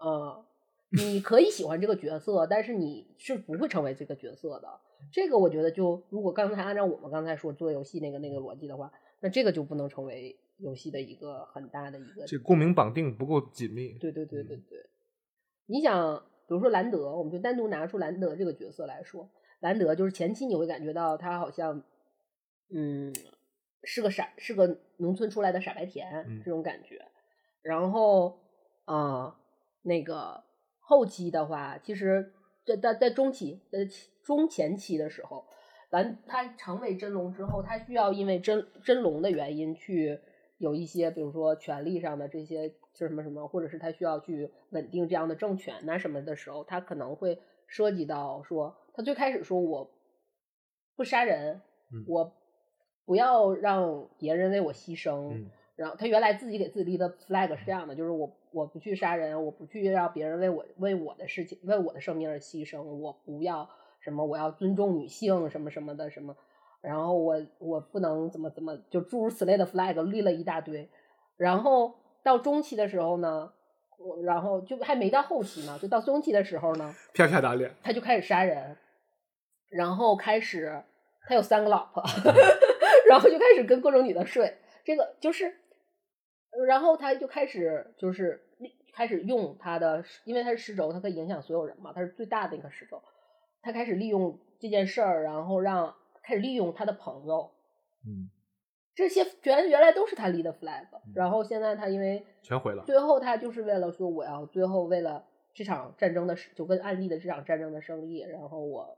[0.06, 0.44] 嗯，
[0.92, 4.80] 你可以喜欢这个角色，但是你是不会成为这个角色的。
[5.12, 12.26] 这个我觉得，就如果刚才按照我们刚才说做游戏那个那个逻辑的话，那这个就不能成为游戏的一个很大的一个。
[12.26, 13.98] 这共鸣绑定不够紧密。
[14.00, 14.86] 对对对对对。
[15.66, 16.18] 你想，
[16.48, 21.84] 比如说兰德，我们就单独拿出兰德这个角色来说，兰德就是前期你会感觉到他好像，
[22.70, 23.14] 嗯，
[23.84, 27.06] 是个傻，是个农村出来的傻白甜这种感觉，
[27.62, 28.40] 然后
[28.86, 29.40] 啊。
[29.84, 30.44] 那个
[30.80, 32.34] 后期的话，其实
[32.66, 33.80] 在在在中期呃
[34.24, 35.46] 中前期的时候，
[35.90, 40.20] 咱他成为真龙之后，他需要因为真真龙的原因去
[40.58, 49.92] 有一些，比如说权力上的这些就什么什么，或者是他需要去稳定这样的政权呐什么的时候，他可能会涉及到说，他最开始说我
[50.96, 51.62] 不杀人，
[52.08, 52.34] 我
[53.06, 55.48] 不要让别人为我牺牲。
[55.76, 63.68] 然后他原来自己给自己立的 flag 是这样的，就是我我不去杀人，我不去让别人为我为我的事情为我的生命而牺牲，我不要
[64.00, 66.36] 什么我要尊重女性什么什么的什么，
[66.82, 70.90] 然后我我不能怎么怎么就诸如此类的 flag 立了一大堆，
[71.36, 73.52] 然后到中期的时候呢，
[73.98, 78.78] 我然后就还没到后期呢，就到中期的时候呢，啪啪打脸，他就开始杀人，
[79.70, 80.84] 然后开始
[81.28, 82.04] 他有三个老婆，
[83.10, 85.56] 然后就开始跟各种女的睡，这个就是。
[86.68, 88.40] 然后他就开始就是
[88.94, 93.02] 开始用他的，因为他是失轴，他可以影响所有人嘛，他是最大的一个失轴。
[93.62, 97.50] 他开始利用这件事儿，然后让开始利用他的朋友，
[98.06, 98.30] 嗯，
[98.94, 108.98] 这些原原来都是他立的 flag，然后现在他因为全毁了，最后他就是为了说我要最后为了这场战争的就跟案例的这场战争的胜利，然后我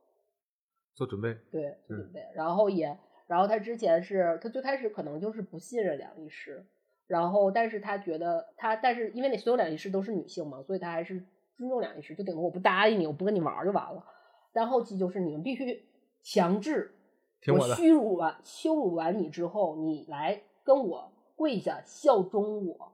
[0.93, 2.97] 做准备，对做准备，然后也
[3.27, 6.65] 然后他之前是他最开始可能就是不信任梁医师。
[7.07, 11.23] 然后，但是他觉得他，但是因为那所有两仪师都是女性嘛，所以他还是
[11.55, 14.03] 尊重两仪师，就顶多我不搭理你，我不跟你玩就完了。
[14.53, 15.85] 但后期就是你们必须
[16.23, 16.95] 强制
[17.47, 22.93] 我屈辱完、羞辱完你之后，你来跟我跪下效忠我。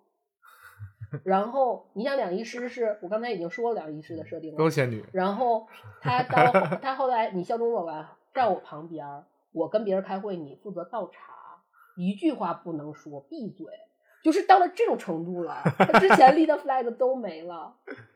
[1.23, 5.05] 然后你想，两仪师是我刚才已经说了两仪师的设定了，高仙女。
[5.13, 5.67] 然后
[6.01, 6.51] 他到
[6.81, 9.05] 他后来你效忠我完，站我旁边，
[9.53, 11.63] 我跟别人开会，你负责倒茶，
[11.95, 13.67] 一句话不能说，闭嘴。
[14.23, 17.77] 就是到了这种程度了，他之前立的 flag 都没了。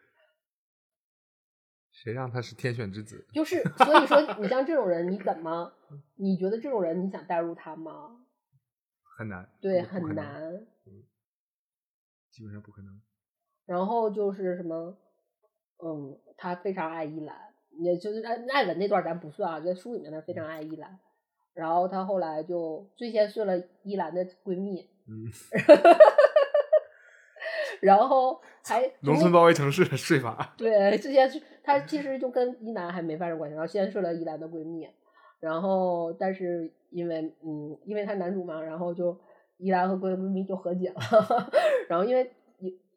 [1.91, 3.25] 谁让他是天选之子？
[3.33, 5.73] 就是，所以说你像这种人，你怎么？
[6.15, 8.25] 你觉得这种人你想带入他吗？
[9.17, 9.49] 很难。
[9.61, 10.43] 对，很难。
[10.85, 11.03] 嗯，
[12.29, 13.01] 基本上不可能。
[13.65, 14.97] 然后就是什么？
[15.83, 20.99] 嗯，他非常爱依兰，也就是爱艾文那段咱不算啊，在书里面他非常爱依兰。
[21.53, 24.89] 然后他后来就最先睡了依兰的闺蜜。
[25.07, 25.29] 嗯，
[27.81, 30.53] 然后还农村包围城市的睡法。
[30.57, 34.87] 对，之前是他其实就跟依兰还没发生关系，然后先睡了依兰的闺蜜，
[35.39, 39.17] 然后但是因为嗯，因为他男主嘛，然后就
[39.57, 40.95] 依兰和闺蜜就和解了，
[41.87, 42.31] 然后因为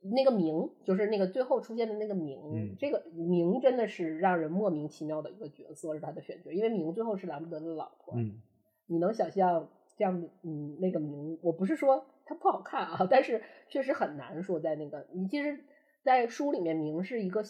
[0.01, 8.41] 那个明就是那个最后出现的那个明，这个明真的是让人莫名其妙的一个角色是他的选角，因为明最后是兰不得的老婆，嗯，
[8.87, 9.69] 你能想象？
[9.99, 15.65] 这样，嗯，那个名，我不是说它不好看啊， 但是确实很难说在那个你其实，
[16.05, 17.43] 在书里面明是一个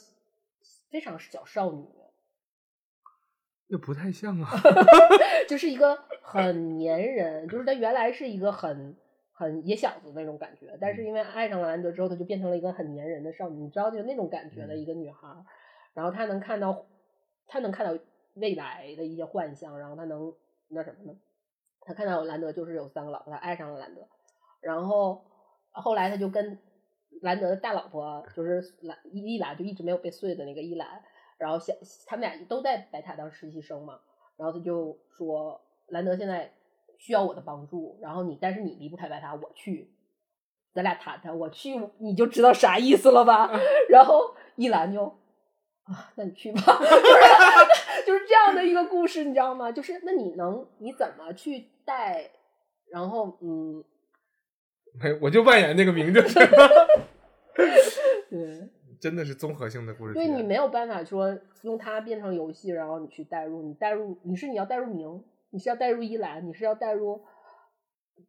[0.90, 1.84] 非常小少女，
[3.68, 4.50] 那不太像啊，
[5.46, 8.96] 就是一个很粘人，就是她原来是一个很
[9.32, 15.28] 很野小子那种感觉，但是因为爱上了兰德之后，她就变成了一个很粘人的少女，你知道就那种感觉的一个女孩，
[15.92, 16.86] 然后她能看到，
[17.46, 18.02] 她能看到
[18.34, 20.32] 未来的一些幻象，然后她能
[20.68, 21.18] 那什么呢？
[21.88, 24.06] 她看到兰德就是有三个老婆，他爱上了兰德，
[24.60, 25.24] 然后
[25.70, 26.58] 后来他就跟
[27.22, 31.02] 兰德的大老婆就是兰伊伊兰就一直没有被碎的那个伊兰。
[31.38, 31.74] 然后想
[32.06, 34.00] 他们俩都在白塔当实习生嘛，
[34.36, 36.52] 然后他就说兰德现在
[36.98, 39.90] 需要我的帮助，然后你但是你离不开白塔，我去，
[40.74, 43.50] 咱俩谈谈，我去你就知道啥意思了吧？
[43.88, 45.17] 然后伊兰就
[45.88, 49.72] 啊，那你去吧， 就是就是这样的一个故事，你知道吗？
[49.72, 52.30] 就是那你能你怎么去带？
[52.90, 53.82] 然后嗯，
[55.00, 56.38] 没我就扮演那个名就是，
[58.30, 58.68] 对。
[59.00, 67.22] 真的是综合性的故事，对你没有办法说用它变成游戏，然后你去代入，你代入你是你要代入明，你是要代入依兰，你是要代入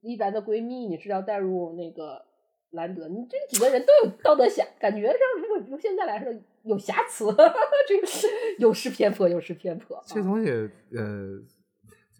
[0.02, 2.24] 依兰的闺蜜，你是要代入那个
[2.70, 6.32] 兰德，你这几个人都有道德瑕，感觉上如果用现在来说
[6.64, 7.26] 有瑕疵，
[7.88, 8.08] 这个
[8.60, 10.02] 有失偏颇，有失偏颇。
[10.06, 11.40] 这东西呃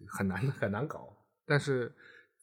[0.08, 1.92] 很难很难搞，但是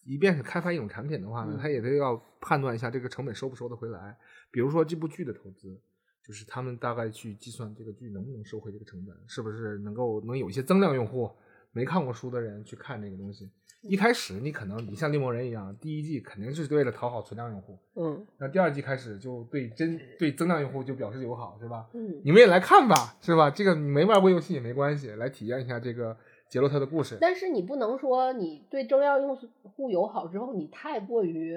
[0.04, 4.18] 即便是开发一种产品的话呢，它也得要判断一下这个成本收不收得回来，
[4.52, 5.82] 比如说这部剧的投资。
[6.28, 11.32] 就是他们大概去计算这个剧能不能收回这个成本，是不是能够能有一些增量用户，
[11.78, 13.48] 没看过书的人去看这个东西。
[13.84, 21.88] 一开始你可能你像猎魔人一样，第一季肯定是为了讨好存量用户，嗯，那第二季开始就对真对增量用户就表示友好，是吧？
[21.94, 23.52] 嗯，你们也来看吧，是吧？
[23.52, 26.18] 这个你没玩过游戏也没关系，来体验一下这个
[26.50, 27.20] 杰洛特的故事。
[27.22, 31.56] 但是你不能说你对增量用户友好之后，你太过于。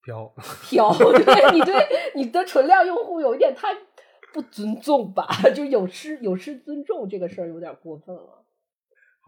[0.00, 0.32] 飘
[0.62, 1.74] 飘，对你对
[2.14, 3.68] 你的存量用户有一点太
[4.32, 5.26] 不尊重吧？
[5.54, 8.44] 就有失有失尊重，这个事儿有点过分了。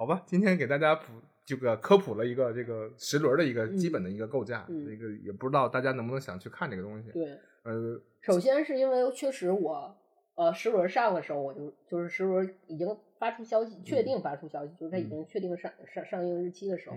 [0.01, 1.13] 好吧，今天给大家普
[1.45, 7.11] 这个科普了一个这个十轮的一个基本的一个构架，那个也不知道大家能不能想去看这个东西。
[7.11, 9.95] 对，呃，首先是因为确实我
[10.37, 16.97] 呃十轮上的时候，我就就是十轮已经发出消息，确定发出消息，就是他已经确定上上上映日期的时候，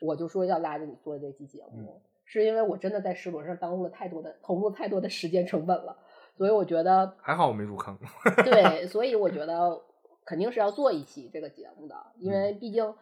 [0.00, 1.98] 我就说要拉着你做这期节目。
[2.26, 5.96] 是因为我真的在石轮上耽误了太多的投入太多的时间成本了，
[6.36, 7.98] 所以我觉得还好我没入坑。
[8.44, 9.80] 对，所以我觉得
[10.24, 12.94] 肯定是要做一期这个节目的，因为毕竟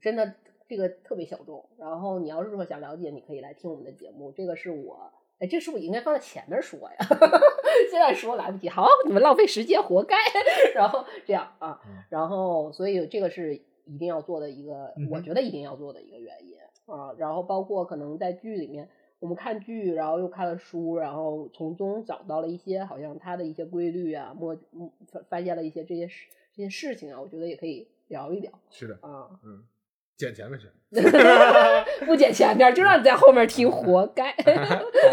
[0.00, 0.34] 真的
[0.68, 1.64] 这个特别小众。
[1.78, 4.32] 然后你要是说想了解，你可以来听我们的节目。
[4.32, 6.96] 这个是我，哎，这是不是应该放在前面说呀？
[7.90, 10.16] 现在说来不及，好，你们浪费时间，活该。
[10.74, 13.54] 然后这样啊，然后所以这个是
[13.84, 16.56] 一定要做的一个，我觉得一定要做的一个原因。
[16.86, 18.88] 啊，然后包括可能在剧里面，
[19.20, 24.56] 我们看剧，然后又看了书，然后从中找到了一些好像它的一些规律啊，摸
[25.10, 28.52] 发发现了一些这些事这件事情啊，我觉得也可以聊一聊。
[28.70, 29.64] 是的啊，嗯，
[30.16, 30.68] 捡前面去，
[32.04, 34.32] 不捡前面就让你在后面听，活该。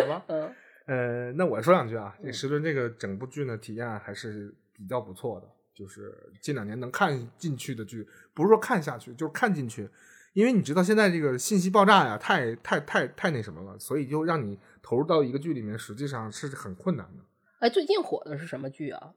[0.02, 0.54] 好吧，嗯，
[0.86, 9.90] 呃，那我说两句啊，这石墩这个整部剧呢，体验还是比较不错的，就是近两年能看进去的剧，不是说看下去，就是看进去。
[10.34, 17.24] 因为你知道现在这个信息爆炸呀，太太太太那什么了，所以就让你投入到一个剧里面，实际上是很困难的。
[17.60, 19.14] 哎，最近火的是什么剧啊？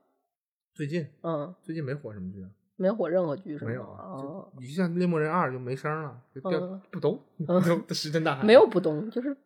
[0.74, 2.49] 最近，嗯，最近没火什么剧啊？
[2.77, 3.70] 没火任何剧是吗？
[3.70, 4.16] 没有啊。
[4.20, 7.23] 就你像《猎魔人二》就没声了，就掉不动，
[7.90, 8.44] 石沉大海。
[8.44, 9.36] 没有不动，就是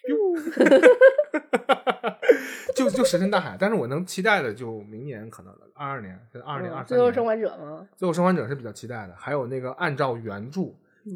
[2.74, 3.56] 就就石沉大海。
[3.60, 6.86] 但是我能期待的，就明年可能二二年，二二年、二三年。
[6.86, 7.86] 最后生还者吗？
[7.96, 10.62] 最后生还者是比较期待的，还有那个按照原著。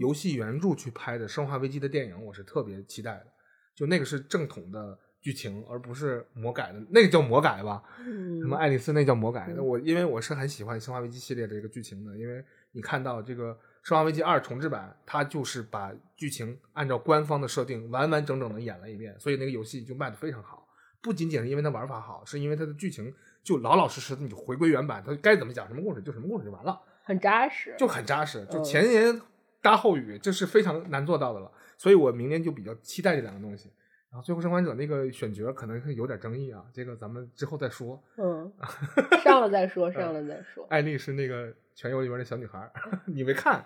[0.01, 3.27] 游戏原著去拍的《生化危机》的电影，我是特别期待的。
[3.75, 6.79] 就那个是正统的剧情，而不是魔改的。
[6.91, 7.83] 那个叫魔改吧？
[7.99, 9.51] 嗯什么爱丽丝那叫魔改？
[9.57, 20.69] 那我因为我是很喜欢《生化危机》系列的这个剧情的，因为你看到这个《生化危机二》重置版，它就是把剧情按照官方的设定完完整整的演了一遍，所以那个游戏就卖的非常好。
[21.01, 23.11] 不仅仅是因为它玩法好，是因为它的剧情
[23.43, 29.19] 就老老实实的，你就回归原版，它该怎么讲什么故事就什么故事就完了，很扎实，就很扎实，就前言。
[29.63, 33.71] 搭后语，这是非常难做到的了，所以我明年就比较期待这两个东西。
[34.15, 38.01] 然后《最后生还者》那个选角可能是有点争议啊，这个咱们之后再说。
[38.17, 38.53] 嗯，
[39.25, 40.65] 上了再说，上了再说。
[40.71, 42.71] 艾丽是那个《全游》里边的小女孩，
[43.07, 43.65] 你没看？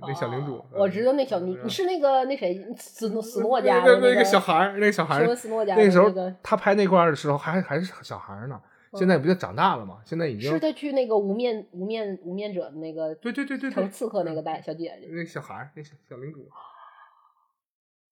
[0.00, 6.10] 那小领主，我知道那小女，你是那个那谁斯诺斯诺家的那个小孩那个小孩斯诺家那个时候
[6.42, 8.58] 他拍那块的时候还还是小孩呢。
[8.94, 9.98] 现在不就长大了吗？
[10.02, 16.48] 现在已经是他去那个无面无面无面者的那个对对对对成刺客那个大小姐姐，那小孩那小小领主，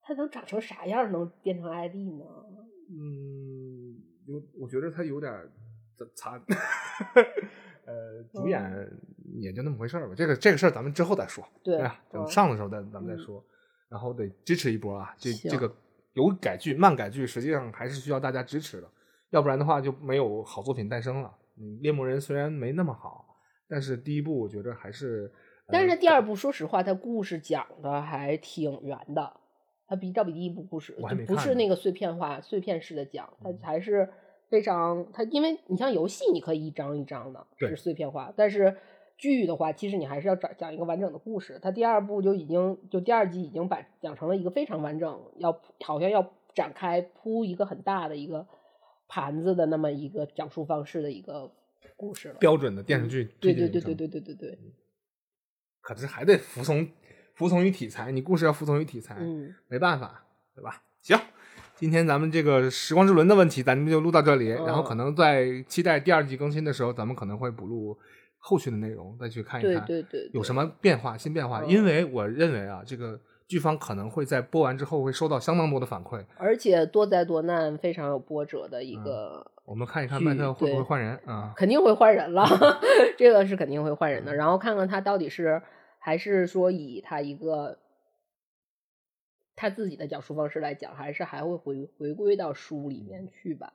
[0.07, 2.25] 他能长成啥样能变成 ID 呢？
[2.89, 3.97] 嗯，
[4.27, 5.51] 有我觉得他有点儿
[6.15, 6.41] 残，
[7.85, 8.89] 呃，主演
[9.41, 10.15] 也就那么回事儿吧。
[10.17, 11.45] 这个这个事儿咱们之后再说。
[11.65, 13.45] 对哎呀，等嗯上的时候再咱们再嗯说。
[13.89, 15.15] 然后得支持一波啊！
[15.19, 15.73] 这这个
[16.15, 18.89] 有改剧、慢改剧，实际上还是需要大家支持的，
[19.31, 21.33] 要不然的话就没有好作品诞生了。
[21.57, 23.25] 嗯，猎魔人虽然没那么好，
[23.69, 25.33] 但是第一部我觉得还是。
[25.67, 29.41] 呃但是第二部，说实话，它故事讲的还挺圆的，
[29.87, 33.59] 它比照比第一部故事就不是那个碎片化、碎片式的讲，它嗯。
[33.63, 34.09] 还是
[34.49, 37.69] 非常它，因为你像游戏，你可以一张一张的对。
[37.69, 38.77] 是碎片化，但是
[39.17, 41.59] 剧的话，其实你还是要讲讲一个完整的故事。
[41.63, 48.47] 它第二部就已经就第二集已经把讲成了一个非常完整，要好像要展开铺一个很大的一个
[49.09, 51.51] 盘子的那么一个讲述方式的一个
[51.97, 52.35] 故事了。
[52.41, 53.81] 标准的电视剧嗯对对对。
[53.81, 54.59] 对对对对对，
[55.81, 56.87] 可是还得服从
[57.37, 59.55] 服从于题材，你故事要服从于题材，嗯。
[59.69, 60.83] 没办法，对吧？
[61.03, 61.17] 行，
[61.77, 64.49] 今天咱们这个时光之轮的问题，咱们就录到这里。
[64.49, 67.97] 然后可能在期待第二季更新的时候，咱们可能会补录
[68.39, 71.61] 后续的内容，再去看一对看对对对，有什么变化、新变化。
[71.61, 76.25] 嗯因为我认为啊，这个剧方可能会在播完之后会收到相当多的反馈。
[76.39, 81.53] 而且多灾多难，非常有波折的一个，我们看一看剧麦特会不会换人啊？
[81.55, 82.45] 肯定会换人了，
[83.19, 84.35] 这个是肯定会换人的。
[84.35, 85.61] 然后看看他到底是
[86.07, 87.81] 还是说以他一个
[89.57, 93.73] 他自己的讲述方式来讲，还是还会回回归到书里面去吧。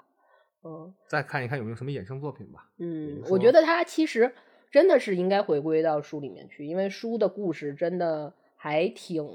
[0.64, 2.72] 嗯再看一看有没有什么衍生作品吧。
[2.78, 4.34] 嗯我觉得他其实
[4.72, 9.26] 真的是应该回归到书里面去，因为书的故事真的还挺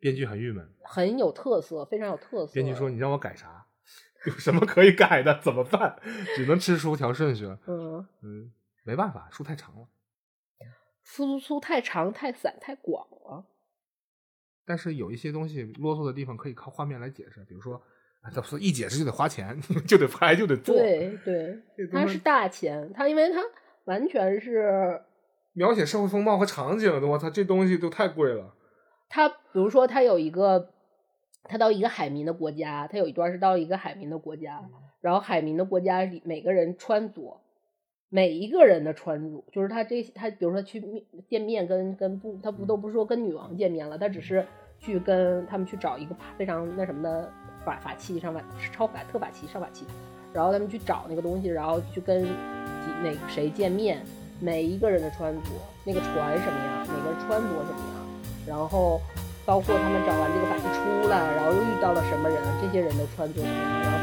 [0.00, 2.54] 编剧很郁闷，很有特色，非常有特色。
[2.54, 3.64] 编剧说：“你让我改啥？
[4.26, 5.38] 有什么可以改的？
[5.40, 5.96] 怎么办？
[6.34, 7.56] 只能吃书调顺序了。
[7.68, 8.04] 嗯。
[8.22, 8.52] 嗯，
[8.82, 9.86] 没办法，书太长了。
[11.14, 13.44] 输出太长、太散、太广了。
[14.64, 17.74] 但是有一些东西啰嗦的地方可以靠画面来解释，比如说，
[18.22, 20.74] 啊，这不是一解释就得花钱， 就得拍就得做。
[20.74, 21.62] 对对
[21.92, 23.42] 它是大钱，它因为它
[23.84, 25.02] 完全是
[25.52, 28.54] 描写社会风貌和场景的，我操，这东西都太贵了。
[29.10, 30.70] 它，比如说它有一个，
[31.44, 34.66] 它到一个海民的国家，它有一段是到一个海民的国家，
[35.02, 37.38] 然后海民的国家里每个人穿着。
[38.14, 44.46] 每一个人的穿着，就是他这他，比如说去面见面跟跟不，他不都不是说跟女王见面了，他只是
[44.78, 47.32] 去跟他们去找一个非常那什么的
[47.64, 49.86] 法法器上法超法特法器上法器，
[50.30, 52.28] 然后他们去找那个东西，然后去跟几
[53.02, 54.04] 那个谁见面，
[54.40, 55.48] 每一个人的穿着，
[55.82, 58.06] 那个船什么样，每个人穿着什么样，
[58.46, 59.00] 然后
[59.46, 63.98] 包括他们找完这个法器出来，然后又遇到了什么人，这些人的穿着什么样，然后。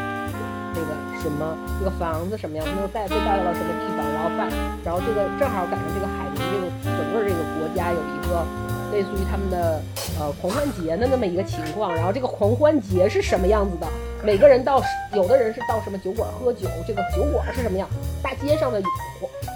[0.72, 4.50] 那个什么，这个房子什么样，他们又带被带到了什么地方，然后办，
[4.84, 6.66] 然后这个正好赶上这个海民这个
[6.98, 8.46] 整个这个国家有一个
[8.92, 9.82] 类似于他们的
[10.20, 13.88] 呃狂欢节的那么一个情况，然后这个狂欢节是什么样子的？
[14.24, 14.82] 每个人到
[15.14, 17.88] 有的人是到什么酒馆喝酒，这个酒馆是什么样？
[18.22, 18.82] 大街上的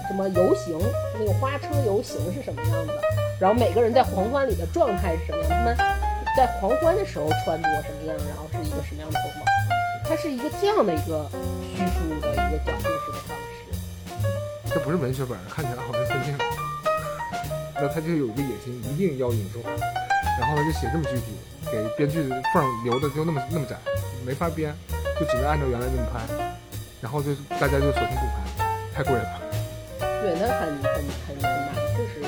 [0.08, 0.78] 什么游行，
[1.18, 3.00] 那个花车游行是什么样子的？
[3.40, 5.48] 然后每个人在狂欢里的状态是什么样？
[5.50, 5.76] 他们
[6.36, 8.16] 在狂欢的时候穿着什么样？
[8.28, 9.53] 然后是一个什么样的风貌？
[10.14, 11.28] 它是一个这样的一个
[11.74, 14.72] 叙述的一个讲故事的方式。
[14.72, 16.38] 这不是文学本，看起来好像分镜。
[17.74, 19.74] 那他就有一个野心，一定要引出来，
[20.38, 21.34] 然后呢就写这么具体，
[21.66, 23.74] 给编剧的缝留的就那么那么窄，
[24.24, 24.72] 没法编，
[25.18, 26.20] 就只能按照原来那么拍，
[27.00, 28.64] 然后就大家就索性不拍，
[28.94, 29.40] 太贵了。
[29.98, 30.94] 对，那很很
[31.26, 32.22] 很很难，确实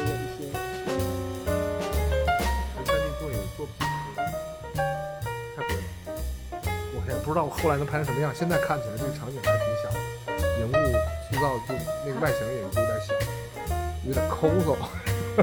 [7.27, 9.91] 不知道后来能拍成什么样，现在看起来这个场景还挺小，
[10.61, 10.73] 人物
[11.29, 11.75] 塑造就
[12.07, 13.13] 那个外形也有点小，
[14.07, 14.77] 有点抠搜，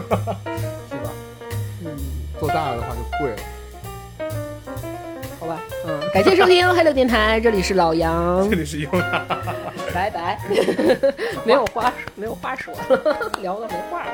[0.90, 1.12] 是吧？
[1.84, 1.86] 嗯，
[2.40, 3.38] 做大了的话就贵了。
[5.42, 9.26] 好吧，嗯，感谢收听 Hello 电台，这里是老杨 这，里是优娜。
[9.94, 10.40] 拜拜。
[11.44, 14.12] 没有话，没有话说了，聊的没话了。